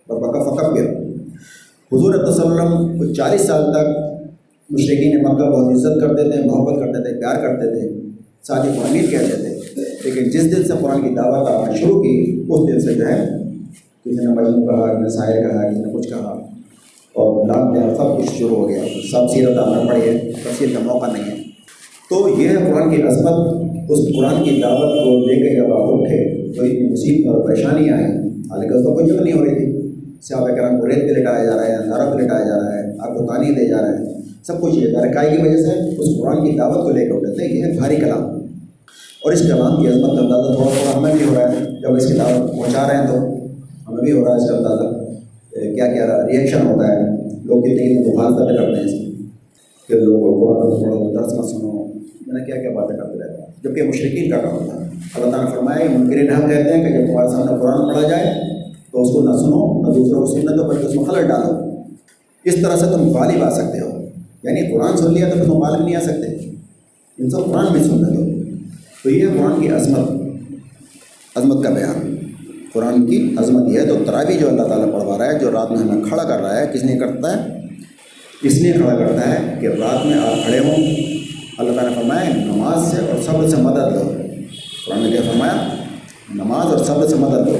اور 0.07 0.21
بکا 0.21 0.43
فقب 0.43 0.75
کے 0.75 0.81
حضور 1.91 2.13
وسلم 2.15 2.97
کو 2.97 3.13
چالیس 3.13 3.41
سال 3.41 3.73
تک 3.73 3.87
مشرقین 4.69 5.17
مکہ 5.17 5.49
بہت 5.49 5.75
عزت 5.75 6.01
کرتے 6.01 6.31
تھے، 6.31 6.41
محبت 6.45 6.79
کرتے 6.79 7.03
تھے، 7.03 7.19
پیار 7.19 7.35
کرتے 7.35 7.79
تھے 7.79 7.99
ساتھ 8.43 8.93
ہی 8.93 9.07
کہتے 9.07 9.35
تھے۔ 9.35 9.81
لیکن 10.05 10.29
جس 10.29 10.57
دن 10.57 10.63
سے 10.63 10.73
قرآن 10.81 11.01
کی 11.01 11.15
دعوت 11.15 11.49
آنا 11.49 11.75
شروع 11.75 12.01
کی، 12.01 12.43
اس 12.49 12.73
دن 12.73 12.79
سے 12.79 12.93
جو 12.93 13.07
ہے 13.07 13.48
کسی 14.09 14.25
نے 14.25 14.33
مجموع 14.33 14.67
کہا 14.67 14.93
کسی 14.93 15.01
نے 15.01 15.09
شاعر 15.09 15.49
کہا 15.49 15.71
کسی 15.71 15.79
نے 15.79 15.93
کچھ 15.93 16.09
کہا۔ 16.09 16.41
اور 17.13 17.47
لانتے 17.47 17.79
ہیں 17.79 17.95
سب 17.95 18.17
کچھ 18.17 18.37
شروع 18.37 18.57
ہو 18.57 18.69
گیا۔ 18.69 18.81
سب 19.11 19.33
سیرت 19.33 19.57
آنا 19.57 19.87
پڑی 19.87 20.01
ہے 20.01 20.31
تفصیل 20.31 20.73
کا 20.73 20.93
موقع 20.93 21.05
نہیں 21.05 21.23
ہے۔ 21.23 21.37
تو 22.09 22.41
یہ 22.41 22.49
قرآن 22.57 22.89
کی 22.89 23.01
عظمت۔ 23.01 23.55
اس 23.89 23.99
قرآن 24.17 24.43
کی 24.43 24.61
دعوت 24.63 24.79
کو 24.79 25.29
لے 25.29 25.35
کے 25.35 25.55
جب 25.55 25.73
آپ 25.73 25.89
اٹھے، 25.89 26.51
تو 26.51 26.65
اتنی 26.65 26.91
مصیبت 26.91 27.35
اور 27.35 27.43
پریشانیاں 27.43 27.93
آئیں 27.93 28.07
حالانکہ 28.29 28.73
اس 28.73 28.85
کو 28.85 28.93
کوئی 28.93 29.05
جگہ 29.05 29.23
نہیں 29.23 29.33
ہو 29.33 29.45
رہی 29.45 29.55
تھی۔ 29.55 29.91
صحابہ 30.21 30.47
کرام 30.47 30.79
کو 30.79 30.87
ریت 30.87 31.01
پہ 31.01 31.19
لٹایا 31.19 31.43
جا 31.43 31.55
رہا 31.55 31.67
ہے 31.67 31.75
اندارہ 31.75 32.17
پہ 32.17 32.21
لٹایا 32.21 32.43
جا 32.43 32.55
رہا 32.55 32.77
ہے، 32.77 32.93
آپ 32.99 33.17
کو 33.17 33.25
تانی 33.25 33.55
دے 33.55 33.67
جا 33.67 33.77
رہا 33.81 33.99
ہے۔ 33.99 34.03
سب 34.47 34.61
کچھ 34.61 34.75
یہ 34.75 34.97
رکائی 34.97 35.37
کی 35.37 35.47
وجہ 35.47 35.57
سے 35.57 36.01
اس 36.01 36.19
قرآن 36.19 36.51
کی 36.51 36.57
دعوت 36.57 36.83
کو 36.83 36.89
لے 36.89 37.05
کے 37.05 37.11
اٹھے 37.11 37.33
تھے 37.33 37.55
یہ 37.55 37.63
ہے 37.63 37.71
بھاری 37.77 37.95
کلام۔ 37.95 38.23
اور 39.23 39.31
اس 39.31 39.41
کلام 39.41 39.81
کی 39.81 39.87
عظمت 39.87 40.17
کا 40.17 40.25
اندازہ 40.25 40.55
تھوڑا 40.55 40.69
تھوڑا 40.69 40.97
ہمیں 40.97 41.15
بھی 41.15 41.25
ہو 41.25 41.35
رہا 41.35 41.51
ہے۔ 41.51 41.65
جب 41.81 41.95
اس 41.95 42.05
کی 42.05 42.13
دعوت 42.13 42.51
پہنچا 42.51 42.87
رہے 42.87 42.97
ہیں 42.97 43.07
تو 43.07 43.38
ہمیں 43.99 44.11
بھی 44.11 44.19
ہو 44.19 44.25
رہا 44.25 44.31
ہے 44.31 44.37
اس 44.37 44.49
کا 44.49 44.57
اندازہ 44.57 45.09
کیا 45.75 45.93
کیا 45.93 46.27
ریئیکشن 46.27 46.67
ہوتا 46.67 46.87
ہے۔ 46.87 46.99
لوگ 47.43 47.61
کتنی 47.61 48.13
مخالفت 48.13 48.39
کرتے 48.39 48.79
ہیں۔ 48.79 48.85
اس 48.85 48.91
کی 48.91 49.23
کہ 49.87 49.93
لوگوں 49.93 50.33
کو 50.33 50.79
تھوڑا 50.79 51.21
درس 51.21 51.33
نہ 51.33 51.41
سنو۔ 51.41 51.83
میں 52.27 52.39
نے 52.39 52.45
کیا 52.45 52.61
کیا 52.61 52.71
باتیں 52.71 52.97
کرتے 52.97 53.19
رہتا 53.19 53.43
ہوں 53.43 53.45
جبکہ 53.63 53.83
مشرقین 53.83 54.31
کا 54.31 54.37
کام 54.37 54.57
تھا۔ 54.69 54.77
اللہ 55.15 55.31
تعالیٰ 55.31 55.49
نے 55.49 55.55
فرمایا 55.55 55.97
منکرین 55.97 56.29
ہم 56.29 56.49
کہتے 56.49 56.73
ہیں 56.73 56.91
کہ 56.91 56.97
جب 56.97 57.07
تمہارے 57.07 57.27
سامنے 57.27 57.61
قرآن 57.61 57.87
پڑھا 57.87 58.07
جائے 58.09 58.33
تو 58.91 59.01
اس 59.01 59.09
کو 59.11 59.21
نہ 59.21 59.35
سنو، 59.37 59.81
نہ 59.81 59.93
دوسروں 59.95 60.25
کو 60.25 60.25
سننے 60.25 60.57
دو، 60.57 60.63
بلکہ 60.63 60.85
اس 60.85 60.95
میں 60.95 61.03
خلط 61.03 61.27
ڈالو۔ 61.27 61.69
اس 62.43 62.55
طرح 62.55 62.75
سے 62.75 62.85
تم 62.85 63.09
غالب 63.09 63.43
آ 63.43 63.49
سکتے 63.49 63.79
ہو۔ 63.79 63.89
یعنی 64.43 64.73
قرآن 64.73 64.97
سن 64.97 65.13
لیا 65.13 65.29
تو 65.29 65.45
تم 65.45 65.53
غالب 65.53 65.85
نہیں 65.85 65.95
آ 65.95 66.01
سکتے۔ 66.01 66.49
ان 67.17 67.29
سب 67.29 67.45
قرآن 67.45 67.65
بھی 67.71 67.83
سننے 67.83 68.17
دو۔ 68.17 68.21
تو 69.03 69.09
یہ 69.09 69.25
قرآن 69.27 69.61
کی 69.61 69.69
عظمت 69.69 70.11
عظمت 71.35 71.63
کا 71.63 71.69
بیان۔ 71.69 72.18
قرآن 72.73 73.05
کی 73.05 73.35
عظمت 73.37 73.69
یہ 73.69 73.79
ہے 73.79 73.85
تو 73.85 73.97
تراوی 74.05 74.33
جو 74.33 74.47
اللہ 74.47 74.61
تعالیٰ 74.61 74.93
پڑھوا 74.93 75.17
رہا 75.17 75.33
ہے، 75.33 75.39
جو 75.39 75.51
رات 75.51 75.71
میں 75.71 75.79
ہمیں 75.79 76.03
کھڑا 76.03 76.23
کر 76.23 76.41
رہا 76.41 76.59
ہے، 76.59 76.67
کس 76.73 76.83
لیے 76.83 76.97
کرتا 76.97 77.37
ہے؟ 77.37 77.59
اس 78.43 78.61
لیے 78.61 78.71
کھڑا 78.71 78.95
کرتا 78.95 79.29
ہے 79.29 79.57
کہ 79.59 79.67
رات 79.67 80.05
میں 80.05 80.13
آپ 80.13 80.45
کھڑے 80.45 80.59
ہوں۔ 80.59 80.75
اللہ 81.57 81.71
تعالیٰ 81.71 81.89
نے 81.89 81.95
فرمایا، 81.95 82.45
نماز 82.45 82.91
سے 82.91 82.97
اور 82.97 83.21
صبر 83.21 83.49
سے 83.49 83.57
مدد 83.57 83.95
دو 83.95 84.11
قرآن 84.87 85.03
نے 85.03 85.09
کیا 85.09 85.21
فرمایا؟ 85.31 85.67
نماز 86.35 86.65
اور 86.65 86.85
صبر 86.85 87.07
سے 87.07 87.15
مدد 87.15 87.47
دو 87.47 87.57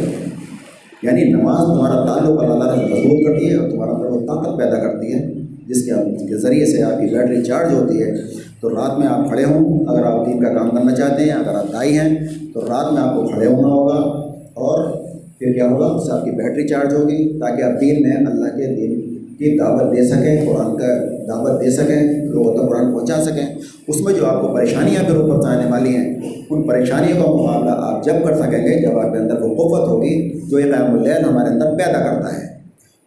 یعنی 1.04 1.24
نماز 1.24 1.58
تمہارا 1.58 2.06
تعلق 2.06 2.44
اللہ 2.44 2.64
تعالیٰ 2.64 2.76
سے 2.76 2.94
مضبوط 2.94 3.28
کرتی 3.28 3.50
ہے 3.50 3.56
اور 3.56 3.70
تمہارا 3.70 3.92
اندر 3.92 4.06
وہ 4.06 4.20
طاقت 4.20 4.58
پیدا 4.58 4.80
کرتی 4.80 5.14
ہے، 5.14 5.34
جس 5.68 5.86
کے 5.86 5.92
کے 6.16 6.38
ذریعے 6.38 6.66
سے 6.66 6.84
آپ 6.84 7.02
کی 7.02 7.16
بیٹری 7.16 7.44
چارج 7.44 7.74
ہوتی 7.74 8.04
ہے۔ 8.04 8.14
تو 8.62 8.70
رات 8.70 9.00
میں 9.00 9.08
آپ 9.08 9.28
کھڑے 9.28 9.44
ہوں۔ 9.44 9.86
اگر 9.86 10.04
آپ 10.04 10.26
دین 10.26 10.44
کا 10.44 10.54
کام 10.54 10.70
کرنا 10.70 10.96
چاہتے 10.96 11.24
ہیں، 11.24 11.32
اگر 11.32 11.56
آپ 11.56 11.74
دائی 11.74 11.98
ہیں، 11.98 12.16
تو 12.54 12.62
رات 12.62 12.94
میں 12.94 13.02
آپ 13.02 13.16
کو 13.16 13.28
کھڑے 13.28 13.46
ہونا 13.46 13.68
ہوگا۔ 13.68 14.30
اور 14.54 14.99
پھر 15.40 15.54
کیا 15.54 15.70
ہوگا؟ 15.70 15.86
اس 15.86 16.06
سے 16.06 16.12
آپ 16.12 16.26
کی 16.26 16.32
بیٹری 16.32 16.68
چارج 16.68 16.94
ہوگی 16.94 17.40
تاکہ 17.40 17.62
آپ 17.62 17.82
دین 17.82 18.02
میں 18.02 18.12
اللہ 18.12 18.46
کے 18.46 18.76
دین 18.76 19.02
کی 19.36 19.58
دعوت 19.58 19.98
دے 19.98 20.04
سکیں، 20.04 20.46
قرآن 20.46 20.78
کا 20.78 20.88
دعوت 21.28 21.62
دے 21.62 21.72
سکیں، 21.72 22.26
لوگوں 22.26 22.54
تک 22.54 22.70
قرآن 22.70 22.94
پہنچا 22.94 23.24
سکیں۔ 23.24 23.56
اس 23.88 24.02
میں 24.02 24.14
جو 24.14 24.26
آپ 24.26 24.42
کو 24.42 24.48
پریشانیاں 24.48 25.04
پھر 25.10 25.16
اوپر 25.16 25.42
سے 25.42 25.48
آنے 25.48 25.72
والی 25.72 25.96
ہیں، 25.96 26.20
ان 26.50 26.64
پریشانیوں 26.64 27.24
کا 27.24 27.32
مقابلہ 27.32 27.72
آپ 27.72 28.06
جب 28.06 28.14
کر 28.28 28.36
سکیں 28.36 28.64
گے 28.64 28.82
جب 28.82 29.00
آپ 29.00 29.14
کے 29.14 29.18
اندر 29.18 29.42
وہ 29.42 29.48
قوت 29.48 29.90
ہوگی 29.90 30.40
جو 30.50 30.58
ایک 30.58 30.76
قائم 30.76 30.94
العین 30.94 31.26
ہمارے 31.26 31.50
اندر 31.50 31.66
پیدا 31.66 32.00
کرتا 32.00 32.34
ہے۔ 32.34 32.48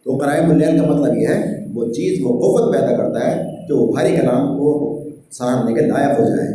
تو 0.05 0.17
قائم 0.17 0.51
العین 0.51 0.77
کا 0.77 0.87
مطلب 0.87 1.17
یہ 1.17 1.27
ہے، 1.27 1.65
وہ 1.73 1.85
چیز، 1.85 2.25
وہ 2.25 2.29
قوت 2.29 2.73
پیدا 2.73 2.95
کرتا 2.97 3.31
ہے 3.31 3.43
کہ 3.67 3.73
وہ 3.73 3.93
بھاری 3.93 4.15
کلام 4.15 4.57
کو 4.57 4.99
سہارنے 5.31 5.73
کے 5.73 5.85
لائق 5.85 6.19
ہو 6.19 6.25
جائے۔ 6.25 6.47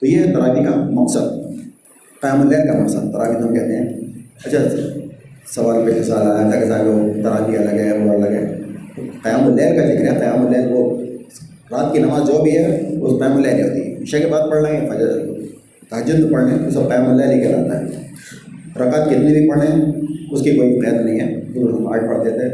تو 0.00 0.06
یہ 0.06 0.16
ہے 0.16 0.32
تراوی 0.32 0.64
کا 0.64 0.88
مقصد 0.90 1.52
قیام 2.22 2.40
العین 2.40 2.66
کا 2.66 2.78
مقصد۔ 2.78 3.12
تراوی 3.12 3.36
ہم 3.36 3.54
کہتے 3.54 3.76
ہیں۔ 3.76 4.05
اچھا 4.44 4.58
سوال 5.54 5.86
پہ 5.86 6.02
سوال 6.02 6.26
آیا 6.26 6.50
تھا 6.50 6.60
کہ 6.60 6.66
صاحب 6.66 6.86
وہ 6.86 7.12
الگ 7.56 7.76
ہے 7.76 7.98
وہ 7.98 8.12
الگ 8.12 8.26
ہے 8.26 8.56
قیام 9.22 9.44
اللیل 9.44 9.76
کا 9.76 9.86
ذکر 9.86 10.14
ہے، 10.14 10.18
قیام 10.18 10.46
اللیل 10.46 10.72
وہ 10.72 11.02
رات 11.70 11.92
کی 11.92 11.98
نماز 11.98 12.26
جو 12.26 12.42
بھی 12.42 12.58
ہے 12.58 12.90
وہ 12.98 13.18
قیام 13.18 13.36
اللیل 13.36 13.62
ہوتی 13.62 13.80
ہے۔ 13.80 13.96
عشاء 14.02 14.18
کے 14.18 14.26
بعد 14.26 14.40
پڑھ 14.50 14.62
لیں 14.62 14.80
گے 14.80 14.86
فجر 14.86 15.08
تحجد 15.90 16.32
پڑھ 16.32 16.44
لیں، 16.44 16.58
تو 16.64 16.70
سب 16.70 16.88
قیام 16.88 17.08
اللیل 17.08 17.30
ہی 17.30 17.40
کہلاتا 17.40 17.80
ہے۔ 17.80 17.84
رکعت 18.76 19.10
کتنی 19.10 19.32
بھی 19.32 19.48
پڑھیں 19.48 19.92
اس 20.32 20.42
کی 20.42 20.56
کوئی 20.56 20.80
قید 20.80 21.00
نہیں 21.00 21.20
ہے۔ 21.20 21.40
ہم 21.56 21.86
آٹھ 21.86 22.04
پڑھتے 22.04 22.30
تھے 22.30 22.48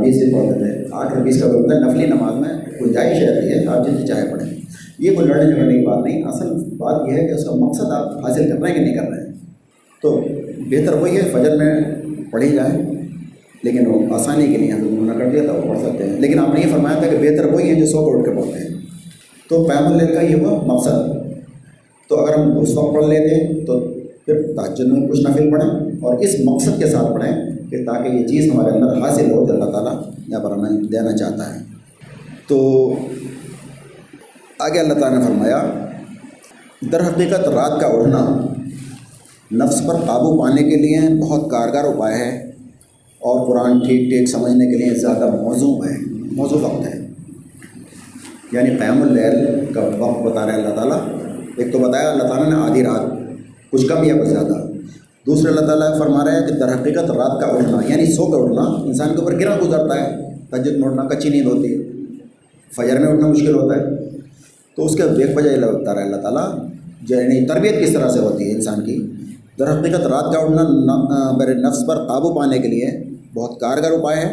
بیس 0.00 0.24
بھی 0.24 0.34
پڑھتے 0.34 0.58
تھے۔ 0.58 0.84
آٹھ 0.90 1.12
اور 1.12 1.22
بیس 1.22 1.42
کا 1.42 1.48
کوئی 1.48 1.80
نفلی 1.80 2.06
نماز 2.06 2.34
میں 2.34 2.80
گنجائش 2.80 3.22
رہتی 3.22 3.48
ہے، 3.48 3.66
آپ 3.66 3.86
جتنی 3.86 4.06
چاہے 4.06 4.32
پڑھیں۔ 4.32 4.50
یہ 4.98 5.14
کوئی 5.14 5.28
لڑنے 5.28 5.52
جھگڑنے 5.52 5.78
کی 5.78 5.86
بات 5.86 6.04
نہیں، 6.04 6.22
اصل 6.22 6.74
بات 6.76 7.08
یہ 7.08 7.14
ہے 7.14 7.26
کہ 7.26 7.32
اس 7.32 7.44
کا 7.44 7.54
مقصد 7.54 7.84
آپ 7.90 8.28
حاصل 8.28 8.50
کر 8.50 8.62
رہے 8.62 8.70
ہیں 8.70 8.78
کہ 8.78 8.84
نہیں 8.84 8.94
کر 8.94 9.10
رہے 9.10 9.20
ہیں۔ 9.20 9.32
تو 10.02 10.24
بہتر 10.66 10.92
وہی 10.92 11.16
ہے، 11.16 11.22
فجر 11.22 11.56
میں 11.56 11.80
پڑھی 12.30 12.48
جائے 12.48 12.82
لیکن 13.62 13.86
وہ 13.86 14.14
آسانی 14.14 14.46
کے 14.46 14.56
لیے 14.56 14.72
ہم 14.72 15.08
نے 15.12 15.24
کر 15.24 15.30
دیا 15.30 15.42
تھا، 15.44 15.52
وہ 15.52 15.68
پڑھ 15.68 15.78
سکتے 15.78 16.06
ہیں۔ 16.06 16.20
لیکن 16.20 16.38
آپ 16.38 16.54
نے 16.54 16.60
یہ 16.60 16.72
فرمایا 16.72 16.98
تھا 16.98 17.08
کہ 17.08 17.16
بہتر 17.16 17.44
وہی 17.52 17.68
ہے 17.68 17.74
جو 17.74 17.86
سو 17.86 18.10
اٹھ 18.10 18.24
کے 18.24 18.30
پڑھتے 18.30 18.58
ہیں۔ 18.58 18.80
تو 19.48 19.64
پیام 19.64 19.86
اللہ 19.86 20.14
کا 20.14 20.20
یہ 20.20 20.34
ہوا 20.34 20.62
مقصد۔ 20.66 21.22
تو 22.08 22.24
اگر 22.24 22.34
ہم 22.34 22.58
اس 22.58 22.74
وقت 22.74 22.94
پڑھ 22.94 23.06
لیتے 23.06 23.64
تو 23.64 23.80
پھر 24.24 24.42
تاجر 24.56 24.84
میں 24.84 25.08
کچھ 25.08 25.20
نفل 25.20 25.50
پڑھیں 25.50 25.70
اور 26.00 26.18
اس 26.18 26.34
مقصد 26.44 26.78
کے 26.78 26.86
ساتھ 26.86 27.12
پڑھیں 27.12 27.50
کہ 27.70 27.84
تاکہ 27.84 28.08
یہ 28.08 28.26
چیز 28.26 28.52
ہمارے 28.52 28.70
اندر 28.70 28.98
حاصل 28.98 29.32
ہو، 29.32 29.46
جو 29.46 29.52
اللہ 29.52 29.64
تعالیٰ 29.64 30.02
یا 30.28 30.38
پر 30.38 30.50
ہمیں 30.50 30.70
دینا 30.70 31.16
چاہتا 31.16 31.54
ہے۔ 31.54 31.60
تو 32.48 32.88
آگے 34.58 34.78
اللہ 34.78 34.94
تعالیٰ 34.94 35.18
نے 35.18 35.24
فرمایا، 35.24 35.62
در 36.92 37.00
حقیقت 37.00 37.48
رات 37.48 37.80
کا 37.80 37.86
اڑنا 37.86 38.51
نفس 39.52 39.86
پر 39.86 39.94
قابو 39.94 40.40
پانے 40.40 40.62
کے 40.62 40.76
لیے 40.76 41.00
بہت 41.20 41.50
کارگر 41.50 41.84
اپائے 41.84 42.14
ہے 42.14 42.50
اور 43.18 43.46
قرآن 43.46 43.78
ٹھیک 43.78 44.10
ٹھیک 44.10 44.28
سمجھنے 44.28 44.66
کے 44.66 44.76
لیے 44.76 44.94
زیادہ 44.94 45.42
موضوع 45.42 45.84
ہے 45.84 45.96
موضوع 46.32 46.60
وقت 46.60 46.86
ہے 46.86 47.08
یعنی 48.52 48.76
قیام 48.76 49.02
اللیل 49.02 49.64
کا 49.74 49.80
وقت 49.98 50.22
بتا 50.22 50.46
رہے 50.46 50.52
اللہ 50.52 50.74
تعالیٰ۔ 50.74 51.00
ایک 51.56 51.72
تو 51.72 51.78
بتایا 51.78 52.10
اللہ 52.10 52.22
تعالیٰ 52.22 52.50
نے 52.50 52.56
آدھی 52.56 52.82
رات، 52.82 53.32
کچھ 53.70 53.86
کم 53.86 54.04
یا 54.04 54.16
کچھ 54.16 54.28
زیادہ۔ 54.28 54.66
دوسرے 55.26 55.50
اللہ 55.50 55.60
تعالیٰ 55.60 55.98
فرما 55.98 56.24
رہے 56.24 56.40
ہیں 56.40 56.48
کہ 56.48 56.54
در 56.54 56.68
حقیقت 56.68 57.10
رات 57.10 57.40
کا 57.40 57.46
اٹھنا 57.46 57.80
یعنی 57.88 58.12
سو 58.12 58.26
کا 58.26 58.38
اٹھنا، 58.38 58.62
انسان 58.62 59.08
کے 59.08 59.16
اوپر 59.16 59.40
گرا 59.40 59.58
گزرتا 59.62 60.00
ہے۔ 60.00 60.16
تجد 60.50 60.76
میں 60.76 60.88
اٹھنا، 60.88 61.02
کچی 61.02 61.28
نیند 61.28 61.46
ہوتی 61.46 61.74
ہے۔ 61.74 61.82
فجر 62.76 62.98
میں 63.00 63.08
اٹھنا 63.08 63.26
مشکل 63.26 63.54
ہوتا 63.54 63.76
ہے۔ 63.76 63.84
تو 64.76 64.84
اس 64.84 64.96
کے 64.96 65.02
ایک 65.02 65.36
وجہ 65.36 65.66
بتا 65.72 65.94
رہا 65.94 66.00
ہے 66.00 66.06
اللہ 66.06 66.16
تعالیٰ۔ 66.16 66.48
یعنی 67.08 67.46
تربیت 67.46 67.86
کس 67.86 67.92
طرح 67.92 68.08
سے 68.08 68.18
ہوتی 68.18 68.50
ہے 68.50 68.54
انسان 68.54 68.84
کی؟ 68.84 69.06
در 69.62 69.80
حقیقت 69.80 70.00
رات 70.00 70.34
کا 70.34 70.38
اٹھنا 70.38 71.36
میرے 71.36 71.54
نفس 71.54 71.78
پر 71.86 71.96
قابو 71.96 72.34
پانے 72.34 72.58
کے 72.58 72.68
لیے 72.68 72.90
بہت 73.34 73.60
کارگر 73.60 73.90
اپائے 73.92 74.20
ہے 74.20 74.32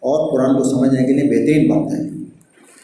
اور 0.00 0.32
قرآن 0.32 0.62
کو 0.62 0.64
سمجھنے 0.64 1.04
کے 1.04 1.12
لیے 1.12 1.24
بہترین 1.24 1.70
وقت 1.70 1.94
ہے 1.94 2.04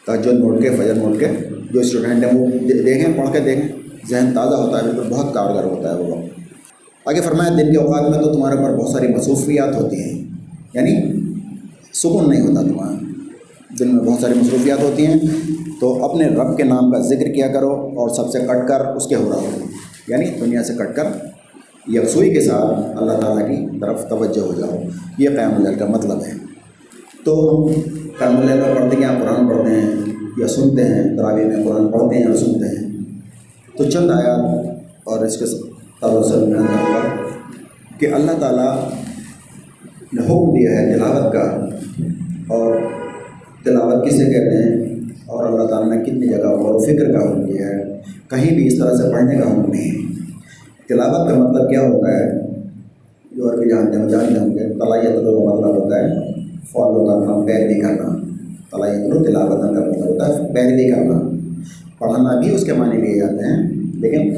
تجد 0.07 0.39
میں 0.39 0.49
اٹھ 0.49 0.61
کے، 0.61 0.69
فجر 0.69 0.93
میں 0.93 1.05
اٹھ 1.05 1.19
کے، 1.19 1.27
جو 1.71 1.79
اسٹوڈنٹ 1.79 2.23
ہیں 2.23 2.39
وہ 2.39 2.47
دیکھیں، 2.85 3.17
پڑھ 3.17 3.33
کے 3.33 3.39
دیکھیں۔ 3.39 3.67
ذہن 4.09 4.31
تازہ 4.35 4.55
ہوتا 4.55 4.77
ہے، 4.77 4.83
بالکل 4.83 5.09
بہت 5.09 5.33
کارگر 5.33 5.63
ہوتا 5.63 5.93
ہے 5.93 5.99
وہ 5.99 6.15
وقت۔ 6.15 6.39
آگے 7.05 7.21
فرمایا، 7.21 7.49
دن 7.49 7.71
کے 7.71 7.77
اوقات 7.77 8.09
میں 8.09 8.19
تو 8.19 8.33
تمہارے 8.33 8.57
اوپر 8.57 8.77
بہت 8.77 8.89
ساری 8.89 9.07
مصروفیات 9.07 9.75
ہوتی 9.75 10.03
ہیں۔ 10.03 10.23
یعنی 10.73 11.21
سکون 11.93 12.29
نہیں 12.29 12.41
ہوتا 12.41 12.61
تمہارا۔ 12.61 12.95
دن 13.79 13.95
میں 13.95 14.05
بہت 14.05 14.21
ساری 14.21 14.33
مصروفیات 14.33 14.83
ہوتی 14.83 15.05
ہیں۔ 15.05 15.19
تو 15.81 16.05
اپنے 16.05 16.25
رب 16.25 16.57
کے 16.57 16.63
نام 16.63 16.91
کا 16.91 16.99
ذکر 16.99 17.33
کیا 17.33 17.47
کرو 17.47 17.71
اور 17.71 18.09
سب 18.09 18.29
سے 18.31 18.39
کٹ 18.39 18.67
کر 18.67 18.85
اس 18.85 19.07
کے 19.07 19.15
ہو 19.15 19.29
رہا 19.29 19.37
ہو۔ 19.37 19.49
یعنی 20.07 20.25
دنیا 20.41 20.63
سے 20.63 20.73
کٹ 20.73 20.95
کر 20.95 21.03
یکسوئی 21.87 22.33
کے 22.33 22.41
ساتھ 22.41 23.01
اللہ 23.01 23.11
تعالیٰ 23.11 23.47
کی 23.47 23.79
طرف 23.79 24.07
توجہ 24.09 24.39
ہو 24.39 24.53
جاؤ۔ 24.59 24.81
یہ 25.17 25.29
قیام 25.29 25.53
اللہ 25.55 25.79
کا 25.79 25.85
مطلب 25.85 26.21
ہے۔ 26.27 26.31
تو 27.25 27.65
ہم 27.67 27.81
قیام 28.19 28.37
اللہ 28.37 28.55
میں 28.55 28.75
پڑھتے 28.75 28.95
ہیں 28.95 29.19
قرآن 29.19 29.47
پڑھتے 29.47 29.71
ہیں 29.71 29.91
یا 30.37 30.47
سنتے 30.47 30.83
ہیں؟ 30.83 31.17
تراوی 31.17 31.45
میں 31.45 31.63
قرآن 31.63 31.87
پڑھتے 31.87 32.15
ہیں 32.15 32.25
اور 32.25 32.35
سنتے 32.35 32.77
ہیں؟ 32.77 32.91
تو 33.77 33.89
چند 33.89 34.09
آیات 34.09 34.69
اور 35.03 35.25
اس 35.25 35.37
کے 35.37 35.45
تعلق 36.01 36.25
سے 36.25 36.37
میں 36.37 36.59
کہ 37.99 38.13
اللہ 38.13 38.31
تعالیٰ 38.39 38.89
نے 40.13 40.21
حکم 40.21 40.53
دیا 40.53 40.71
ہے 40.71 40.93
تلاوت 40.93 41.33
کا۔ 41.33 41.67
اور 42.47 42.75
تلاوت 43.63 44.07
کسے 44.07 44.25
کہتے 44.25 44.63
ہیں؟ 44.63 44.99
اور 45.25 45.45
اللہ 45.45 45.67
تعالیٰ 45.67 45.97
نے 45.97 46.03
کتنی 46.03 46.27
جگہ 46.27 46.47
غور 46.47 46.75
و 46.75 46.79
فکر 46.79 47.13
کا 47.13 47.19
حکم 47.19 47.41
دیا 47.41 47.67
ہے۔ 47.67 48.01
کہیں 48.27 48.55
بھی 48.55 48.67
اس 48.67 48.77
طرح 48.77 48.95
سے 48.95 49.11
پڑھنے 49.11 49.35
کا 49.35 49.51
حکم 49.51 49.71
نہیں 49.71 49.91
ہے۔ 49.91 50.00
تلاوت 50.91 51.29
کا 51.29 51.37
مطلب 51.37 51.69
کیا 51.69 51.81
ہوتا 51.81 52.17
ہے؟ 52.17 52.41
جو 53.31 53.49
اور 53.49 53.57
بھی 53.57 53.69
جانتے 53.69 53.97
ہیں 53.97 54.09
جانتے 54.09 54.39
ہوں 54.39 54.53
گے 54.53 54.59
تلائیت 54.59 55.15
کا 55.15 55.21
مطلب 55.21 55.83
ہوتا 55.83 55.99
ہے 55.99 56.07
فالو 56.71 57.05
کرنا 57.05 57.45
پیروی 57.45 57.81
کرنا۔ 57.81 58.15
تلائیت 58.71 59.25
تلاوت 59.25 59.61
کا 59.61 59.71
مطلب 59.71 60.09
ہوتا 60.09 60.27
ہے 60.27 60.53
پیروی 60.53 60.91
کرنا۔ 60.91 61.29
پڑھنا 61.99 62.39
بھی 62.39 62.55
اس 62.55 62.63
کے 62.63 62.73
معنی 62.73 63.01
لیے 63.01 63.19
جاتے 63.19 63.45
ہیں، 63.45 63.69
لیکن 63.93 64.33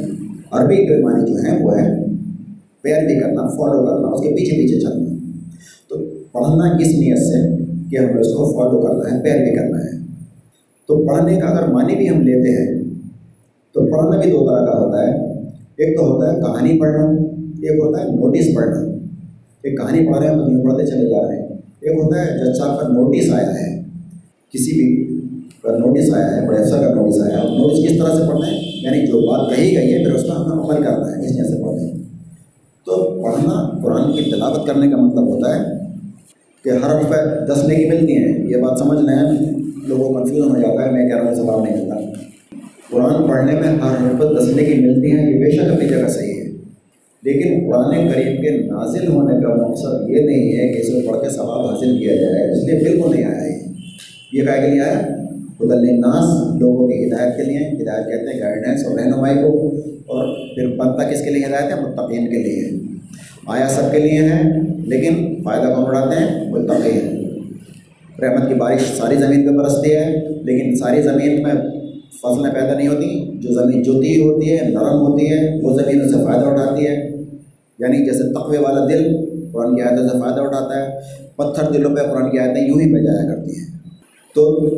عربی 0.51 0.75
کے 0.75 1.03
معنی 1.03 1.31
جو 1.31 1.37
ہیں، 1.37 1.65
وہ 1.65 1.77
ہے 1.77 2.05
پیروی 2.81 3.19
کرنا 3.19 3.47
فالو 3.47 3.85
کرنا، 3.85 4.07
اس 4.07 4.21
کے 4.21 4.29
پیچھے 4.29 4.57
پیچھے 4.57 4.79
چلنا۔ 4.79 5.13
تو 5.89 5.97
پڑھنا 6.31 6.75
اس 6.75 6.87
نیت 6.87 7.17
سے 7.17 7.63
کہ 7.91 7.97
ہمیں 7.97 8.21
اس 8.21 8.27
کو 8.27 8.53
فالو 8.53 8.81
کرنا 8.81 9.17
ہے، 9.17 9.23
پیروی 9.23 9.55
کرنا 9.55 9.77
ہے؟ 9.77 9.97
تو 10.87 11.05
پڑھنے 11.07 11.39
کا 11.39 11.47
اگر 11.47 11.67
معنی 11.67 11.95
بھی 11.95 12.09
ہم 12.09 12.21
لیتے 12.21 12.49
ہیں، 12.49 12.83
تو 13.73 13.81
پڑھنا 13.81 14.21
بھی 14.21 14.31
دو 14.31 14.49
طرح 14.49 14.65
کا 14.65 14.79
ہوتا 14.79 15.07
ہے۔ 15.07 15.32
ایک 15.77 15.97
تو 15.97 16.05
ہوتا 16.05 16.33
ہے 16.33 16.39
کہانی 16.39 16.79
پڑھنا، 16.79 17.03
ایک 17.37 17.79
ہوتا 17.79 18.01
ہے 18.01 18.07
نوٹس 18.07 18.55
پڑھنا۔ 18.55 18.81
ایک 19.63 19.79
کہانی 19.79 20.07
پڑھ 20.07 20.19
رہے 20.19 20.27
ہیں 20.27 20.35
تو 20.35 20.63
پڑھتے 20.63 20.85
چلے 20.85 21.09
جا 21.09 21.27
رہے 21.27 21.39
ہیں۔ 21.39 21.47
ایک 21.81 22.03
ہوتا 22.03 22.21
ہے 22.21 22.37
جج 22.37 22.57
صاحب 22.57 22.79
کا 22.79 22.87
نوٹس 22.87 23.33
آیا 23.33 23.53
ہے۔ 23.53 23.81
کسی 24.53 24.71
بھی 24.71 25.19
پر 25.61 25.71
نوٹس 25.71 26.13
آیا 26.13 26.41
ہے 26.41 26.47
بڑے 26.47 26.57
افسر 26.57 26.77
کا 26.77 26.93
نوٹس 26.93 27.21
آیا 27.21 27.37
ہے۔ 27.37 27.43
نوٹس 27.43 27.77
کس 27.77 27.97
طرح 27.97 28.15
سے 28.15 28.27
پڑھنا 28.27 28.47
ہے؟ 28.47 28.55
یعنی 28.83 29.07
جو 29.07 29.19
بات 29.27 29.55
کہی 29.55 29.77
گئی 29.77 29.93
ہے، 29.93 30.03
پھر 30.03 30.13
اس 30.13 30.23
کا 30.23 30.33
ہمیں 30.35 30.65
عمل 30.65 30.83
کرنا 30.83 31.11
ہے۔ 31.11 31.25
اس 31.25 31.37
طرح 31.37 31.45
سے 31.45 31.63
پڑھنا 31.63 31.81
ہے۔ 31.83 31.91
تو 32.85 33.21
پڑھنا 33.23 33.77
قرآن 33.83 34.13
کی 34.13 34.31
تلاوت 34.31 34.67
کرنے 34.67 34.89
کا 34.89 34.97
مطلب 34.97 35.27
ہوتا 35.27 35.55
ہے 35.55 35.63
کہ 36.63 36.69
ہر 36.69 36.95
روپے 36.95 37.45
دس 37.45 37.65
نیکی 37.67 37.85
ملتی 37.85 38.17
ہیں۔ 38.17 38.47
یہ 38.47 38.57
بات 38.57 38.79
سمجھ 38.79 38.99
لیں 38.99 39.37
لوگوں 39.87 40.09
کو 40.09 40.13
کنفیوژن 40.13 40.55
ہو 40.55 40.61
جاتا 40.61 40.85
ہے، 40.85 40.91
میں 40.91 41.09
کہہ 41.09 41.17
رہا 41.17 41.27
ہوں، 41.27 41.35
سوال 41.35 41.63
نہیں 41.63 41.81
ملتا 41.81 41.95
قرآن 42.93 43.27
پڑھنے 43.27 43.51
میں 43.51 43.67
ہر 43.67 43.95
روپے 44.01 44.39
دس 44.39 44.55
نیکی 44.55 44.81
ملتی 44.81 45.11
ہیں، 45.11 45.33
یہ 45.33 45.43
بے 45.43 45.51
شک 45.51 45.73
اپنی 45.73 45.89
جگہ 45.89 46.07
صحیح 46.07 46.33
ہے۔ 46.33 46.43
لیکن 47.23 47.69
قرآن 47.69 48.07
کریم 48.07 48.41
کے 48.41 48.49
نازل 48.49 49.07
ہونے 49.07 49.41
کا 49.41 49.67
مقصد 49.67 50.09
یہ 50.09 50.25
نہیں 50.25 50.57
ہے 50.57 50.73
کہ 50.73 50.79
اسے 50.79 51.07
پڑھ 51.07 51.21
کے 51.21 51.29
ثواب 51.29 51.65
حاصل 51.65 51.99
کیا 51.99 52.15
جائے، 52.15 52.51
اس 52.51 52.63
لیے 52.63 52.79
بالکل 52.83 53.15
نہیں 53.15 53.25
آیا 53.25 53.47
یہ 53.47 53.53
یہ 54.31 54.45
کہہ 54.45 54.61
کے 54.61 54.71
لیے 54.71 54.81
آیا؟ 54.81 55.01
ناس 55.97 56.57
لوگوں 56.61 56.87
کی 56.87 57.05
ہدایت 57.05 57.37
کے 57.37 57.43
لیے، 57.43 57.59
ہدایت 57.59 58.05
کہتے 58.05 58.33
ہیں 58.33 58.39
گائیڈنس 58.39 58.85
اور 58.85 58.99
رہنمائی 58.99 59.35
کو، 59.35 59.75
اور 60.05 60.55
پھر 60.55 60.67
بنتا 60.67 61.09
کس 61.09 61.23
کے 61.23 61.29
لیے 61.29 61.45
ہدایت 61.45 61.73
ہے، 61.73 61.81
متقین 61.81 62.29
کے 62.29 62.37
لیے۔ 62.37 62.69
آیا 63.47 63.67
سب 63.67 63.91
کے 63.91 63.99
لیے 63.99 64.19
ہے، 64.19 64.41
لیکن 64.85 65.35
فائدہ 65.43 65.73
کون 65.73 65.83
اڑاتے 65.85 66.23
ہیں؟ 66.23 66.51
متقین۔ 66.51 67.23
رحمت 68.23 68.47
کی 68.47 68.53
بارش 68.53 68.81
ساری 68.97 69.15
زمین 69.15 69.45
پہ 69.45 69.51
برستی 69.51 69.95
ہے، 69.95 70.15
لیکن 70.43 70.75
ساری 70.75 71.01
زمین 71.01 71.43
میں 71.43 71.82
فصلیں 72.21 72.53
پیدا 72.53 72.73
نہیں 72.77 72.87
ہوتی، 72.87 73.37
جو 73.37 73.53
زمین 73.53 73.83
جوتی 73.83 74.19
ہوتی 74.19 74.51
ہے، 74.51 74.69
نرم 74.69 74.99
ہوتی 75.01 75.31
ہے، 75.31 75.59
وہ 75.61 75.79
زمین 75.79 76.01
اس 76.01 76.13
سے 76.13 76.25
فائدہ 76.25 76.45
اٹھاتی 76.45 76.87
ہے۔ 76.87 77.09
یعنی 77.79 78.05
جیسے 78.05 78.33
تقوی 78.33 78.57
والا 78.57 78.87
دل 78.87 79.15
قرآن 79.51 79.75
کی 79.75 79.81
آیتوں 79.81 80.09
سے 80.09 80.19
فائدہ 80.19 80.41
اٹھاتا 80.41 80.81
ہے، 80.81 80.99
پتھر 81.35 81.71
دلوں 81.71 81.95
پہ 81.95 82.01
قرآن 82.01 82.31
کی 82.31 82.39
آیتیں 82.39 82.67
یوں 82.67 82.81
ہی 82.81 82.93
بہ 82.93 82.99
جایا 82.99 83.35
کرتی 83.35 83.51
ہیں۔ 83.51 83.65
تو 84.35 84.69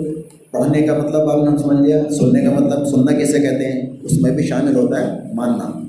پڑھنے 0.52 0.82
کا 0.82 0.98
مطلب 0.98 1.30
آپ 1.30 1.52
نے 1.52 1.58
سمجھ 1.58 1.82
لیا 1.82 2.04
سننے 2.12 2.42
کا 2.42 2.52
مطلب 2.52 2.88
سننا 2.88 3.12
کیسے 3.12 3.40
کہتے 3.40 3.72
ہیں؟ 3.72 3.82
اس 4.04 4.22
میں 4.22 4.32
بھی 4.32 4.44
شامل 4.44 4.76
ہوتا 4.76 5.02
ہے 5.02 5.20
ماننا۔ 5.34 5.80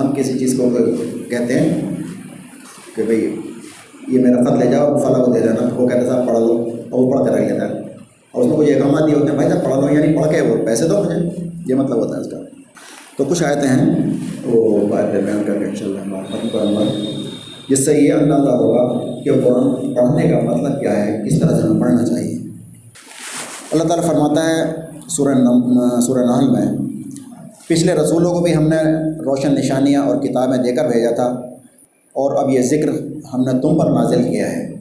ہم 0.00 0.14
کسی 0.16 0.38
چیز 0.38 0.58
کو 0.58 0.70
کہتے 1.30 1.54
ہیں 1.54 1.80
کہ 2.96 3.02
بھئی 3.02 3.36
یہ 4.08 4.18
میرا 4.18 4.44
خط 4.44 4.64
لے 4.64 4.70
جاؤ 4.70 4.98
فلاں 4.98 5.24
کو 5.24 5.32
دے 5.32 5.40
دینا۔ 5.40 5.68
وہ 5.76 5.88
کہتے 5.88 6.06
صاحب 6.06 6.26
پڑھ 6.26 6.38
لو، 6.38 6.70
اور 6.90 7.04
وہ 7.04 7.12
پڑھ 7.12 7.24
کے 7.24 7.42
رکھ 7.42 7.52
لیتا 7.52 7.68
ہے۔ 7.68 7.85
اور 8.36 8.44
اس 8.44 8.50
میں 8.50 8.58
کچھ 8.58 8.72
احکامات 8.72 9.02
دیے 9.06 9.14
ہوتے 9.14 9.26
ہیں؟ 9.28 9.34
بھائی 9.34 9.50
صاحب 9.50 9.64
پڑھ 9.64 9.74
لو 9.74 10.00
یعنی 10.00 10.16
پڑھ 10.16 10.32
کے 10.32 10.40
وہ 10.40 10.66
پیسے 10.66 10.88
دو 10.88 11.02
مجھے۔ 11.02 11.48
یہ 11.66 11.74
مطلب 11.74 11.96
ہوتا 11.96 12.16
ہے 12.16 12.20
اس 12.20 12.30
کا۔ 12.30 12.36
تو 13.18 13.24
کچھ 13.24 13.42
آیتیں 13.42 13.68
ہیں۔ 13.68 14.12
وہ 14.44 14.86
بات 14.86 15.04
بیان 15.04 15.42
کر 15.46 15.58
کے 15.58 15.64
ان 15.64 15.74
شاء 15.74 15.86
اللہ 15.86 16.16
ختم 16.28 16.48
کروں 16.52 16.76
گا۔ 16.76 16.80
جس 17.68 17.84
سے 17.84 17.94
یہ 17.94 18.12
اندازہ 18.12 18.50
ہوگا 18.50 19.06
کہ 19.22 19.30
قرآن 19.32 19.94
پڑھنے 19.94 20.28
کا 20.28 20.56
مطلب 20.56 20.80
کیا 20.80 21.06
ہے، 21.06 21.22
کس 21.28 21.40
طرح 21.40 21.60
سے 21.60 21.62
ہمیں 21.62 21.80
پڑھنا 21.80 22.04
چاہیے۔ 22.06 22.38
اللہ 23.72 23.82
تعالیٰ 23.82 24.06
فرماتا 24.06 24.44
ہے 24.44 24.74
سورہ 25.08 25.34
سورہ 26.00 26.24
نحل 26.24 26.48
میں، 26.48 26.76
پچھلے 27.68 27.92
رسولوں 27.92 28.32
کو 28.32 28.40
بھی 28.40 28.56
ہم 28.56 28.68
نے 28.68 28.76
روشن 29.20 29.54
نشانیاں 29.54 30.02
اور 30.02 30.16
کتابیں 30.16 30.58
دے 30.58 30.72
کر 30.72 30.88
بھیجا 30.88 31.10
تھا۔ 31.10 31.24
اور 32.12 32.44
اب 32.44 32.50
یہ 32.50 32.62
ذکر 32.62 32.88
ہم 33.34 33.40
نے 33.40 33.60
تم 33.60 33.78
پر 33.78 33.86
نازل 33.90 34.22
کیا 34.22 34.52
ہے۔ 34.52 34.74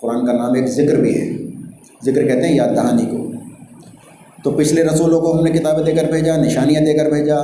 قرآن 0.00 0.26
کا 0.26 0.32
نام 0.32 0.54
ایک 0.54 0.66
ذکر 0.66 0.96
بھی 0.96 1.20
ہے۔ 1.20 1.43
ذکر 2.04 2.26
کہتے 2.28 2.46
ہیں 2.46 2.54
یاد 2.54 2.76
دہانی 2.76 3.06
کو۔ 3.06 3.22
تو 4.44 4.50
پچھلے 4.50 4.82
رسولوں 4.84 5.20
کو 5.20 5.32
ہم 5.32 5.44
نے 5.44 5.50
کتابیں 5.50 5.84
دے 5.84 5.92
کر 5.92 6.10
بھیجا، 6.10 6.36
نشانیاں 6.36 6.80
دے 6.80 6.92
کر 6.94 7.10
بھیجا، 7.10 7.36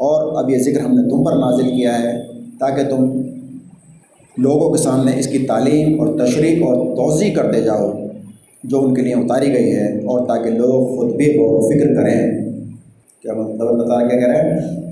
اور 0.00 0.36
اب 0.38 0.50
یہ 0.50 0.58
ذکر 0.62 0.80
ہم 0.80 0.94
نے 0.94 1.08
تم 1.10 1.24
پر 1.24 1.36
نازل 1.38 1.70
کیا 1.70 1.98
ہے 1.98 2.12
تاکہ 2.60 2.88
تم 2.90 3.10
لوگوں 4.36 4.70
کے 4.72 4.82
سامنے 4.82 5.12
اس 5.18 5.26
کی 5.26 5.38
تعلیم 5.46 6.00
اور 6.00 6.18
تشریح 6.18 6.64
اور 6.66 6.76
توضیع 6.96 7.34
کرتے 7.34 7.60
جاؤ، 7.62 7.90
جو 8.64 8.84
ان 8.84 8.94
کے 8.94 9.02
لیے 9.02 9.14
اتاری 9.14 9.52
گئی 9.52 9.74
ہے، 9.76 9.86
اور 10.02 10.26
تاکہ 10.28 10.50
لوگ 10.50 10.96
خود 10.96 11.14
بھی 11.16 11.26
غور 11.36 11.52
و 11.52 11.60
فکر 11.68 11.94
کریں۔ 11.94 12.14
کیا 13.24 13.32
مطلب 13.32 13.68
اللہ 13.68 13.82
تعالیٰ 13.82 14.08
کیا 14.10 14.18
کہہ 14.20 14.28
رہے 14.28 14.50
ہیں 14.50 14.82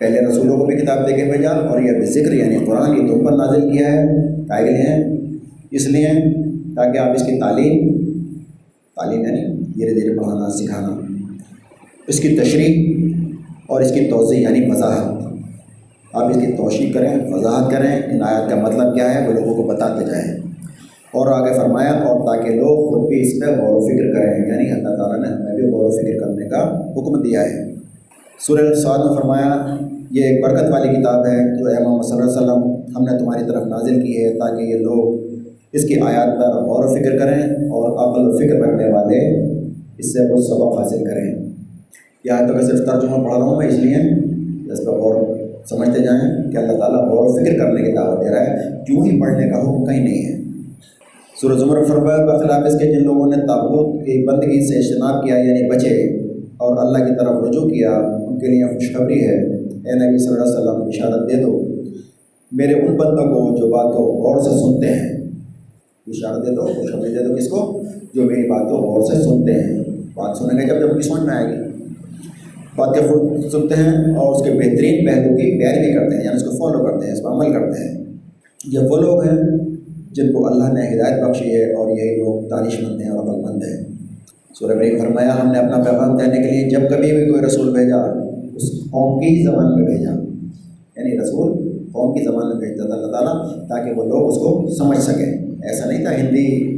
پہلے 0.00 0.20
رسولوں 0.20 0.56
کو 0.58 0.64
بھی 0.64 0.76
کتاب 0.76 1.06
دے 1.08 1.12
کے 1.14 1.24
بھیجا، 1.24 1.50
اور 1.50 1.80
یہ 1.80 1.98
بھی 1.98 2.06
ذکر 2.12 2.32
یعنی 2.34 2.64
قرآن 2.66 2.96
یہ 2.96 3.08
تم 3.08 3.24
پر 3.26 3.36
نازل 3.36 3.70
کیا 3.70 3.92
ہے 3.92 4.06
کائے 4.48 4.64
لیے 4.64 4.86
ہیں۔ 4.86 5.02
اس 5.70 5.86
لیے 5.88 6.08
تاکہ 6.76 6.98
آپ 6.98 7.14
اس 7.14 7.22
کی 7.22 7.38
تعلیم 7.40 8.00
تعلیم 8.96 9.24
یعنی 9.24 9.56
دھیرے 9.56 10.00
دھیرے 10.00 10.18
پڑھانا، 10.18 10.50
سکھانا۔ 10.50 11.00
اس 12.08 12.20
کی 12.20 12.36
تشریح 12.36 12.96
اور 13.66 13.80
اس 13.80 13.92
کی 13.92 14.00
توضیع 14.00 14.40
یعنی 14.40 14.70
وضاحت۔ 14.70 15.22
آپ 16.12 16.30
اس 16.30 16.36
کی 16.36 16.52
توشیع 16.52 16.92
کریں، 16.92 17.18
وضاحت 17.28 17.70
کریں 17.70 18.02
ان 18.02 18.22
آیات 18.22 18.50
کا 18.50 18.56
مطلب 18.56 18.94
کیا 18.94 19.14
ہے، 19.14 19.28
وہ 19.28 19.32
لوگوں 19.32 19.54
کو 19.54 19.62
بتاتے 19.62 20.04
جائیں۔ 20.04 20.38
اور 21.12 21.26
آگے 21.26 21.54
فرمایا، 21.54 21.92
اور 21.92 22.20
تاکہ 22.20 22.50
لوگ 22.50 22.90
خود 22.90 23.08
بھی 23.08 23.20
اس 23.20 23.40
پہ 23.40 23.50
غور 23.50 23.74
و 23.74 23.80
فکر 23.80 24.12
کریں۔ 24.12 24.48
یعنی 24.48 24.72
اللہ 24.72 24.88
تعالیٰ 24.88 25.28
نے 25.28 25.36
ہمیں 25.36 25.56
بھی 25.56 25.70
غور 25.70 25.84
و 25.84 25.90
فکر 25.90 26.18
کرنے 26.20 26.48
کا 26.48 26.80
حکم 26.92 27.22
دیا 27.22 27.42
ہے۔ 27.42 27.74
سورہ 28.46 28.60
الصاد 28.60 28.98
میں 28.98 29.16
فرمایا، 29.16 29.76
یہ 30.10 30.24
ایک 30.24 30.44
برکت 30.44 30.72
والی 30.72 31.00
کتاب 31.00 31.26
ہے 31.26 31.58
جو 31.58 31.66
اے 31.66 31.84
محمد 31.84 32.02
صلی 32.02 32.20
اللہ 32.20 32.30
علیہ 32.30 32.40
وسلم 32.40 32.72
ہم 32.96 33.02
نے 33.02 33.18
تمہاری 33.18 33.44
طرف 33.48 33.66
نازل 33.66 34.00
کی 34.00 34.24
ہے 34.24 34.32
تاکہ 34.32 34.62
یہ 34.62 34.74
لوگ 34.74 35.31
اس 35.72 35.84
کی 35.84 35.94
آیات 36.00 36.38
پر 36.38 36.62
غور 36.64 36.84
و 36.84 36.94
فکر 36.94 37.18
کریں 37.18 37.42
اور 37.66 37.90
عقل 37.92 38.28
و 38.28 38.38
فکر 38.38 38.56
رکھنے 38.60 38.92
والے 38.92 39.18
اس 39.98 40.12
سے 40.12 40.34
کچھ 40.34 40.44
سبق 40.44 40.78
حاصل 40.78 41.04
کریں۔ 41.04 41.52
یہاں 42.24 42.48
تو 42.48 42.54
میں 42.54 42.62
صرف 42.62 42.78
ترجمہ 42.78 43.16
پڑھ 43.16 43.38
رہا 43.38 43.44
ہوں 43.44 43.56
میں 43.56 43.66
اس 43.66 43.74
لیے 43.74 43.96
اس 44.72 44.84
پر 44.84 44.92
غور 44.92 45.14
سمجھتے 45.70 46.02
جائیں 46.02 46.50
کہ 46.50 46.56
اللہ 46.56 46.72
تعالیٰ 46.72 46.98
غور 46.98 47.24
و 47.24 47.36
فکر 47.36 47.58
کرنے 47.58 47.82
کی 47.82 47.92
دعوت 47.92 48.24
دے 48.24 48.30
رہا 48.30 48.40
ہے۔ 48.40 48.84
کیوں 48.86 49.06
ہی 49.06 49.20
پڑھنے 49.20 49.50
کا 49.50 49.62
حکم 49.62 49.84
کہیں 49.84 50.04
نہیں 50.04 50.26
ہے۔ 50.26 50.42
سورج 51.40 51.62
عمر 51.62 51.84
فرمایا، 51.84 52.24
بخلاف 52.24 52.66
اس 52.66 52.78
کے 52.78 52.86
جن 52.86 53.04
لوگوں 53.04 53.26
نے 53.26 53.36
تابوت 53.36 54.04
کی 54.06 54.26
بندگی 54.26 54.68
سے 54.68 54.78
اجتناب 54.78 55.24
کیا 55.24 55.36
یعنی 55.36 55.70
بچے، 55.70 56.18
اور 56.56 56.76
اللہ 56.78 57.08
کی 57.08 57.14
طرف 57.14 57.48
رجوع 57.48 57.68
کیا، 57.68 57.90
ان 58.28 58.38
کے 58.38 58.46
لیے 58.46 58.64
خوشخبری 58.64 59.26
ہے۔ 59.26 59.36
اے 59.86 59.94
نبی 59.94 60.18
صلی 60.18 60.28
اللہ 60.28 60.42
علیہ 60.42 60.52
وسلم، 60.52 60.82
اشارت 60.82 61.30
دے 61.30 61.42
دو۔ 61.42 61.64
میرے 62.52 62.72
ان 62.72 62.96
بندوں 62.96 63.24
کو 63.24 63.56
جو 63.56 63.66
بات 63.66 63.96
کو 63.96 64.02
غور 64.02 64.40
سے 64.42 64.50
سنتے 64.50 64.86
ہیں 64.86 65.21
اشارت 66.06 66.46
دے 66.46 66.54
دو 66.54 66.62
خوشخبری 66.62 67.08
دے 67.08 67.28
دو 67.28 67.36
کس 67.36 67.48
کو؟ 67.48 67.82
جو 68.14 68.22
میری 68.22 68.50
بات 68.50 68.68
کو 68.70 68.76
غور 68.76 69.02
سے 69.02 69.22
سنتے 69.22 69.52
ہیں۔ 69.52 69.78
بات 70.14 70.36
سنیں 70.36 70.60
گے 70.60 70.66
جب 70.66 70.80
جب 70.80 70.96
کی 70.96 71.08
سمجھ 71.08 71.22
میں 71.22 71.34
آئے 71.34 71.46
گی۔ 71.46 71.72
بات 72.76 72.94
کے 72.94 73.00
خود 73.00 73.50
سنتے 73.52 73.74
ہیں 73.74 74.14
اور 74.14 74.34
اس 74.34 74.42
کے 74.42 74.50
بہترین 74.50 75.06
پہلو 75.06 75.28
کی 75.28 75.58
پیروی 75.58 75.94
کرتے 75.94 76.16
ہیں 76.16 76.24
یعنی 76.24 76.36
اس 76.36 76.42
کو 76.42 76.50
فالو 76.50 76.84
کرتے 76.84 77.06
ہیں، 77.06 77.12
اس 77.12 77.22
پر 77.22 77.30
عمل 77.30 77.52
کرتے 77.52 77.88
ہیں۔ 77.88 78.04
یہ 78.64 78.78
وہ 78.78 78.96
لوگ 78.96 79.22
ہیں 79.24 79.58
جن 80.12 80.32
کو 80.32 80.46
اللہ 80.46 80.72
نے 80.72 80.80
ہدایت 80.80 81.28
بخشی 81.28 81.56
ہے 81.56 81.74
اور 81.74 81.90
یہی 81.90 82.16
لوگ 82.16 82.48
دانش 82.48 82.82
مند 82.82 83.00
ہیں 83.00 83.08
اور 83.08 83.26
عقل 83.26 83.42
مند 83.42 83.62
ہیں۔ 83.62 83.84
سورہ 84.58 84.74
بری 84.74 84.98
فرمایا، 84.98 85.42
ہم 85.42 85.52
نے 85.52 85.58
اپنا 85.58 85.82
پیغام 85.90 86.16
دینے 86.16 86.36
کے 86.36 86.50
لیے 86.50 86.70
جب 86.70 86.80
کبھی 86.90 87.12
بھی 87.12 87.30
کوئی 87.30 87.42
رسول 87.46 87.72
بھیجا، 87.72 87.96
اس 88.54 88.70
قوم 88.70 89.20
کی 89.20 89.26
ہی 89.26 89.44
زبان 89.44 89.74
میں 89.74 89.96
بھیجا۔ 89.96 90.10
یعنی 90.96 91.20
رسول 91.20 91.52
قوم 91.92 92.14
کی 92.14 92.24
زبان 92.24 92.48
میں 92.48 92.68
بھیجتا 92.68 92.86
تھا 92.86 92.94
اللہ 92.94 93.12
تعالیٰ، 93.12 93.66
تاکہ 93.68 93.90
وہ 93.90 94.04
لوگ 94.04 94.28
اس 94.28 94.34
کو 94.34 94.74
سمجھ 94.78 94.98
سکیں۔ 94.98 95.41
ایسا 95.62 95.88
نہیں 95.88 96.04
تھا، 96.04 96.16
ہندی 96.16 96.76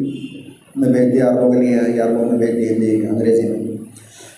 میں 0.76 0.89
بھیج 0.89 1.12
دیا 1.12 1.28
عربوں 1.28 1.53
کے 1.53 1.61
لیے، 1.61 1.76
یا 1.95 2.05
عربوں 2.05 2.24
میں 2.24 2.39
بھیج 2.39 2.57
دی 2.57 2.74
ہندی، 2.74 3.07
انگریزی 3.07 3.49
میں۔ 3.49 3.61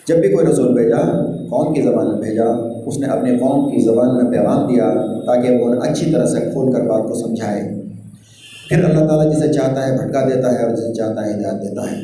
جب 0.09 0.17
بھی 0.17 0.29
کوئی 0.29 0.47
رسول 0.47 0.75
بھیجا، 0.75 1.27
قوم 1.51 1.75
کی 1.75 1.83
زبان 1.83 2.13
میں 2.13 2.21
بھیجا، 2.21 2.45
اس 2.87 2.99
نے 2.99 3.07
اپنے 3.07 3.39
قوم 3.39 3.71
کی 3.71 3.85
زبان 3.85 4.17
میں 4.17 4.33
پیغام 4.33 4.75
دیا 4.75 4.95
تاکہ 5.27 5.57
وہ 5.57 5.65
انہیں 5.65 5.91
اچھی 5.91 6.13
طرح 6.13 6.27
سے 6.27 6.41
کھول 6.41 6.73
کر 6.73 6.81
بات 6.81 7.03
کو 7.09 7.15
سمجھائے۔ 7.15 7.73
پھر 8.69 8.85
اللہ 8.85 9.07
تعالیٰ 9.07 9.37
جسے 9.37 9.53
چاہتا 9.53 9.87
ہے 9.87 9.93
بھٹکا 9.93 10.29
دیتا 10.29 10.59
ہے 10.59 10.67
اور 10.67 10.77
جسے 10.77 10.95
چاہتا 10.95 11.27
ہے 11.27 11.31
ہدایت 11.31 11.63
دیتا 11.63 11.93
ہے۔ 11.93 12.03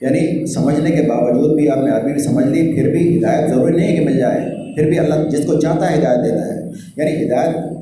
یعنی 0.00 0.46
سمجھنے 0.46 0.90
کے 0.90 1.02
باوجود 1.02 1.56
بھی 1.56 1.68
آپ 1.68 1.78
نے 1.78 1.90
عربی 1.90 2.12
بھی 2.12 2.22
سمجھ 2.22 2.46
لی، 2.46 2.72
پھر 2.72 2.90
بھی 2.90 3.18
ہدایت 3.18 3.48
ضروری 3.48 3.76
نہیں 3.76 3.88
ہے 3.88 3.96
کہ 3.96 4.04
مل 4.04 4.16
جائے۔ 4.16 4.40
پھر 4.74 4.88
بھی 4.88 4.98
اللہ 4.98 5.28
جس 5.30 5.44
کو 5.46 5.60
چاہتا 5.60 5.90
ہے 5.90 5.98
ہدایت 5.98 6.24
دیتا 6.24 6.54
ہے۔ 6.54 6.70
یعنی 6.96 7.26
ہدایت 7.26 7.73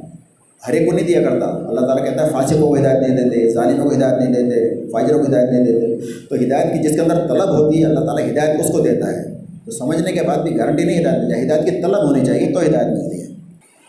ہر 0.63 0.73
ایک 0.73 0.87
کو 0.87 0.93
نہیں 0.93 1.07
دیا 1.07 1.23
کرتا 1.23 1.47
اللہ 1.69 1.81
تعالیٰ 1.81 2.05
کہتا 2.05 2.27
ہے 2.27 2.33
فاسقوں 2.33 2.67
کو 2.69 2.75
ہدایت 2.77 3.01
نہیں 3.01 3.17
دیتے 3.19 3.49
ظالموں 3.53 3.85
کو 3.85 3.95
ہدایت 3.95 4.19
نہیں 4.19 4.33
دیتے 4.35 4.91
فاجروں 4.91 5.19
کو 5.19 5.27
ہدایت 5.27 5.51
نہیں 5.53 5.65
دیتے 5.65 6.27
تو 6.29 6.37
ہدایت 6.43 6.73
کی 6.73 6.83
جس 6.83 6.95
کے 6.95 7.01
اندر 7.01 7.27
طلب 7.29 7.51
ہوتی 7.51 7.81
ہے 7.81 7.87
اللہ 7.87 8.05
تعالیٰ 8.05 8.29
ہدایت 8.29 8.61
اس 8.61 8.71
کو 8.73 8.81
دیتا 8.81 9.11
ہے 9.11 9.23
تو 9.65 9.71
سمجھنے 9.71 10.13
کے 10.13 10.23
بعد 10.27 10.39
بھی 10.39 10.57
گارنٹی 10.59 10.85
نہیں 10.85 11.01
ہدایت 11.01 11.19
مل 11.19 11.31
جائے 11.31 11.45
ہدایت 11.45 11.65
کی 11.65 11.83
طلب 11.83 12.05
ہونی 12.05 12.25
چاہیے 12.27 12.53
تو 12.55 12.61
ہدایت 12.61 12.89
ملتی 12.89 13.21
ہے 13.21 13.27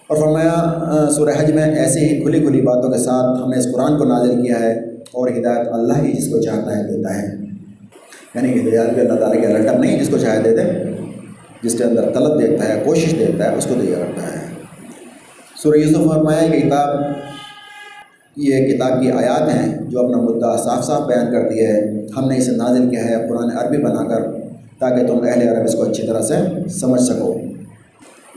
اور 0.09 0.17
فرمایا 0.17 1.07
سورہ 1.15 1.36
حج 1.38 1.51
میں 1.51 1.63
ایسے 1.76 1.99
ہی 1.99 2.19
کھلی 2.21 2.39
کھلی 2.39 2.61
باتوں 2.61 2.91
کے 2.91 2.99
ساتھ 2.99 3.41
ہم 3.41 3.49
نے 3.49 3.57
اس 3.57 3.71
قرآن 3.74 3.97
کو 3.97 4.05
نازل 4.05 4.41
کیا 4.41 4.59
ہے 4.59 4.74
اور 5.13 5.30
ہدایت 5.30 5.67
اللہ 5.71 6.01
ہی 6.03 6.11
جس 6.11 6.30
کو 6.30 6.41
چاہتا 6.41 6.78
ہے 6.78 6.84
دیتا 6.84 7.15
ہے 7.15 7.28
یعنی 8.36 8.59
ہدایت 8.59 8.93
بھی 8.93 9.01
اللہ 9.01 9.19
تعالیٰ 9.19 9.41
کے 9.41 9.53
لٹپ 9.53 9.80
نہیں 9.80 9.99
جس 9.99 10.09
کو 10.09 10.17
چاہے 10.17 10.41
دے 10.43 10.55
دے 10.55 10.63
جس 11.63 11.78
کے 11.78 11.84
اندر 11.84 12.09
طلب 12.13 12.39
دیکھتا 12.39 12.69
ہے 12.69 12.80
کوشش 12.86 13.15
دیکھتا 13.19 13.51
ہے 13.51 13.57
اس 13.57 13.65
کو 13.65 13.76
دیا 13.82 13.97
کرتا 13.97 14.28
ہے 14.28 14.43
سورہ 15.64 15.78
یوسف 15.78 16.14
فرمایا 16.14 16.47
کہ 16.47 16.59
کتاب 16.59 16.89
یہ 18.38 18.68
کتاب 18.68 19.01
کی 19.01 19.11
آیات 19.11 19.55
ہیں 19.55 19.89
جو 19.89 19.99
اپنا 19.99 20.18
مدعا 20.18 20.57
صاف 20.57 20.86
صاف 20.86 21.07
بیان 21.07 21.32
کرتی 21.32 21.66
ہے۔ 21.66 22.05
ہم 22.18 22.30
نے 22.30 22.38
اسے 22.38 22.51
نازل 22.51 22.89
کیا 22.89 23.05
ہے 23.05 23.28
قرآن 23.30 23.57
عربی 23.57 23.78
بنا 23.78 24.03
کر 24.03 24.32
تاکہ 24.80 25.07
تم 25.07 25.20
اہل 25.24 25.49
عرب 25.49 25.64
اس 25.64 25.76
کو 25.76 25.84
اچھی 25.84 26.07
طرح 26.07 26.22
سے 26.22 26.34
سمجھ 26.70 27.01
سکو۔ 27.01 27.39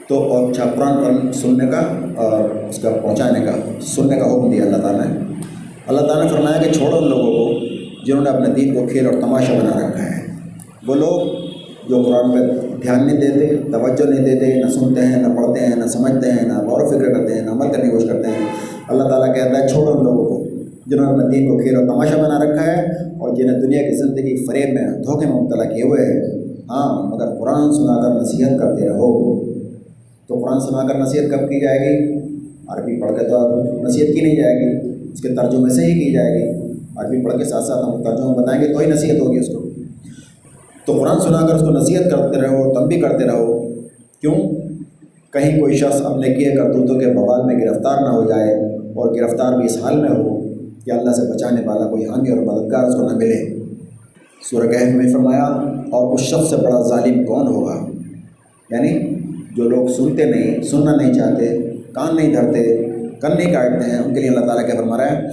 تو 0.09 0.33
اور 0.33 0.51
اچھا 0.51 0.65
قرآن 0.75 1.05
پر 1.05 1.33
سننے 1.33 1.67
کا 1.67 1.81
اور 2.17 2.65
اس 2.69 2.79
کا 2.79 2.91
پہنچانے 3.03 3.41
کا 3.41 3.53
سننے 3.81 4.17
کا 4.17 4.27
حکم 4.27 4.51
دیا 4.51 4.65
اللہ 4.65 4.77
تعالیٰ 4.77 5.07
نے۔ 5.07 5.35
اللہ 5.87 6.01
تعالیٰ 6.01 6.25
نے 6.25 6.29
فرمایا 6.29 6.63
کہ 6.63 6.73
چھوڑو 6.73 6.97
ان 6.97 7.09
لوگوں 7.09 7.33
کو 7.33 7.67
جنہوں 8.07 8.25
نے 8.25 8.31
اپنے 8.31 8.55
دین 8.55 8.75
کو 8.75 8.87
کھیل 8.87 9.07
اور 9.07 9.15
تماشا 9.15 9.53
بنا 9.53 9.89
رکھا 9.89 10.03
ہے۔ 10.03 10.27
وہ 10.87 10.95
لوگ 10.95 11.21
جو 11.89 12.03
قرآن 12.03 12.33
پہ 12.33 12.66
دھیان 12.83 13.07
نہیں 13.07 13.21
دیتے، 13.21 13.57
توجہ 13.73 14.11
نہیں 14.11 14.25
دیتے، 14.25 14.55
نہ 14.55 14.71
سنتے 14.71 15.01
ہیں، 15.01 15.23
نہ 15.23 15.27
پڑھتے 15.37 15.61
ہیں، 15.61 15.77
نہ 15.77 15.87
سمجھتے 15.87 16.31
ہیں، 16.31 16.49
نہ 16.49 16.59
غور 16.59 16.81
و 16.81 16.89
فکر 16.89 17.15
کرتے 17.15 17.35
ہیں، 17.35 17.43
نہ 17.43 17.51
عمل 17.51 17.67
کرنے 17.73 17.85
کی 17.85 17.91
کوشش 17.91 18.07
کرتے 18.07 18.29
ہیں۔ 18.29 18.47
اللہ 18.89 19.03
تعالیٰ 19.03 19.35
کہتا 19.35 19.63
ہے، 19.63 19.69
چھوڑو 19.69 19.99
ان 19.99 20.05
لوگوں 20.05 20.25
کو 20.25 20.45
جنہوں 20.87 21.17
نے 21.17 21.25
اپنے 21.25 21.39
دین 21.39 21.49
کو 21.49 21.59
کھیل 21.59 21.77
اور 21.77 21.85
تماشا 21.85 22.17
بنا 22.17 22.45
رکھا 22.45 22.67
ہے 22.67 22.83
اور 23.19 23.37
جنہیں 23.37 23.61
دنیا 23.61 23.83
کی 23.83 23.97
زندگی 23.97 24.45
فریب 24.47 24.75
میں 24.75 24.89
دھوکے 25.03 25.27
میں 25.27 25.43
مبتلا 25.43 25.65
کیے 25.65 25.83
ہوئے 25.83 26.05
ہیں۔ 26.05 26.39
ہاں 26.71 27.11
مگر 27.11 27.27
قرآن 27.41 27.73
سنا 27.73 28.03
کر 28.03 28.23
نصیحت 28.23 28.59
کرتے 28.59 28.89
رہو۔ 28.89 29.45
تو 30.27 30.35
قرآن 30.35 30.61
سنا 30.61 30.93
کر 30.93 30.99
نصیحت 30.99 31.23
کب 31.23 31.49
کی 31.49 31.61
جائے 31.61 31.79
گی؟ 31.79 32.19
عربی 32.69 33.01
پڑھ 33.01 33.11
کے 33.11 33.25
تو 33.25 33.63
نصیحت 33.83 34.07
کی 34.07 34.21
نہیں 34.21 34.37
جائے 34.37 34.55
گی، 34.57 34.89
اس 35.13 35.21
کے 35.21 35.29
ترجمے 35.29 35.71
سے 35.71 35.83
ہی 35.83 36.05
کی 36.05 36.13
جائے 36.13 36.35
گی۔ 36.35 36.73
عربی 36.97 37.25
پڑھ 37.25 37.39
کے 37.39 37.45
ساتھ 37.45 37.65
ساتھ 37.65 37.85
ہم 37.85 38.03
ترجمہ 38.03 38.43
بتائیں 38.43 38.63
گے 38.63 38.73
تو 38.73 38.79
ہی 38.79 38.87
نصیحت 38.87 39.21
ہوگی 39.21 39.39
اس 39.39 39.49
کو۔ 39.49 39.66
تو 40.87 40.93
قرآن 40.93 41.21
سنا 41.21 41.47
کر 41.47 41.55
اس 41.55 41.61
کو 41.61 41.71
نصیحت 41.71 42.03
کرتے 42.11 42.41
رہو 42.41 42.75
تب 42.75 42.89
بھی 42.89 43.01
کرتے 43.01 43.25
رہو۔ 43.25 43.69
کیوں؟ 44.21 44.35
کہیں 45.33 45.61
کوئی 45.61 45.77
شخص 45.77 46.03
اپنے 46.05 46.35
کیے 46.35 46.51
کرتوتوں 46.51 46.99
کے 46.99 47.07
بوال 47.07 47.45
میں 47.45 47.65
گرفتار 47.65 48.03
نہ 48.03 48.09
ہو 48.09 48.25
جائے 48.25 48.55
اور 48.75 49.15
گرفتار 49.15 49.57
بھی 49.57 49.67
اس 49.67 49.79
حال 49.83 49.97
میں 49.97 50.09
ہو 50.09 50.41
کہ 50.85 50.91
اللہ 50.91 51.11
سے 51.11 51.33
بچانے 51.33 51.63
والا 51.67 51.87
کوئی 51.87 52.07
حامی 52.07 52.31
اور 52.31 52.39
مددگار 52.39 52.85
اس 52.85 52.95
کو 52.95 53.03
نہ 53.03 53.17
ملے۔ 53.17 53.57
سورہ 54.51 54.67
کہف 54.67 54.95
میں 54.95 55.13
فرمایا، 55.13 55.45
اور 55.91 56.15
اس 56.15 56.21
شخص 56.21 56.51
سے 56.51 56.57
بڑا 56.57 56.83
ظالم 56.89 57.25
کون 57.25 57.47
ہوگا؟ 57.47 57.87
یعنی 58.71 59.15
جو 59.57 59.65
لوگ 59.65 59.87
سنتے 59.87 60.25
نہیں، 60.25 60.63
سننا 60.63 60.97
نہیں 60.97 61.15
چاہتے، 61.15 61.71
کان 61.93 62.17
نہیں 62.17 62.35
دھرتے، 62.35 62.77
کن 63.21 63.37
نہیں 63.39 63.53
کاٹتے 63.53 63.91
ہیں، 63.91 63.99
ان 63.99 64.15
کے 64.15 64.21
لیے 64.21 64.29
اللہ 64.29 64.47
تعالیٰ 64.47 64.67
کیا 64.67 64.75
فرما 64.75 64.97
رہا 64.97 65.13
ہے؟ 65.13 65.27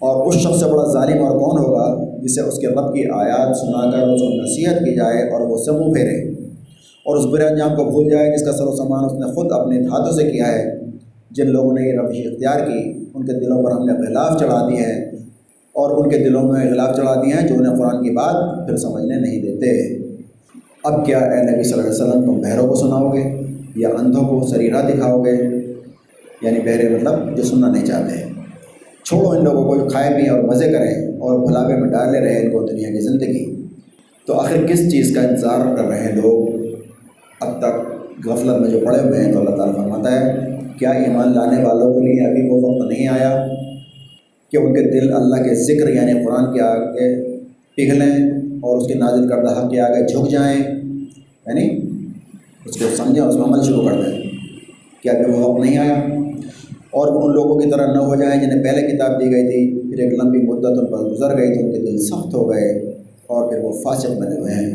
اور 0.00 0.26
اس 0.26 0.34
شخص 0.34 0.60
سے 0.60 0.66
بڑا 0.66 0.92
ظالم 0.92 1.24
اور 1.24 1.38
کون 1.38 1.64
ہوگا 1.64 2.04
جسے 2.22 2.40
اس 2.40 2.58
کے 2.58 2.66
رب 2.66 2.94
کی 2.94 3.04
آیات 3.14 3.56
سنا 3.56 3.90
کر 3.90 4.08
اس 4.08 4.20
کو 4.20 4.42
نصیحت 4.42 4.78
کی 4.78 4.96
جائے 4.96 5.30
اور 5.30 5.40
وہ 5.40 5.56
سے 5.56 5.70
منہ 5.70 5.92
پھیرے۔ 5.92 6.30
اور 7.04 7.16
اس 7.16 7.24
برے 7.26 7.44
انجام 7.44 7.76
کو 7.76 7.84
بھول 7.84 8.10
جائے 8.10 8.36
جس 8.36 8.44
کا 8.44 8.52
سر 8.52 8.66
و 8.66 8.76
سامان 8.76 9.04
اس 9.04 9.12
نے 9.12 9.34
خود 9.34 9.52
اپنے 9.52 9.80
ہاتھوں 9.80 10.12
سے 10.12 10.30
کیا 10.30 10.52
ہے۔ 10.52 10.80
جن 11.30 11.50
لوگوں 11.50 11.72
نے 11.72 11.88
یہ 11.88 12.00
روش 12.00 12.16
اختیار 12.16 12.66
کی، 12.66 13.04
ان 13.14 13.26
کے 13.26 13.32
دلوں 13.32 13.62
پر 13.62 13.70
ہم 13.70 13.84
نے 13.84 14.06
خلاف 14.06 14.40
چڑھا 14.40 14.68
دیے 14.70 14.76
ہیں۔ 14.76 15.04
اور 15.72 16.04
ان 16.04 16.10
کے 16.10 16.18
دلوں 16.18 16.42
میں 16.42 16.70
خلاف 16.70 16.96
چڑھا 16.96 17.14
دیے 17.14 17.34
ہیں 17.34 17.48
جو 17.48 17.54
انہیں 17.54 17.76
قرآن 17.76 18.02
کی 18.02 18.10
بات 18.10 18.68
پھر 18.68 18.76
سمجھنے 18.76 19.16
نہیں 19.16 19.42
دیتے۔ 19.42 19.98
اب 20.84 21.06
کیا 21.06 21.18
اے 21.18 21.54
نبی 21.54 21.62
صلی 21.62 21.72
اللہ 21.72 21.84
علیہ 21.84 22.02
وسلم، 22.02 22.24
تم 22.24 22.40
بہروں 22.40 22.66
کو 22.66 22.74
سناؤ 22.74 23.12
گے 23.12 23.40
یا 23.76 23.88
اندھوں 23.98 24.22
کو 24.22 24.46
سریرا 24.46 24.80
دکھاؤ 24.80 25.24
گے 25.24 25.36
یعنی 26.42 26.60
بہرے 26.60 26.88
مطلب 26.88 27.36
جو 27.36 27.42
سننا 27.42 27.72
نہیں 27.72 27.86
چاہتے۔ 27.86 28.29
چھوڑو 29.10 29.30
ان 29.30 29.44
لوگوں 29.44 29.64
کو 29.64 29.76
جو 29.76 29.84
کھائے 29.84 30.14
پئیں 30.14 30.28
اور 30.28 30.42
مزے 30.42 30.72
کریں 30.72 31.08
اور 31.18 31.46
بھلاوے 31.46 31.76
میں 31.76 31.88
ڈالے 31.88 32.20
رہے 32.20 32.42
ان 32.42 32.50
کو 32.50 32.66
دنیا 32.66 32.88
کی 32.88 33.00
زندگی۔ 33.00 33.66
تو 34.26 34.34
آخر 34.34 34.66
کس 34.66 34.90
چیز 34.90 35.14
کا 35.14 35.20
انتظار 35.20 35.76
کر 35.76 35.84
رہے 35.84 36.04
ہیں 36.04 36.12
لوگ؟ 36.12 36.48
اب 37.40 37.58
تک 37.58 37.74
غفلت 38.26 38.60
میں 38.60 38.70
جو 38.70 38.80
پڑے 38.86 39.08
ہوئے 39.08 39.24
ہیں 39.24 39.32
تو 39.32 39.38
اللہ 39.38 39.50
تعالیٰ 39.50 39.76
فرماتا 39.76 40.20
ہے، 40.20 40.36
کیا 40.78 40.90
ایمان 40.90 41.32
لانے 41.34 41.64
والوں 41.64 41.94
کے 41.94 42.00
لیے 42.00 42.26
ابھی 42.26 42.48
وہ 42.50 42.60
وقت 42.60 42.92
نہیں 42.92 43.08
آیا 43.08 43.46
کہ 44.52 44.56
ان 44.56 44.74
کے 44.74 44.82
دل 44.82 45.14
اللہ 45.14 45.36
کے 45.36 45.54
ذکر 45.54 45.88
یعنی 45.88 46.24
قرآن 46.24 46.54
کے 46.54 46.60
آگے 46.60 47.38
پگھلیں 47.76 48.30
اور 48.60 48.78
اس 48.78 48.86
کے 48.86 48.94
نازل 48.94 49.28
کردہ 49.28 49.50
حق 49.50 49.70
کے 49.70 49.80
آگے 49.80 50.06
جھک 50.06 50.30
جائیں؟ 50.30 50.60
یعنی 51.46 51.80
اس 52.64 52.76
کو 52.76 52.84
سمجھیں 52.96 53.24
اس 53.24 53.34
میں 53.34 53.44
عمل 53.44 53.62
شروع 53.62 53.88
کر 53.88 53.94
دیں 53.94 54.22
کیا 55.02 55.12
ابھی 55.12 55.32
وہ 55.32 55.38
وقت 55.38 55.64
نہیں 55.64 55.78
آیا۔ 55.78 56.19
اور 56.90 57.08
وہ 57.12 57.20
ان 57.20 57.32
لوگوں 57.32 57.58
کی 57.58 57.70
طرح 57.70 57.86
نہ 57.86 57.98
ہو 57.98 58.14
جائیں 58.14 58.42
جنہیں 58.42 58.62
پہلے 58.62 58.96
کتاب 58.96 59.20
دی 59.20 59.26
گئی 59.26 59.48
تھی، 59.48 59.90
پھر 59.90 59.98
ایک 59.98 60.14
لمبی 60.14 60.38
مدت 60.38 60.66
ان 60.66 60.86
پر 60.86 60.98
گزر 60.98 61.38
گئی 61.38 61.54
تو 61.54 61.60
ان 61.60 61.72
کے 61.72 61.78
دل 61.78 61.98
سخت 61.98 62.34
ہو 62.34 62.52
گئے 62.52 62.78
اور 63.26 63.48
پھر 63.48 63.58
وہ 63.62 63.72
فاسق 63.72 64.10
بنے 64.10 64.40
ہوئے 64.40 64.54
ہیں۔ 64.54 64.74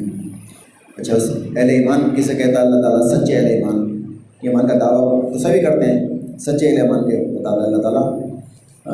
اچھا 0.97 1.17
اہل 1.57 1.69
ایمان 1.69 1.99
کسے 2.15 2.33
کہتا 2.33 2.61
ہے؟ 2.61 2.65
اللہ 2.65 2.81
تعالیٰ 2.81 3.07
سچے 3.07 3.35
اہل 3.35 3.45
ایمان 3.45 4.01
ایمان 4.41 4.67
کا 4.67 4.73
دعویٰ 4.79 5.33
تو 5.33 5.39
سبھی 5.39 5.59
کرتے 5.59 5.85
ہیں۔ 5.85 6.07
سچے 6.39 6.67
اہل 6.67 6.81
ایمان 6.81 6.99
کے 6.99 7.39
بتا 7.39 7.49
اللہ 7.49 7.77
تعالیٰ 7.77 8.19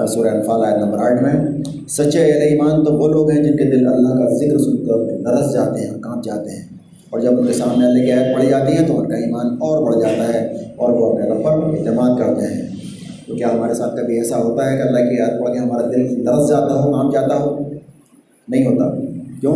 سورہ 0.08 0.28
انفال 0.28 0.66
آیت 0.66 0.78
نمبر 0.78 0.98
آٹھ 0.98 1.24
میں، 1.24 1.64
سچے 1.90 2.20
اہل 2.20 2.42
ایمان 2.42 2.84
تو 2.84 2.94
وہ 2.94 3.08
لوگ 3.08 3.32
ہیں 3.32 3.44
جن 3.44 3.58
کے 3.58 3.64
دل 3.64 3.88
اللہ 3.88 4.10
کا 4.10 4.30
ذکر 4.30 4.58
سن 4.58 4.78
کر 4.78 5.18
نرس 5.20 5.54
جاتے 5.54 5.82
ہیں، 5.82 6.02
کانپ 6.02 6.24
جاتے 6.24 6.52
ہیں۔ 6.52 6.62
اور 7.10 7.20
جب 7.20 7.40
ان 7.40 7.48
کے 7.48 7.54
سامنے 7.54 7.86
اللہ 7.86 8.04
کی 8.04 8.12
آیت 8.12 8.36
پڑھی 8.36 8.48
جاتی 8.48 8.74
ہیں 8.74 8.88
تو 8.88 9.00
ان 9.00 9.10
کا 9.10 9.16
ایمان 9.16 9.46
اور 9.46 9.92
بڑھ 9.92 10.02
جاتا 10.02 10.34
ہے 10.34 10.48
اور 10.76 10.90
وہ 10.90 11.14
اپنے 11.14 11.30
رب 11.30 11.44
پر 11.44 11.52
اعتماد 11.52 12.20
کرتے 12.20 12.54
ہیں۔ 12.54 12.71
تو 13.32 13.38
کیا 13.38 13.54
ہمارے 13.54 13.74
ساتھ 13.74 14.02
کبھی 14.02 14.18
ایسا 14.18 14.38
ہوتا 14.38 14.72
ہے 14.72 14.78
کہ 14.78 14.82
اللہ 14.82 15.00
کی 15.00 15.20
آیت 15.22 15.42
پڑھ 15.42 15.54
کے 15.54 15.60
ہمارا 15.60 15.88
دل 15.88 16.24
نرس 16.26 16.50
جاتا 16.50 16.84
ہو 16.84 16.92
کانپ 16.92 17.14
جاتا 17.14 17.36
ہو؟ 17.36 17.60
نہیں 18.48 18.66
ہوتا۔ 18.66 18.96
کیوں؟ 19.40 19.54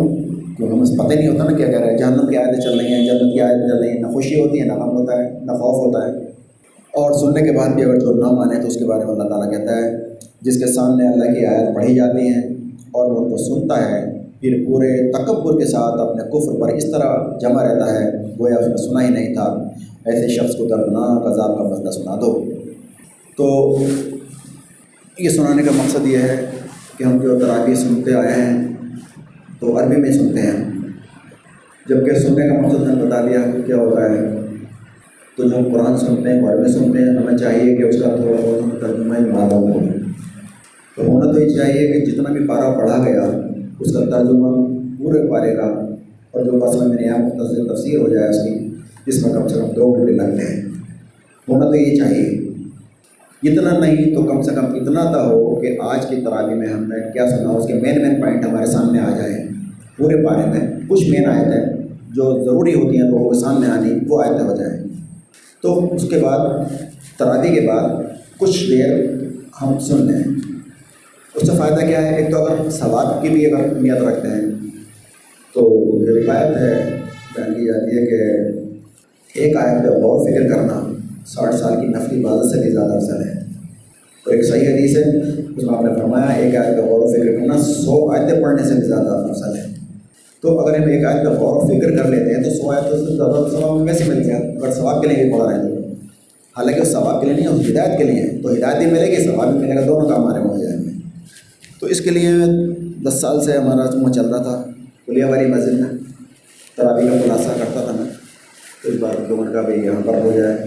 کیوں؟ 0.58 0.70
ہمیں 0.70 0.98
پتہ 0.98 1.14
نہیں 1.14 1.28
ہوتا 1.28 1.44
نا 1.44 1.58
کیا 1.58 1.68
کہہ 1.68 1.80
رہے 1.80 1.92
ہیں 1.92 1.98
جہنم 1.98 2.28
کی 2.28 2.38
آیتیں 2.38 2.62
چل 2.62 2.80
رہی 2.80 2.94
ہیں، 2.94 3.06
جنت 3.06 3.34
کی 3.34 3.42
آیتیں 3.42 3.68
چل 3.68 3.78
رہی 3.78 3.90
ہیں، 3.90 4.00
نہ 4.00 4.08
خوشی 4.08 4.42
ہوتی 4.42 4.62
ہے، 4.62 4.66
نہ 4.66 4.74
غم 4.74 4.98
ہوتا 4.98 5.18
ہے، 5.18 5.40
نہ 5.44 5.52
خوف 5.52 5.86
ہوتا 5.86 6.08
ہے۔ 6.08 6.12
اور 6.94 7.12
سننے 7.12 7.42
کے 7.42 7.52
بعد 7.52 7.70
بھی 7.70 7.84
اگر 7.84 8.00
جو 8.00 8.14
نہ 8.14 8.32
مانے 8.32 8.62
تو 8.62 8.68
اس 8.68 8.78
کے 8.78 8.86
بارے 8.86 9.06
میں 9.06 9.14
اللہ 9.14 9.24
تعالیٰ 9.24 9.52
کہتا 9.52 9.76
ہے، 9.76 9.98
جس 10.42 10.60
کے 10.60 10.66
سامنے 10.66 11.08
اللہ 11.08 11.40
کی 11.40 11.46
آیت 11.46 11.76
پڑھی 11.76 11.96
جاتی 11.96 12.22
ہیں 12.22 12.42
اور 12.92 13.12
وہ 13.12 13.18
ان 13.18 13.30
کو 13.30 13.38
سنتا 13.38 13.92
ہے، 13.92 14.24
پھر 14.42 14.64
پورے 14.68 15.12
تکبر 15.12 15.60
کے 15.60 15.66
ساتھ 15.66 16.02
اپنے 16.02 16.24
کفر 16.24 16.62
پر 16.62 16.68
اس 16.68 16.92
طرح 16.92 17.38
جمع 17.42 17.64
رہتا 17.64 17.94
ہے، 17.94 18.12
گویا 18.40 18.56
اس 18.56 18.68
نے 18.68 18.78
سنا 18.78 19.04
ہی 19.04 19.10
نہیں 19.10 19.34
تھا۔ 19.34 19.70
ایسے 20.06 20.28
شخص 20.28 20.56
کو 20.56 20.66
دردناک 20.66 21.26
عذاب 21.26 21.58
کا 21.58 21.64
مسئلہ 21.64 21.90
سنا 21.90 22.16
دو۔ 22.16 22.44
تو 23.38 23.78
یہ 25.20 25.30
سنانے 25.30 25.64
کا 25.64 25.72
مقصد 25.76 26.08
یہ 26.08 26.18
ہے 26.18 26.46
کہ 26.98 27.04
ہم 27.04 27.18
جو 27.18 27.40
تراکی 27.40 27.76
سنتے 27.76 28.14
آئے 28.14 28.42
ہیں 28.42 28.68
تو 29.60 29.80
عربی 29.80 29.96
میں 29.96 30.12
سنتے 30.12 30.42
ہیں 30.42 30.72
جبکہ 31.90 32.20
سننے 32.20 32.50
کا 32.50 32.62
مقصد 32.62 32.88
نے 32.88 33.06
بتا 33.06 33.22
دیا 33.22 33.40
کیا 33.66 33.76
ہوتا 33.76 34.10
ہے۔ 34.10 34.36
تو 35.38 35.44
جو 35.44 35.58
ہم 35.58 35.64
قرآن 35.74 35.98
سنتے 35.98 36.30
ہیں، 36.30 36.42
عربی 36.42 36.72
سنتے 36.72 37.00
ہیں، 37.00 37.18
ہمیں 37.18 37.38
چاہیے 37.38 37.76
کہ 37.76 37.84
اس 37.84 38.02
کا 38.02 38.16
تھوڑا 38.16 38.42
بہت 38.42 38.64
ہم 38.64 38.70
ترجمہ 38.70 39.20
معلوم 39.20 39.72
ہو 39.72 39.80
تو 40.96 41.04
ہونا 41.08 41.32
تو 41.32 41.42
یہ 41.42 41.50
چاہیے 41.50 41.88
کہ 41.88 42.06
جتنا 42.06 42.32
بھی 42.34 42.48
پارا 42.48 42.70
پڑھا 42.72 43.04
گیا، 43.08 43.24
اس 43.80 43.94
کا 43.94 44.00
ترجمہ 44.00 44.78
پورے 44.98 45.30
پارے 45.30 45.56
کا 45.56 45.66
اور 46.32 46.46
جو 46.46 46.52
مثلاً 46.52 46.90
میں 46.90 47.04
یہاں 47.04 47.18
مختصر 47.18 47.74
تفسیر 47.74 48.00
ہو 48.00 48.10
جائے 48.10 48.30
اس 48.30 48.36
کی 48.36 48.70
جس 49.08 49.26
میں 49.26 49.34
کم 49.34 49.48
سے 49.48 49.60
کم 49.60 49.68
دو 49.76 49.94
گھنٹے 49.94 50.14
لگتے 50.14 50.54
ہیں۔ 50.54 50.62
ہونا 51.50 51.66
تو 51.66 51.76
یہ 51.76 51.98
چاہیے۔ 51.98 52.35
اتنا 53.46 53.80
نہیں 53.80 54.16
تو 54.16 54.24
کم 54.24 54.42
سے 54.42 54.56
کم 54.56 54.66
اتنا 54.66 55.12
تو 55.12 55.30
ہو 55.30 55.56
کہ 55.56 55.78
آج 55.82 56.06
کی 56.06 56.16
تراوی 56.16 56.56
میں 56.56 56.68
ہم 56.68 56.84
نے 56.84 57.12
کیا 57.14 57.30
سنا، 57.30 57.50
اس 57.50 57.68
کے 57.68 57.74
مین 57.74 58.02
مین 58.02 58.22
پوائنٹ 58.22 58.46
ہمارے 58.46 58.66
سامنے 58.66 59.00
آ 59.00 59.18
جائیں 59.18 59.48
پورے 59.98 60.26
پارے 60.26 60.50
میں 60.50 60.80
کچھ 60.88 61.10
مین 61.10 61.26
آیت 61.26 61.48
ہیں 61.48 61.66
جو 62.16 62.44
ضروری 62.44 62.74
ہوتی 62.74 63.02
ہیں 63.02 63.10
لوگوں 63.10 63.30
کے 63.30 63.40
سامنے 63.40 63.68
آنی، 63.68 64.00
وہ 64.08 64.24
آیتیں 64.24 64.46
ہو 64.46 64.56
جائیں۔ 64.56 64.84
تو 65.62 65.94
اس 65.96 66.10
کے 66.10 66.18
بعد، 66.18 66.40
تراوی 67.20 67.56
کے 67.56 67.62
بعد 67.68 67.90
کچھ 68.38 68.72
دیر 68.72 69.06
ہم 69.62 69.80
سن 69.80 70.06
لیں۔ 70.06 70.24
اس 71.36 71.48
سے 71.48 71.54
فائدہ 71.58 71.86
کیا 71.86 72.02
ہے؟ 72.02 72.16
ایک 72.16 72.32
تو 72.32 72.46
اگر 72.46 72.70
ثواب 72.70 73.24
کی 73.24 73.30
بھی 73.30 73.54
اگر 73.54 73.76
نیت 73.76 74.02
رکھتے 74.02 74.28
ہیں، 74.28 74.42
تو 75.54 75.80
روایت 76.08 76.58
ہے، 76.58 77.00
بیان 77.36 77.54
کی 77.54 77.66
جاتی 77.66 77.98
ہے 77.98 78.06
کہ 78.06 78.42
ایک 79.40 79.58
آیت 79.58 79.84
پہ 79.84 79.88
غور 79.88 80.30
فکر 80.30 80.48
کرنا۔ 80.50 80.85
ساٹھ 81.26 81.56
سال 81.56 81.82
کی 81.82 81.88
نفلی 81.88 82.24
عبادت 82.24 82.46
سے 82.46 82.62
بھی 82.62 82.72
زیادہ 82.72 82.94
افضل 82.94 83.22
ہے۔ 83.22 83.34
تو 84.26 84.32
ایک 84.32 84.46
صحیح 84.46 84.74
حدیث 84.74 84.98
ہے، 84.98 85.20
اس 85.58 85.64
میں 85.64 85.78
آپ 85.78 85.84
نے 85.84 85.90
فرمایا، 86.00 86.26
ایک 86.26 86.56
آیت 86.56 86.78
پہ 86.78 86.82
غور 86.82 87.00
و 87.00 87.14
فکر 87.14 87.26
کرنا 87.26 87.58
سو 87.58 88.12
آیتیں 88.12 88.44
پڑھنے 88.44 88.68
سے 88.68 88.74
بھی 88.74 88.88
زیادہ 88.88 89.10
افضل 89.10 89.58
ہے۔ 89.58 89.64
تو 90.42 90.60
اگر 90.60 90.80
ہم 90.80 90.88
ایک 90.88 91.06
آیت 91.06 91.26
پہ 91.26 91.30
غور 91.30 91.64
و 91.64 91.68
فکر 91.68 91.98
کر 91.98 92.10
لیتے 92.10 92.36
ہیں، 92.36 92.44
تو 92.44 92.50
سو 92.50 92.72
آیتوں 92.72 92.98
سے 92.98 93.16
زیادہ 93.16 93.50
ثواب 93.52 93.82
ہمیں 93.82 93.94
کیسے 93.94 94.04
مل 94.10 94.22
گیا 94.26 94.38
اگر 94.38 94.72
ثواب 94.72 95.02
کے 95.02 95.08
لیے 95.08 95.24
بھی 95.24 95.40
پڑھ 95.40 95.48
رہے 95.48 95.56
ہیں 95.56 95.70
تو 95.70 95.76
حالانکہ 96.58 96.82
اس 96.82 96.88
ثواب 96.88 97.22
کے 97.22 97.28
لیے 97.28 97.36
نہیں 97.36 97.48
اس 97.48 97.70
ہدایت 97.70 97.98
کے 97.98 98.04
لیے 98.04 98.42
تو 98.44 98.54
ہدایت 98.54 98.78
بھی 98.78 98.86
ملے 98.86 99.08
گی، 99.08 99.24
ثواب 99.24 99.52
بھی 99.52 99.60
ملے 99.60 99.76
گا، 99.76 99.88
دونوں 99.88 100.10
کام 100.10 100.22
ہمارے 100.24 100.44
ہو 100.44 100.64
جائیں 100.64 100.84
گے۔ 100.84 100.90
تو 101.80 101.88
اس 101.88 102.02
کے 102.02 102.10
لیے 102.10 102.30
دس 103.08 103.14
سال 103.14 103.44
سے 103.44 103.52
ہمارا 103.52 103.98
منہ 103.98 104.12
چل 104.12 104.26
رہا 104.26 104.42
تھا، 104.42 104.64
کلیہ 105.06 105.26
والی 105.26 105.46
مسجد 105.46 105.74
میں 105.74 105.90
ترابی 106.78 107.08
کا 107.08 107.16
خلاصہ 107.26 107.50
کرتا 107.60 107.82
تھا 107.86 107.92
میں۔ 108.00 108.10
تو 108.84 108.90
اس 108.90 108.96
بار 109.00 109.26
دو 109.30 109.36
گھنٹہ 109.36 109.58
بھی 109.58 109.86
یہاں 109.86 110.08
پر 110.08 110.14
ہو 110.14 110.32
جائے۔ 110.38 110.58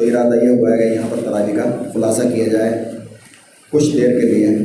تو 0.00 0.06
ارادہ 0.06 0.44
یہ 0.44 0.48
ہوا 0.48 0.72
ہے 0.72 0.78
کہ 0.78 0.82
یہاں 0.82 1.08
پر 1.10 1.16
ترابی 1.24 1.52
کا 1.52 1.82
خلاصہ 1.94 2.22
کیا 2.34 2.48
جائے 2.48 2.84
کچھ 3.70 3.96
دیر 3.96 4.20
کے 4.20 4.26
لیے۔ 4.26 4.58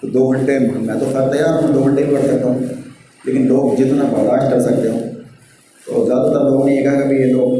تو 0.00 0.06
دو 0.06 0.28
گھنٹے 0.28 0.58
میں 0.58 0.94
تو 1.00 1.06
خیر 1.12 1.28
تیار 1.28 1.62
ہوں، 1.62 1.74
دو 1.74 1.80
گھنٹے 1.80 2.04
ہی 2.04 2.14
پڑھ 2.14 2.24
سکتا 2.24 2.48
ہوں، 2.48 2.58
لیکن 3.24 3.46
لوگ 3.46 3.80
جتنا 3.80 4.04
برداشت 4.04 4.50
کر 4.50 4.60
سکتے 4.60 4.88
ہوں۔ 4.88 5.00
تو 5.86 6.06
زیادہ 6.06 6.32
تر 6.32 6.50
لوگوں 6.50 6.68
نے 6.68 6.74
یہ 6.74 6.82
کہا 6.82 7.00
کہ 7.00 7.06
بھائی 7.06 7.20
یہ 7.20 7.24
لوگ 7.24 7.56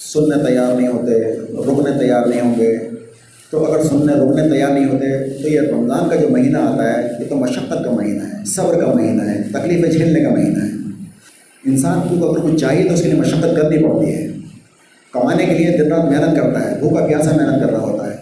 سننے 0.00 0.44
تیار 0.46 0.76
نہیں 0.76 0.88
ہوتے، 0.88 1.32
رکنے 1.40 1.98
تیار 1.98 2.26
نہیں 2.26 2.40
ہوں 2.40 2.54
گے۔ 2.58 2.78
تو 3.50 3.72
اگر 3.72 3.82
سننے 3.82 4.12
رکنے 4.12 4.48
تیار 4.48 4.70
نہیں 4.70 4.84
ہوتے، 4.84 5.28
تو 5.42 5.48
یہ 5.48 5.60
رمضان 5.60 6.08
کا 6.08 6.16
جو 6.16 6.28
مہینہ 6.28 6.58
آتا 6.58 6.98
ہے، 6.98 7.08
یہ 7.20 7.24
تو 7.28 7.36
مشقت 7.36 7.84
کا 7.84 7.90
مہینہ 7.90 8.22
ہے، 8.22 8.44
صبر 8.44 8.80
کا 8.80 8.92
مہینہ 8.94 9.22
ہے، 9.22 9.42
تکلیفیں 9.52 9.90
جھیلنے 9.90 10.20
کا 10.20 10.30
مہینہ 10.30 10.64
ہے۔ 10.64 10.70
انسان 11.66 11.98
کو 12.08 12.30
اگر 12.30 12.40
کچھ 12.40 12.60
چاہیے 12.60 12.88
تو 12.88 12.94
اس 12.94 13.02
کے 13.02 13.08
لیے 13.08 13.20
مشقت 13.20 13.56
کرنی 13.56 13.82
پڑتی 13.82 14.14
ہے۔ 14.14 14.26
کمانے 15.12 15.44
کے 15.44 15.54
لیے 15.54 15.76
دن 15.76 15.92
رات 15.92 16.04
محنت 16.04 16.36
کرتا 16.36 16.70
ہے، 16.70 16.78
بھوکا 16.78 17.06
پیاسا 17.06 17.36
محنت 17.36 17.62
کر 17.62 17.70
رہا 17.70 17.80
ہوتا 17.80 18.06
ہے۔ 18.06 18.16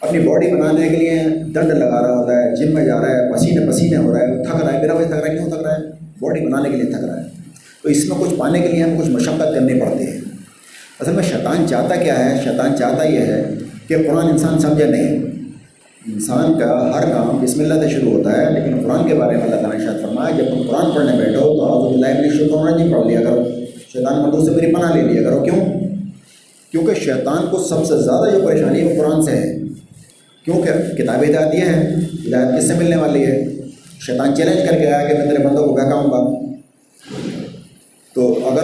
اپنی 0.00 0.18
باڈی 0.18 0.46
بنانے 0.48 0.88
کے 0.88 0.96
لیے 0.96 1.22
ڈنڈ 1.52 1.68
لگا 1.68 2.02
رہا 2.02 2.18
ہوتا 2.18 2.32
ہے، 2.32 2.56
جم 2.56 2.74
میں 2.74 2.86
جا 2.86 3.00
رہا 3.00 3.08
ہے، 3.08 3.32
پسینے 3.32 3.66
پسینے 3.66 3.96
ہو 3.96 4.12
رہا 4.12 4.20
ہے، 4.20 4.44
تھک 4.44 4.64
رہا 4.64 4.72
ہے، 4.72 4.78
میرا 4.80 4.92
بھائی 4.92 5.08
تھک 5.08 5.14
رہا 5.14 5.32
ہے، 5.32 5.38
کیوں 5.38 5.50
تھک 5.50 5.62
رہا 5.62 5.72
ہے؟ 5.72 5.82
باڈی 6.20 6.40
بنانے 6.40 6.70
کے 6.70 6.76
لیے 6.76 6.84
تھک 6.84 7.04
رہا 7.04 7.16
ہے۔ 7.16 7.22
تو 7.82 7.88
اس 7.88 8.08
میں 8.08 8.16
کچھ 8.20 8.34
پانے 8.34 8.60
کے 8.60 8.68
لیے 8.68 8.82
ہمیں 8.82 9.00
کچھ 9.00 9.08
مشقت 9.08 9.54
کرنی 9.54 9.80
پڑتی 9.80 10.06
ہے۔ 10.06 10.18
اصل 11.00 11.12
میں 11.12 11.22
شیطان 11.22 11.64
چاہتا 11.68 11.96
کیا 11.96 12.24
ہے؟ 12.24 12.40
شیطان 12.44 12.76
چاہتا 12.76 13.04
یہ 13.04 13.18
ہے 13.18 13.54
کہ 13.88 13.96
قرآن 13.96 14.28
انسان 14.28 14.58
سمجھے 14.58 14.84
نہیں۔ 14.84 15.18
انسان 16.06 16.58
کا 16.58 16.92
ہر 16.94 17.02
کام 17.02 17.38
بسم 17.42 17.60
اللہ 17.60 17.82
سے 17.82 17.88
شروع 17.88 18.12
ہوتا 18.12 18.32
ہے، 18.32 18.52
لیکن 18.52 18.80
قرآن 18.82 19.08
کے 19.08 19.14
بارے 19.14 19.36
میں 19.36 19.44
اللہ 19.44 19.56
تعالیٰ 19.56 19.80
نے 19.80 19.86
شاید 19.86 20.02
فرمایا، 20.02 20.36
جب 20.36 20.44
تم 20.44 20.62
قرآن 20.70 20.90
پڑھنے 20.90 21.16
بیٹھو 21.16 21.40
تو 21.40 21.88
آج 21.88 21.94
اللہ 21.94 22.20
نے 22.20 22.30
شکر 22.30 22.76
نہیں 22.76 22.92
پڑھ 22.92 23.06
لیا 23.06 23.20
کرو۔ 23.20 23.48
شیطان 23.92 24.22
مدد 24.22 24.44
سے 24.44 24.50
میری 24.50 24.74
پناہ 24.74 24.96
لے 24.96 25.02
لیا 25.02 25.22
کرو۔ 25.22 25.42
کیوں؟ 25.44 25.91
کیونکہ 26.72 26.94
شیطان 26.94 27.46
کو 27.50 27.58
سب 27.58 27.86
سے 27.86 28.02
زیادہ 28.02 28.30
جو 28.32 28.46
پریشانی 28.46 28.80
ہے 28.80 28.84
وہ 28.84 29.02
قرآن 29.02 29.22
سے 29.22 29.30
ہے 29.30 29.58
کیونکہ 30.44 31.02
کتاب 31.02 31.24
ہدایت 31.30 31.54
یہ 31.54 31.60
ہے 31.60 31.94
ہدایت 32.28 32.58
کس 32.58 32.68
سے 32.68 32.74
ملنے 32.74 32.96
والی 32.96 33.26
ہے؟ 33.26 33.44
شیطان 34.06 34.34
چیلنج 34.34 34.56
کر 34.70 34.78
کے 34.78 34.86
آیا 34.86 35.08
کہ 35.08 35.18
میں 35.18 35.30
تیرے 35.30 35.46
بندوں 35.46 35.66
کو 35.66 35.72
بہکاؤں 35.74 36.06
گا؟ 36.06 36.46
تو 38.14 38.48
اگر 38.48 38.62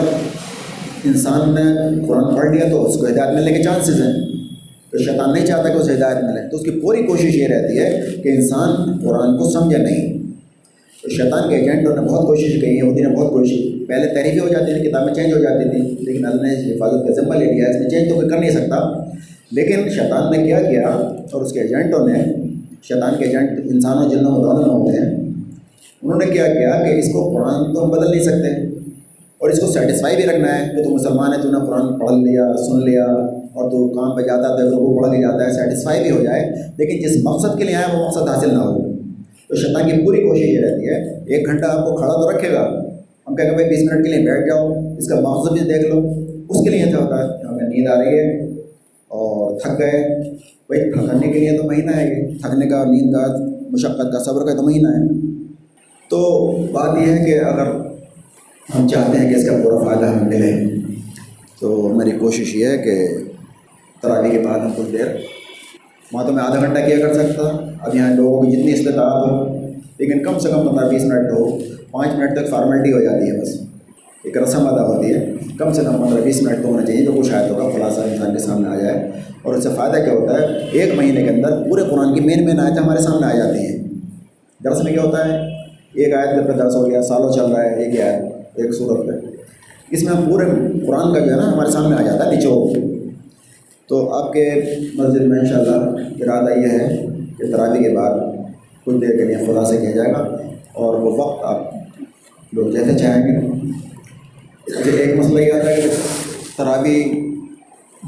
انسان 1.04 1.54
نے 1.54 1.62
قرآن 2.06 2.36
پڑھ 2.36 2.56
لیا 2.56 2.68
تو 2.70 2.88
اس 2.88 2.96
کو 2.96 3.06
ہدایت 3.06 3.34
ملنے 3.34 3.52
کے 3.52 3.62
چانسز 3.62 4.00
ہیں۔ 4.02 4.12
تو 4.90 4.98
شیطان 4.98 5.32
نہیں 5.32 5.46
چاہتا 5.46 5.68
کہ 5.68 5.78
اسے 5.78 5.92
ہدایت 5.92 6.16
ملے۔ 6.16 6.48
تو 6.48 6.56
اس 6.56 6.62
کی 6.62 6.70
پوری 6.70 7.02
کوشش 7.02 7.34
یہ 7.34 7.46
رہتی 7.46 7.78
ہے 7.78 8.00
کہ 8.22 8.28
انسان 8.28 8.98
قرآن 8.98 9.38
کو 9.38 9.50
سمجھے 9.50 9.78
نہیں۔ 9.78 10.27
شیطان 11.06 11.48
کے 11.48 11.56
ایجنٹوں 11.56 11.94
نے 11.94 12.00
بہت 12.00 12.26
کوشش 12.26 12.60
کی 12.60 12.76
ہے 12.76 12.82
نے 12.82 13.16
بہت 13.16 13.32
کوشش 13.32 13.58
پہلے 13.88 14.14
تحریفیں 14.14 14.40
ہو 14.40 14.48
جاتی 14.48 14.74
تھیں، 14.74 14.84
کتابیں 14.84 15.14
چینج 15.14 15.32
ہو 15.32 15.38
جاتی 15.38 15.70
تھیں، 15.70 15.96
لیکن 16.00 16.26
اللہ 16.26 16.42
نے 16.42 16.74
حفاظت 16.74 17.08
کا 17.08 17.14
ذمہ 17.14 17.34
لے 17.34 17.44
لیا۔ 17.44 17.68
اس 17.70 17.80
میں 17.80 17.90
چینج 17.90 18.08
تو 18.08 18.14
کوئی 18.14 18.28
کر 18.28 18.38
نہیں 18.38 18.50
سکتا۔ 18.50 19.04
لیکن 19.52 19.88
شیطان 19.88 20.36
نے 20.36 20.46
کیا 20.46 20.60
کیا 20.60 20.88
اور 21.32 21.42
اس 21.42 21.52
کے 21.52 21.60
ایجنٹوں 21.60 22.08
نے، 22.08 22.14
شیطان 22.82 23.14
کے 23.18 23.24
ایجنٹ 23.24 23.50
انسانوں، 23.64 24.10
جنوں 24.10 24.32
میں 24.32 24.40
دونوں 24.40 24.66
میں 24.66 24.74
ہوتے 24.74 25.02
ہیں، 25.02 25.14
انہوں 26.02 26.18
نے 26.18 26.26
کیا 26.26 26.46
کیا 26.46 26.84
کہ 26.84 26.98
اس 26.98 27.12
کو 27.12 27.30
قرآن 27.30 27.74
تو 27.74 27.84
ہم 27.84 27.90
بدل 27.90 28.10
نہیں 28.10 28.22
سکتے۔ 28.22 28.78
اور 29.38 29.50
اس 29.50 29.60
کو 29.60 29.66
سیٹسفائی 29.66 30.16
بھی 30.16 30.24
رکھنا 30.24 30.58
ہے 30.58 30.76
کہ 30.76 30.84
تو 30.84 30.90
مسلمان 30.90 31.32
ہے، 31.32 31.42
تو 31.42 31.50
نے 31.50 31.66
قرآن 31.66 31.98
پڑھ 31.98 32.12
لیا، 32.12 32.52
سن 32.56 32.90
لیا، 32.90 33.04
اور 33.52 33.70
تو 33.70 33.88
کام 33.88 34.16
پہ 34.16 34.22
جاتا 34.22 34.48
ہے 34.48 34.70
تو 34.70 35.02
پڑھ 35.02 35.16
کے 35.16 35.22
جاتا 35.22 35.46
ہے 35.46 35.52
سیٹسفائی 35.52 36.02
بھی 36.02 36.10
ہو 36.10 36.20
جائے۔ 36.24 36.52
لیکن 36.76 37.08
جس 37.08 37.24
مقصد 37.24 37.58
کے 37.58 37.64
لیے 37.64 37.74
آیا، 37.74 37.98
وہ 37.98 38.04
مقصد 38.06 38.28
حاصل 38.28 38.52
نہ 38.52 38.58
ہو۔ 38.58 38.87
تو 39.48 39.54
شیطان 39.54 39.90
کی 39.90 40.04
پوری 40.04 40.20
کوشش 40.20 40.42
یہ 40.42 40.60
رہتی 40.60 40.88
ہے، 40.88 41.18
ایک 41.18 41.46
گھنٹہ 41.46 41.64
آپ 41.64 41.88
کو 41.88 41.96
کھڑا 41.96 42.12
تو 42.12 42.30
رکھے 42.30 42.52
گا۔ 42.52 42.84
ہم 43.28 43.36
کہیں 43.36 43.50
گے 43.50 43.54
بھائی 43.54 43.68
بیس 43.68 43.92
منٹ 43.92 44.06
کے 44.06 44.10
لیے 44.10 44.26
بیٹھ 44.26 44.46
جاؤ، 44.46 44.72
اس 44.98 45.08
کا 45.08 45.20
مقصد 45.20 45.52
بھی 45.52 45.72
دیکھ 45.72 45.86
لو۔ 45.86 46.02
اس 46.48 46.64
کے 46.64 46.70
لیے 46.70 46.82
ایسا 46.82 46.98
ہوتا 46.98 47.18
ہے 47.18 47.46
ہمیں 47.46 47.68
نیند 47.68 47.88
آ 47.88 48.04
رہی 48.04 48.18
ہے 48.18 48.44
اور 49.08 49.60
تھک 49.60 49.78
گئے۔ 49.78 50.30
بھائی 50.66 50.90
تھکنے 50.90 51.32
کے 51.32 51.38
لیے 51.38 51.56
تو 51.56 51.62
مہینہ 51.62 51.90
ہے۔ 51.96 52.32
یہ 52.32 52.38
تھکنے 52.42 52.66
کا، 52.66 52.84
نیند 52.84 53.12
کا، 53.12 53.26
مشقت 53.70 54.12
کا، 54.12 54.24
صبر 54.24 54.46
کا 54.46 54.54
تو 54.54 54.62
مہینہ 54.62 54.88
ہے۔ 54.88 55.18
تو 56.10 56.48
بات 56.72 57.08
یہ 57.08 57.12
ہے 57.12 57.24
کہ 57.24 57.38
اگر 57.38 57.66
ہم 58.78 58.88
چاہتے 58.88 59.18
ہیں 59.18 59.30
کہ 59.30 59.34
اس 59.34 59.46
کا 59.46 59.56
پورا 59.64 59.78
فائدہ 59.84 60.06
ہمیں 60.06 60.38
ملے، 60.38 60.74
تو 61.60 61.92
میری 61.94 62.10
کوشش 62.10 62.56
یہ 62.56 62.66
ہے 62.66 62.78
کہ 62.78 63.08
تراوی 64.02 64.30
کے 64.30 64.38
بعد 64.38 64.58
ہم 64.58 64.70
کچھ 64.76 64.92
دیر 64.92 65.06
وہاں 66.12 66.26
تو 66.26 66.32
میں 66.32 66.44
آدھا 66.44 66.66
گھنٹہ 66.66 66.80
کیا 66.80 66.98
کر 66.98 67.14
سکتا 67.14 67.66
اب 67.80 67.94
یہاں 67.94 68.14
لوگوں 68.14 68.42
کی 68.42 68.50
جتنی 68.50 68.72
استطاعت 68.72 69.30
ہو، 69.30 69.58
لیکن 69.98 70.22
کم 70.22 70.38
سے 70.38 70.48
کم 70.48 70.68
پندرہ 70.68 70.88
بیس 70.88 71.04
منٹ 71.04 71.32
ہو 71.32 71.58
پانچ 71.90 72.08
منٹ 72.18 72.36
تک 72.36 72.48
فارمیلٹی 72.48 72.92
ہو 72.92 73.00
جاتی 73.00 73.30
ہے 73.30 73.40
بس۔ 73.40 73.60
ایک 74.24 74.36
رسم 74.36 74.66
ادا 74.66 74.86
ہوتی 74.86 75.14
ہے۔ 75.14 75.32
کم 75.58 75.72
سے 75.72 75.82
کم 75.84 76.06
پندرہ 76.06 76.20
بیس 76.20 76.42
منٹ 76.42 76.62
تو 76.62 76.68
ہونا 76.68 76.86
چاہیے، 76.86 77.04
جو 77.04 77.12
کچھ 77.12 77.34
آیتوں 77.34 77.56
کا 77.56 77.78
خلاصہ 77.78 78.00
انسان 78.00 78.32
کے 78.32 78.38
سامنے 78.38 78.68
آ 78.68 78.76
جائے۔ 78.76 79.10
اور 79.42 79.54
اس 79.54 79.62
سے 79.62 79.68
فائدہ 79.76 80.04
کیا 80.04 80.12
ہوتا 80.12 80.34
ہے؟ 80.34 80.46
ایک 80.72 80.94
مہینے 80.94 81.22
کے 81.22 81.30
اندر 81.30 81.62
پورے 81.68 81.82
قرآن 81.90 82.14
کی 82.14 82.20
مین 82.20 82.44
مین 82.44 82.60
آیتیں 82.60 82.82
ہمارے 82.82 83.02
سامنے 83.02 83.26
آ 83.26 83.36
جاتی 83.36 83.58
ہیں۔ 83.58 83.78
درس 84.64 84.84
میں 84.84 84.92
کیا 84.92 85.02
ہوتا 85.02 85.28
ہے؟ 85.28 85.38
ایک 85.94 86.14
آیت 86.14 86.46
پہ 86.46 86.52
درس 86.52 86.74
ہو 86.74 86.90
گیا، 86.90 87.02
سالوں 87.02 87.32
چل 87.32 87.44
رہا 87.44 87.64
ہے، 87.64 87.84
ایک 87.84 87.94
ہی 87.94 88.02
آیت، 88.02 88.24
ایک 88.54 88.74
صورت 88.74 89.06
پہ 89.06 89.26
اس 89.90 90.02
میں 90.02 90.12
ہم 90.12 90.30
پورے 90.30 90.44
قرآن 90.86 91.14
کا 91.14 91.18
جو 91.18 91.30
ہے 91.30 91.36
نا، 91.36 91.52
ہمارے 91.52 91.70
سامنے 91.70 91.96
آ 91.96 92.02
جاتا 92.02 92.30
ہے 92.30 92.36
نچوڑ 92.36 92.78
تو 93.88 94.12
آپ 94.14 94.32
کے 94.32 94.50
مسجد 94.94 95.20
میں 95.20 95.38
انشاءاللہ 95.38 95.76
ارادہ 96.20 96.58
یہ 96.58 96.68
ہے 96.68 97.06
کہ 97.38 97.50
تراوی 97.52 97.78
کے 97.84 97.96
بعد 97.96 98.10
کچھ 98.84 98.96
دیر 98.96 99.16
کے 99.16 99.24
لیے 99.24 99.36
خلاصہ 99.46 99.74
کیا 99.74 99.90
جائے 99.90 100.12
گا 100.12 100.18
اور 100.72 100.94
وہ 100.94 101.16
وقت 101.18 101.44
آپ 101.44 102.54
لوگ 102.54 102.70
جیسے 102.70 102.98
چاہیں 102.98 103.22
گے۔ 103.22 103.36
پھر 104.82 104.92
ایک 104.92 105.18
مسئلہ 105.18 105.40
یہ 105.40 105.52
آتا 105.52 105.70
ہے 105.70 105.80
کہ 105.80 105.88
تراوی 106.56 107.02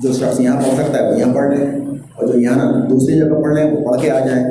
جو 0.03 0.13
شخص 0.13 0.41
یہاں 0.41 0.61
پڑھ 0.61 0.75
سکتا 0.75 0.99
ہے 0.99 1.13
وہ 1.13 1.19
یہاں 1.19 1.35
پڑھ 1.35 1.55
لیں 1.55 1.67
اور 2.15 2.29
جو 2.29 2.39
یہاں 2.39 2.89
دوسری 2.91 3.19
جگہ 3.19 3.43
پڑھ 3.43 3.55
لیں 3.55 3.71
وہ 3.71 3.91
پڑھ 3.91 4.01
کے 4.03 4.11
آ 4.11 4.19
جائیں 4.27 4.45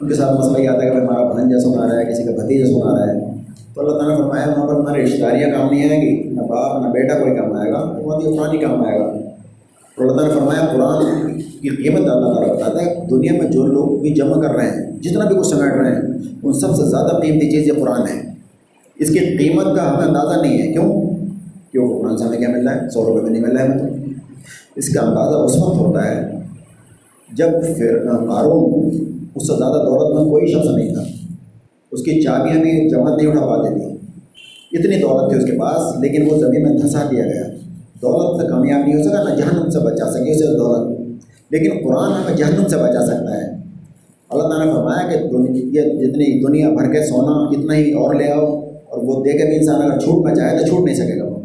ان 0.00 0.08
کے 0.08 0.14
ساتھ 0.14 0.32
مسئلہ 0.32 0.62
یہ 0.62 0.68
آتا 0.68 0.82
ہے 0.84 0.90
کہ 0.90 0.96
ہمارا 0.96 1.32
بھنجا 1.32 1.58
سنا 1.58 1.88
رہا 1.88 1.98
ہے، 1.98 2.12
کسی 2.12 2.22
کا 2.22 2.42
بھتیجا 2.42 2.66
سنا 2.66 2.98
رہا 2.98 3.12
ہے۔ 3.12 3.20
تو 3.74 3.80
اللہ 3.80 3.98
تعالیٰ 3.98 4.16
نے 4.16 4.22
فرمایا 4.22 4.46
وہاں 4.46 4.66
پر 4.68 4.74
ہمارے 4.74 5.04
رشتہ 5.04 5.20
داریاں 5.22 5.50
کام 5.50 5.70
نہیں 5.70 5.88
آئیں 5.90 6.02
گی، 6.02 6.28
نہ 6.28 6.42
باپ، 6.42 6.86
نہ 6.86 6.92
بیٹا 6.92 7.18
کوئی 7.18 7.36
کام 7.36 7.52
آئے 7.52 7.72
گا 7.72 7.78
وہاں 7.78 8.20
یہ 8.22 8.36
قرآن 8.36 8.60
کام 8.60 8.84
آئے 8.84 8.98
گا۔ 9.00 9.27
اللہ 10.00 10.12
تعالیٰ 10.12 10.34
نے 10.34 10.40
فرمایا 10.40 10.66
قرآن 10.66 11.32
کی 11.38 11.68
قیمت 11.68 12.10
اللہ 12.10 12.34
تعالیٰ 12.34 12.56
بتاتا 12.56 12.86
ہے 12.86 12.94
دنیا 13.10 13.32
میں 13.32 13.50
جو 13.50 13.66
لوگ 13.66 14.00
بھی 14.00 14.10
جمع 14.10 14.42
کر 14.42 14.54
رہے 14.54 14.70
ہیں، 14.70 15.02
جتنا 15.02 15.24
بھی 15.24 15.36
کچھ 15.36 15.46
سمیٹ 15.46 15.72
رہے 15.74 15.92
ہیں، 15.92 16.02
ان 16.42 16.52
سب 16.52 16.74
سے 16.76 16.84
زیادہ 16.84 17.20
قیمتی 17.20 17.50
چیز 17.50 17.66
یہ 17.66 17.72
قرآن 17.72 18.00
ہے۔ 18.00 18.34
اس 18.96 19.10
کی 19.10 19.18
قیمت 19.18 19.76
کا 19.76 19.94
ہمیں 19.94 20.06
اندازہ 20.06 20.40
نہیں 20.40 20.62
ہے۔ 20.62 20.72
کیوں؟ 20.72 21.02
کیوں؟ 21.72 22.00
قرآن 22.00 22.18
سے 22.18 22.24
ہمیں 22.24 22.38
کیا 22.38 22.48
مل 22.48 22.68
رہا 22.68 22.84
ہے؟ 22.84 22.90
سو 22.90 23.04
روپئے 23.04 23.22
میں 23.22 23.30
نہیں 23.30 23.42
مل 23.42 23.56
رہا 23.56 23.64
ہے۔ 23.64 23.68
ہمیں 23.68 23.78
تو 23.78 23.84
اس 24.76 24.88
کا 24.88 25.00
اندازہ 25.00 25.36
اس 25.36 25.56
وقت 25.56 25.76
ہوتا 25.76 26.10
ہے 26.10 26.38
جب 27.32 27.48
پھر 27.76 27.98
قارون 28.08 28.90
اس 29.34 29.46
سے 29.46 29.58
زیادہ 29.58 29.72
دولت 29.72 30.18
مند 30.18 30.30
کوئی 30.30 30.46
شخص 30.46 30.76
نہیں 30.76 30.94
تھا۔ 30.94 31.02
اس 31.92 32.02
کی 32.02 32.22
چابیاں 32.22 32.56
بھی 32.56 32.90
جماعت 32.90 33.16
نہیں 33.16 33.32
اٹھا 33.32 33.46
پاتی 33.46 33.80
تھی 33.80 33.88
اتنی 34.78 34.96
دولت 34.96 35.30
تھی 35.30 35.38
اس 35.38 35.44
کے 35.44 35.58
پاس، 35.58 36.00
لیکن 36.00 36.30
وہ 36.30 36.38
زمین 36.38 36.62
میں 36.62 36.70
دھنسا 36.70 37.08
دیا 37.10 37.24
گیا۔ 37.24 37.47
دولت 38.02 38.42
سے 38.42 38.48
کامیاب 38.48 38.80
نہیں 38.80 38.98
ہو 38.98 39.02
سکا 39.02 39.22
نہ 39.22 39.34
جہنم 39.34 39.70
سے 39.70 39.78
بچا 39.78 40.12
سکے، 40.12 40.32
اسے 40.32 40.46
دولت۔ 40.46 41.00
لیکن 41.50 41.70
قرآن 41.84 42.12
ہمیں 42.12 42.36
جہنم 42.36 42.66
سے 42.68 42.76
بچا 42.76 43.06
سکتا 43.06 43.36
ہے۔ 43.36 43.50
اللہ 44.28 44.42
تعالیٰ 44.42 44.66
نے 44.66 44.72
فرمایا 44.72 45.08
کہ 45.08 45.24
یہ 45.52 45.82
جتنی 45.82 46.46
دنیا 46.46 46.68
بھر 46.68 46.92
کے 46.92 47.06
سونا، 47.06 47.58
اتنا 47.58 47.74
ہی 47.74 47.92
اور 47.92 48.14
لے 48.14 48.32
آؤ۔ 48.32 48.68
اور 48.88 48.98
وہ 49.02 49.24
دے 49.24 49.38
کے 49.38 49.44
بھی 49.44 49.56
انسان 49.56 49.82
اگر 49.82 49.98
چھوٹنا 49.98 50.34
چاہے 50.34 50.58
تو 50.58 50.66
چھوٹ 50.66 50.84
نہیں 50.84 50.96
سکے 50.96 51.20
گا۔ 51.20 51.24
وہ 51.24 51.40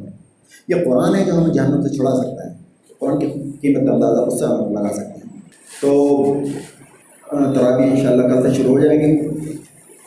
یہ 0.68 0.76
قرآن 0.86 1.16
ہے 1.16 1.24
جو 1.26 1.34
ہمیں 1.34 1.54
جہنم 1.54 1.82
سے 1.82 1.90
چھڑا 1.90 2.12
سکتا 2.12 2.48
ہے۔ 2.48 2.56
قرآن 3.00 3.20
کی 3.20 3.28
قیمت 3.62 3.88
کا 3.88 3.94
اندازہ 3.94 4.22
اس 4.22 4.40
سے 4.40 4.46
ہم 4.46 4.74
لگا 4.74 4.94
سکتے 4.94 5.20
ہیں۔ 5.24 5.40
تو 5.82 6.26
ترابی 7.54 7.84
ان 7.84 7.98
شاء 7.98 8.12
اللہ 8.12 8.28
کل 8.28 8.42
سے 8.42 8.64
شروع 8.64 8.72
ہو 8.72 8.80
جائے 8.80 9.00
گی۔ 9.00 9.28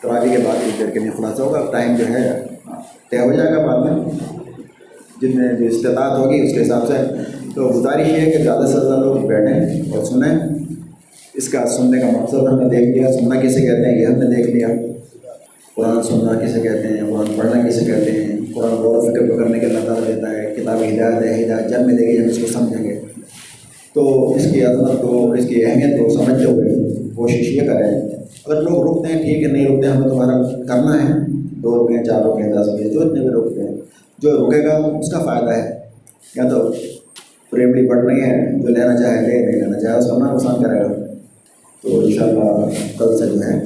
ترابی 0.03 0.29
کے 0.29 0.37
بعد 0.37 0.55
کچھ 0.55 0.79
دیر 0.79 0.89
کے 0.89 0.99
لیے 0.99 1.09
خلاصہ 1.17 1.41
ہوگا۔ 1.41 1.59
ٹائم 1.71 1.95
جو 1.95 2.05
ہے، 2.07 2.43
طے 3.11 3.17
ہو 3.17 3.33
جائے 3.33 3.53
گا 3.53 3.65
بعد 3.67 3.85
میں۔ 3.85 4.03
جتنے 5.21 5.53
بھی 5.53 5.67
استطاعت 5.67 6.19
ہوگی، 6.19 6.41
اس 6.41 6.53
کے 6.53 6.61
حساب 6.61 6.87
سے۔ 6.87 7.13
تو 7.55 7.69
گزارش 7.75 8.07
یہ 8.07 8.21
ہے 8.21 8.31
کہ 8.31 8.43
زیادہ 8.43 8.65
سے 8.65 8.71
زیادہ 8.71 8.99
لوگ 8.99 9.27
بیٹھیں 9.27 9.81
اور 9.91 10.03
سنیں۔ 10.03 10.39
اس 11.33 11.49
کا 11.49 11.67
سننے 11.77 12.01
کا 12.01 12.07
مقصد 12.21 12.33
ہم 12.33 12.59
نے 12.59 12.69
دیکھ 12.69 12.97
لیا۔ 12.97 13.11
سننا 13.11 13.39
کسے 13.41 13.61
کہتے 13.61 13.91
ہیں؟ 13.91 14.01
یہ 14.01 14.05
ہم 14.05 14.11
نے 14.11 14.35
دیکھ 14.35 14.49
لیا۔ 14.49 14.67
قرآن 15.75 16.03
سننا 16.03 16.39
کسے 16.45 16.59
کہتے 16.59 16.87
ہیں؟ 16.87 17.11
قرآن 17.11 17.25
پڑھنا 17.37 17.67
کسے 17.67 17.85
کہتے 17.85 18.11
ہیں؟ 18.11 18.27
قرآن 18.55 18.73
غور 18.73 18.97
و 18.97 19.01
فکر 19.01 19.27
کرنے 19.27 19.59
کے 19.59 19.65
اللہ 19.65 19.79
تعالیٰ 19.79 20.15
دیتا 20.15 20.29
ہے۔ 20.29 20.55
کتاب 20.55 20.75
ہدایت 20.75 21.25
ہے، 21.25 21.45
ہدایت 21.45 21.69
جب 21.69 21.85
ملے 21.85 22.07
گی، 22.07 22.17
ہم 22.17 22.27
اس 22.29 22.37
کو 22.37 22.47
سمجھیں 22.47 22.83
گے۔ 22.83 22.99
تو 23.93 24.33
اس 24.33 24.47
کی 24.51 24.63
عظمت 24.63 25.01
کو، 25.01 25.31
اس 25.31 25.47
کی 25.47 25.65
اہمیت 25.65 25.99
کو 25.99 26.09
سمجھتے 26.09 26.43
ہوئے 26.43 26.75
کوشش 27.15 27.51
یہ 27.51 27.61
کریں۔ 27.61 28.01
اگر 28.45 28.61
لوگ 28.61 28.97
رکتے 28.97 29.13
ہیں، 29.13 29.23
ٹھیک 29.23 29.43
ہے، 29.43 29.51
نہیں 29.51 29.65
رکتے، 29.65 29.87
ہمیں 29.87 30.09
تمہارا 30.09 30.41
کرنا 30.41 31.03
ہے۔ 31.03 31.13
دو 31.63 31.87
رکیں 31.87 32.03
چار 32.03 32.21
رکیں 32.21 32.53
دس 32.53 32.69
رکیں 32.69 32.89
جو 32.89 33.01
اتنے 33.01 33.19
بھی 33.19 33.29
رکتے 33.29 33.56
جو 34.17 34.49
رکے 34.49 34.65
گا، 34.65 34.77
اس 34.77 35.11
کا 35.11 35.19
فائدہ 35.19 35.51
ہے۔ 35.51 35.79
یا 36.35 36.49
تو 36.49 36.73
پریملی 37.49 37.87
بڑھ 37.87 38.05
رہی 38.05 38.21
ہے، 38.21 38.59
جو 38.59 38.67
لینا 38.67 38.97
چاہے 38.97 39.21
لے، 39.21 39.45
نہیں 39.45 39.61
لینا 39.61 39.79
چاہے، 39.79 39.97
اس 39.97 40.07
کا 40.07 40.13
اپنا 40.13 40.33
نقصان 40.33 40.63
کرے 40.63 40.79
گا۔ 40.79 40.87
تو 41.81 41.99
ان 41.99 42.11
شاء 42.11 42.25
اللہ 42.25 42.65
کل 42.97 43.17
سے 43.17 43.25
جو 43.25 43.39
ہے، 43.39 43.59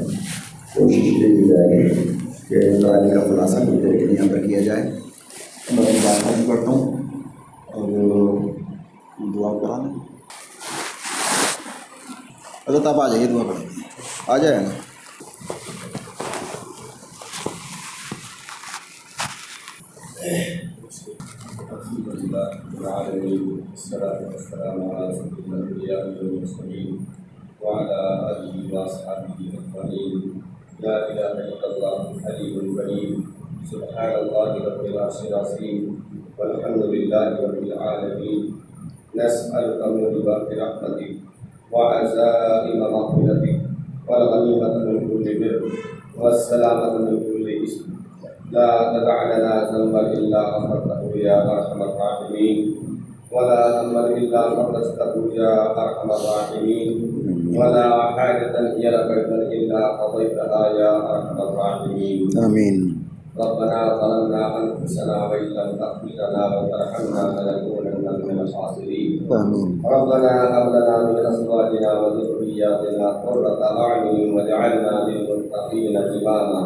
کوشش 0.75 0.97
یہ 0.97 1.11
کی 1.11 1.49
جائے 1.49 1.83
گی 1.83 1.89
کہ 2.49 2.55
لڑائی 2.55 3.11
کا 3.11 3.19
خلاصہ 3.19 3.57
کچھ 3.57 3.83
دیر 3.83 3.91
کے 3.91 4.05
لیے 4.05 4.17
یہاں 4.19 4.27
پر 4.29 4.47
کیا 4.47 4.59
جائے۔ 4.59 4.81
میں 5.71 5.83
اپنی 5.83 5.99
بات 6.03 6.21
ختم 6.21 6.43
کرتا 6.47 6.71
ہوں۔ 6.71 6.97
اور 7.65 7.87
دعا 9.35 9.59
کرا 9.59 9.87
لیں 9.87 9.93
حضرت 12.69 12.87
آپ 12.87 13.01
آ 13.01 13.07
جائیے، 13.07 13.27
دعا 13.27 13.43
کریں۔ 13.43 13.67
آ 14.27 14.37
جائے 14.37 14.57
نا؟ 14.57 14.90
الحمد 20.22 22.07
لله 22.13 22.49
العالمين 22.78 23.41
والصلاة 23.72 24.22
والسلام 24.30 24.78
على 24.91 25.09
الأنبياء 25.17 26.03
والمرسلين 26.13 27.05
وعلى 27.61 27.99
آله 28.30 28.53
وأصحابه 28.74 29.34
أجمعين 29.34 30.22
لا 30.80 31.09
إله 31.11 31.34
إلا 31.49 31.67
الله 31.74 31.97
الحليم 32.13 32.53
الكريم 32.59 33.11
سبحان 33.72 34.13
الله 34.22 34.49
رب 34.69 34.86
العرش 34.86 35.19
العظيم 35.26 35.82
والحمد 36.38 36.84
لله 36.86 37.28
رب 37.41 37.63
العالمين. 37.63 38.41
نسألك 39.17 39.82
رحمتك 40.61 41.11
وعزائم 41.72 42.80
مغفرتك 42.80 43.59
والغنيمة 44.07 44.74
من 44.86 44.97
كل 45.09 45.26
بر 45.39 45.61
والسلامة 46.17 46.97
من 47.09 47.15
كل 47.26 47.47
إثم 47.65 47.90
لا 48.51 48.69
تدع 48.93 49.17
لنا 49.31 49.53
ذنبا 49.71 50.01
الا 50.11 50.41
غفرته 50.53 51.11
يا 51.15 51.37
ارحم 51.51 51.81
الراحمين. 51.81 52.57
ولا 53.31 53.81
هما 53.81 54.07
الا 54.07 54.41
فرجته 54.55 55.15
يا 55.33 55.53
ارحم 55.83 56.09
الراحمين. 56.11 56.89
ولا 57.55 57.85
حاجة 58.15 58.55
هي 58.77 58.85
لك 58.91 59.09
الا 59.57 59.81
قضيتها 59.99 60.61
يا 60.79 60.91
ارحم 61.13 61.37
الراحمين. 61.47 62.19
آمین 62.45 62.77
ربنا 63.39 63.79
ظلمنا 64.01 64.43
انفسنا 64.59 65.15
وان 65.29 65.43
لم 65.57 65.69
تغفر 65.79 66.11
لنا 66.19 66.43
وترحمنا 66.55 67.23
لنكونن 67.35 68.05
من 68.27 68.39
الخاسرين. 68.39 69.11
آمین 69.31 69.69
ربنا 69.95 70.31
هب 70.53 70.67
لنا 70.75 70.95
من 71.07 71.25
ازواجنا 71.31 71.91
وذرياتنا 71.99 73.07
قرة 73.25 73.61
اعين 73.63 74.33
واجعلنا 74.33 74.93
للمتقين 75.07 75.97
اماما 75.97 76.63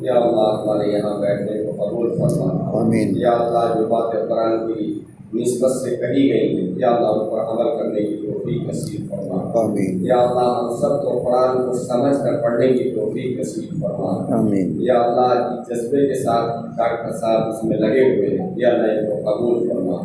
یا 0.00 0.14
اللہ 0.14 0.62
ہمارے 0.62 0.88
یہاں 0.88 1.20
بیٹھنے 1.20 1.64
کو 1.64 1.88
قبول 1.88 2.18
فرما۔ 2.18 2.80
آمین۔ 2.80 3.12
یا 3.16 3.30
اللہ 3.30 3.78
جو 3.78 3.86
باتیں 3.86 4.20
قرآن 4.28 4.72
کی 4.72 5.00
نسبت 5.34 5.70
سے 5.70 5.90
کہی 5.90 6.30
گئی 6.32 6.56
ہیں 6.56 6.74
یا 6.76 6.90
اللہ 6.90 7.08
ان 7.08 7.30
پر 7.30 7.38
عمل 7.38 7.78
کرنے 7.78 8.00
کی 8.00 8.16
توفیق 8.16 8.68
نصیب 8.68 9.00
فرما۔ 9.10 9.40
یا 10.02 10.16
اللہ 10.16 10.58
ہم 10.58 10.76
سب 10.80 11.04
کو 11.04 11.18
قرآن 11.18 11.66
کو 11.66 11.72
سمجھ 11.72 12.16
کر 12.24 12.42
پڑھنے 12.42 12.68
کی 12.68 12.90
توفیق 12.90 13.40
نصیب 13.40 13.80
فرما۔ 13.80 14.46
یا 14.78 14.94
اللہ 15.00 15.48
کی 15.48 15.74
جذبے 15.74 16.06
کے 16.06 16.14
ساتھ 16.14 16.66
ڈاکٹر 16.76 17.12
صاحب 17.18 17.48
اس 17.48 17.64
میں 17.64 17.76
لگے 17.76 18.16
ہوئے 18.16 18.38
ہیں۔ 18.38 18.54
یا 18.56 18.68
اللہ 18.68 18.92
ان 18.92 19.22
کو 19.24 19.30
قبول 19.30 19.68
فرما۔ 19.68 19.96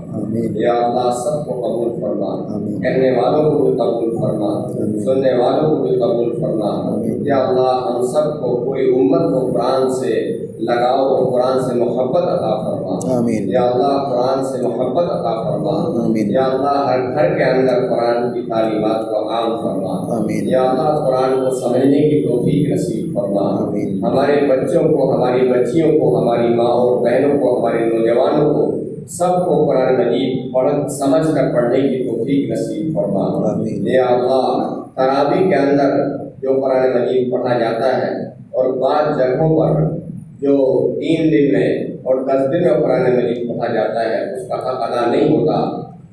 یا 0.55 0.73
اللہ 0.73 1.11
سب 1.11 1.45
کو 1.45 1.53
قبول 1.53 2.01
فرما۔ 2.01 2.59
کہنے 2.81 3.11
والوں 3.11 3.51
کو 3.51 3.65
بھی 3.65 3.77
قبول 3.77 4.17
فرما۔ 4.17 4.71
سننے 5.03 5.33
والوں 5.33 5.75
کو 5.75 5.83
بھی 5.83 5.95
قبول 5.99 6.35
فرما۔ 6.41 7.01
یا 7.25 7.37
اللہ 7.37 7.89
ہم 7.89 8.05
سب 8.05 8.41
کو 8.41 8.65
پوری 8.65 8.89
امت 8.95 9.21
کو 9.21 9.51
قرآن 9.51 9.89
سے 9.89 10.44
لگاؤ 10.59 11.05
اور 11.05 11.31
قرآن 11.31 11.59
سے 11.59 11.75
محبت 11.75 12.23
عطا 12.23 12.51
فرما 12.63 13.17
آمین 13.17 13.49
یا 13.49 13.61
اللہ 13.61 13.97
قرآن 14.09 14.45
سے 14.45 14.67
محبت 14.67 15.03
عطا 15.03 15.41
فرما 15.43 16.05
آمین۔ 16.05 16.31
یا 16.31 16.45
اللہ 16.45 16.77
ہر 16.87 16.99
گھر 17.13 17.37
کے 17.37 17.43
اندر 17.43 17.87
قرآن 17.89 18.33
کی 18.33 18.41
تعلیمات 18.49 19.09
کو 19.09 19.29
عام 19.29 19.57
فرما 19.57 20.17
آمین۔ 20.17 20.49
یا 20.49 20.61
اللہ 20.61 21.05
قرآن 21.05 21.45
کو 21.45 21.55
سمجھنے 21.55 21.99
کی 22.09 22.27
توفیق 22.27 22.73
نصیب 22.73 23.13
فرما 23.13 23.41
آمین۔ 23.41 24.05
ہمارے 24.05 24.47
بچوں 24.49 24.83
کو 24.83 25.13
ہماری 25.13 25.47
بچیوں 25.47 25.99
کو 25.99 26.19
ہماری 26.19 26.47
ماں 26.47 26.65
اور 26.65 26.97
بہنوں 26.97 27.39
کو 27.39 27.59
ہمارے 27.59 27.85
نوجوانوں 27.85 28.53
کو 28.53 28.71
سب 29.07 29.45
کو 29.45 29.65
قرآن 29.65 29.93
مجید 29.95 30.53
پڑھ 30.53 30.91
سمجھ 30.91 31.35
کر 31.35 31.53
پڑھنے 31.53 31.81
کی 31.81 32.03
توفیق 32.07 32.51
نصیب 32.51 32.95
فرما 32.95 33.51
آمین۔ 33.51 33.87
یا 33.87 34.05
اللہ 34.05 34.73
ترابی 34.95 35.49
کے 35.49 35.55
اندر 35.55 36.17
جو 36.41 36.49
قرآن 36.61 37.01
مجید 37.01 37.31
پڑھا 37.31 37.57
جاتا 37.59 37.97
ہے 37.97 38.11
اور 38.51 38.65
بعض 38.73 39.17
جگہوں 39.17 39.59
پر 39.59 40.04
جو 40.45 40.91
تین 40.99 41.23
دن 41.23 41.53
میں 41.53 41.83
اور 41.83 42.15
دس 42.15 42.53
دن 42.53 42.61
میں 42.61 42.81
قرآن 42.81 43.15
مجید 43.15 43.49
پڑھا 43.49 43.73
جاتا 43.73 44.09
ہے 44.09 44.33
اس 44.33 44.47
کا 44.47 44.55
حق 44.55 44.91
ادا 44.91 45.11
نہیں 45.11 45.37
ہوتا 45.37 45.53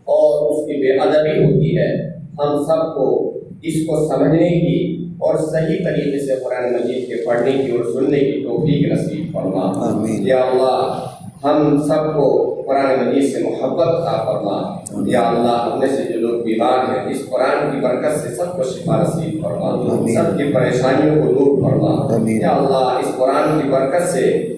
اور 0.04 0.50
اس 0.50 0.66
کی 0.66 0.72
بے 0.72 0.98
ادبی 0.98 1.44
ہوتی 1.44 1.78
ہے۔ 1.78 2.08
ہم 2.10 2.64
سب 2.64 2.94
کو 2.94 3.32
اس 3.62 3.74
کو 3.74 4.08
سمجھنے 4.08 4.60
کی 4.60 5.04
اور 5.08 5.34
صحیح 5.34 5.78
طریقے 5.84 6.26
سے 6.26 6.32
قرآن 6.44 6.72
مجید 6.72 7.08
کے 7.08 7.14
پڑھنے 7.26 7.52
کی 7.52 7.70
اور 7.70 7.92
سننے 7.92 8.18
کی 8.18 8.44
توفیق 8.44 8.92
نصیب 8.92 9.32
فرما۔ 9.32 9.60
آمین۔ 9.60 10.26
یا 10.26 10.36
اللہ 10.36 11.06
ہم 11.44 11.82
سب 11.88 12.14
کو 12.14 12.54
قرآن 12.66 13.08
مجید 13.08 13.32
سے 13.32 13.42
محبت 13.42 13.88
عطا 13.88 14.24
فرما۔ 14.24 14.78
یا 15.06 15.20
اللہ 15.20 15.70
ہم 15.72 15.78
میں 15.78 15.88
سے 15.88 16.12
جو 16.12 16.21
بیمار 16.62 16.98
ہیں 16.98 17.10
اس 17.10 17.30
قرآن 17.30 17.70
کی 17.70 17.80
برکت 17.80 18.20
سے 18.20 18.28
سب 18.28 18.56
کو 18.56 18.62
شفا 18.62 19.02
نصیب 19.02 19.42
فرما۔ 19.42 19.70
سب 20.14 20.38
کی 20.38 20.52
پریشانیوں 20.52 21.26
کو 21.26 21.32
دور 21.32 21.70
فرما۔ 21.70 22.16
یا 22.30 22.50
اللہ 22.50 22.98
اس 23.00 23.16
قرآن 23.16 23.60
کی 23.60 23.68
برکت 23.68 24.08
سے 24.08 24.54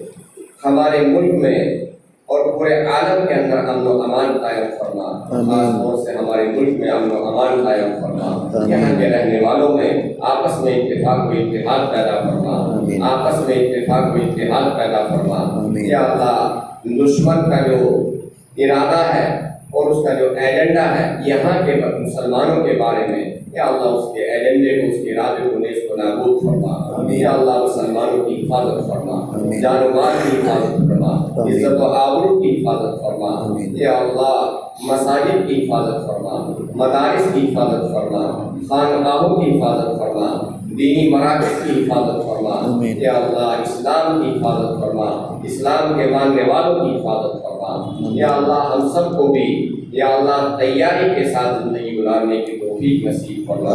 ہمارے 0.65 0.99
ملک 1.01 1.33
میں 1.33 1.77
اور 2.25 2.57
پورے 2.57 2.73
عالم 2.85 3.27
کے 3.27 3.33
اندر 3.33 3.57
امن 3.57 3.87
و 3.87 4.01
امان 4.01 4.37
قائم 4.41 4.65
فرما۔ 4.79 5.27
خاص 5.29 5.83
طور 5.83 6.05
سے 6.05 6.11
ہمارے 6.11 6.43
ملک 6.43 6.79
میں 6.79 6.89
امن 6.89 7.11
و 7.11 7.27
امان 7.27 7.65
قائم 7.65 7.93
فرما۔ 8.01 8.49
یہاں 8.67 9.01
کے 9.01 9.09
رہنے 9.09 9.39
والوں 9.45 9.69
میں 9.69 10.13
آپس 10.21 10.61
میں 10.61 10.75
اتفاق 10.75 11.27
و 11.27 11.29
اتحاد 11.29 11.91
پیدا 11.91 12.21
فرما۔ 12.23 12.79
آپس 13.09 13.47
میں 13.47 13.55
اتفاق 13.55 14.15
و 14.15 14.17
اتحاد 14.17 14.77
پیدا 14.77 15.07
فرما۔ 15.09 15.67
یا 15.75 15.99
اللہ 15.99 16.59
دشمن 16.83 17.35
کا 17.35 17.67
جو 17.67 18.11
ارادہ 18.57 19.15
ہے 19.15 19.44
اور 19.75 19.91
اس 19.91 19.97
کا 20.05 20.13
جو 20.13 20.25
ایجنڈا 20.25 20.81
ہے 20.81 21.15
یہاں 21.25 21.65
کے 21.65 21.75
مسلمانوں 21.99 22.63
کے 22.63 22.73
بارے 22.73 23.07
میں 23.07 23.39
یا 23.53 23.65
اللہ 23.65 23.87
اس 23.87 24.13
کے 24.13 24.19
ایجنڈے 24.19 24.81
کو 24.81 24.97
اس 24.97 25.05
کے 25.05 25.11
ارادے 25.11 25.49
کو 25.49 25.59
نیز 25.59 25.89
کو 25.89 25.95
نابود 25.95 26.41
فرما۔ 26.41 27.13
یا 27.13 27.31
اللہ 27.31 27.63
مسلمانوں 27.63 28.25
کی 28.25 28.45
حفاظت 28.45 28.87
فرما۔ 28.87 29.37
جان 29.61 29.95
مال 29.95 30.13
کی 30.23 30.37
حفاظت 30.37 30.77
فرما۔ 30.77 31.43
عزت 31.43 31.81
و 31.81 31.85
آبرو 31.85 32.41
کی 32.41 32.61
حفاظت 32.61 33.01
فرما۔ 33.01 33.55
یا 33.71 33.91
اللہ 33.91 34.51
مساجد 34.83 35.47
کی 35.47 35.65
حفاظت 35.65 36.07
فرما 36.07 36.53
مدارس 36.75 37.33
کی 37.33 37.53
حفاظت 37.53 37.93
فرما 37.93 38.55
خانقاہوں 38.69 39.41
کی 39.41 39.57
حفاظت 39.57 39.99
فرما 39.99 40.37
دینی 40.69 41.09
مراکز 41.09 41.63
کی 41.63 41.83
حفاظت 41.83 42.23
فرما۔ 42.23 42.85
یا 42.85 43.11
اللہ 43.11 43.61
اسلام 43.61 44.21
کی 44.21 44.39
حفاظت 44.39 44.81
فرما 44.81 45.39
اسلام 45.43 45.93
کے 45.97 46.09
ماننے 46.11 46.41
والوں 46.41 46.85
کی 46.85 46.95
حفاظت 46.95 47.43
فرما 47.43 47.54
یا 47.99 48.27
اللہ 48.27 48.75
ہم 48.75 48.89
سب 48.89 49.17
کو 49.17 49.27
بھی 49.27 49.71
یا 49.91 50.05
اللہ 50.05 50.57
تیاری 50.59 51.09
کے 51.15 51.29
ساتھ 51.29 51.63
زندگی 51.63 51.97
گزارنے 51.97 52.37
کی 52.37 52.51
توفیق 52.51 53.05
نصیب 53.05 53.47
فرما۔ 53.47 53.69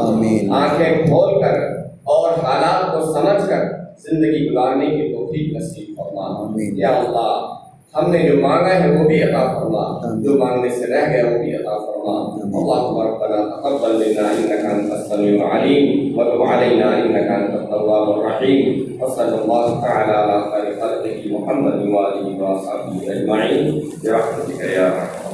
آنکھیں 0.51 1.07
کھول 1.07 1.41
کر 1.43 1.61
اور 2.05 2.31
حالات 2.31 2.95
کو 2.95 3.13
سمجھ 3.13 3.49
کر 3.49 3.63
زندگی 3.99 4.51
گزارنے 4.51 4.87
کی 4.87 5.15
توفیق 5.15 5.57
نصیب 5.57 5.95
فرما۔ 5.97 6.51
یا 6.75 6.89
اللہ 6.89 7.60
ہم 7.97 8.11
نے 8.11 8.19
جو 8.19 8.41
مانگا 8.41 8.75
ہے 8.81 8.97
وہ 8.97 9.05
بھی 9.09 9.23
عطا 9.23 9.41
فرما۔ 9.53 9.85
جو 10.23 10.39
مانگنے 10.39 10.69
سے 10.69 10.87
رہ 10.87 11.09
گیا 11.11 11.25
وہ 11.27 11.39
بھی 11.39 11.55
عطا 11.55 11.77
فرما۔ 11.79 12.15
اللہ 12.59 12.83
ربنا 13.07 13.39
تقبل 13.57 13.97
منا 13.97 14.29
انك 14.29 14.65
انت 14.73 14.93
السميع 14.93 15.33
العليم 15.41 16.19
وتب 16.19 16.43
علينا 16.43 16.89
انك 16.97 17.31
انت 17.39 17.55
التواب 17.61 18.09
الرحيم 18.11 18.61
وصلى 19.01 19.37
الله 19.43 19.67
تعالى 19.87 20.15
على 20.21 20.37
خير 20.51 20.69
خلقه 20.81 21.19
محمد 21.35 21.77
واله 21.95 22.27
وصحبه 22.43 23.13
اجمعين 23.15 23.67
برحمتك 24.03 24.61
يا 24.77 24.87
ارحم 24.87 25.30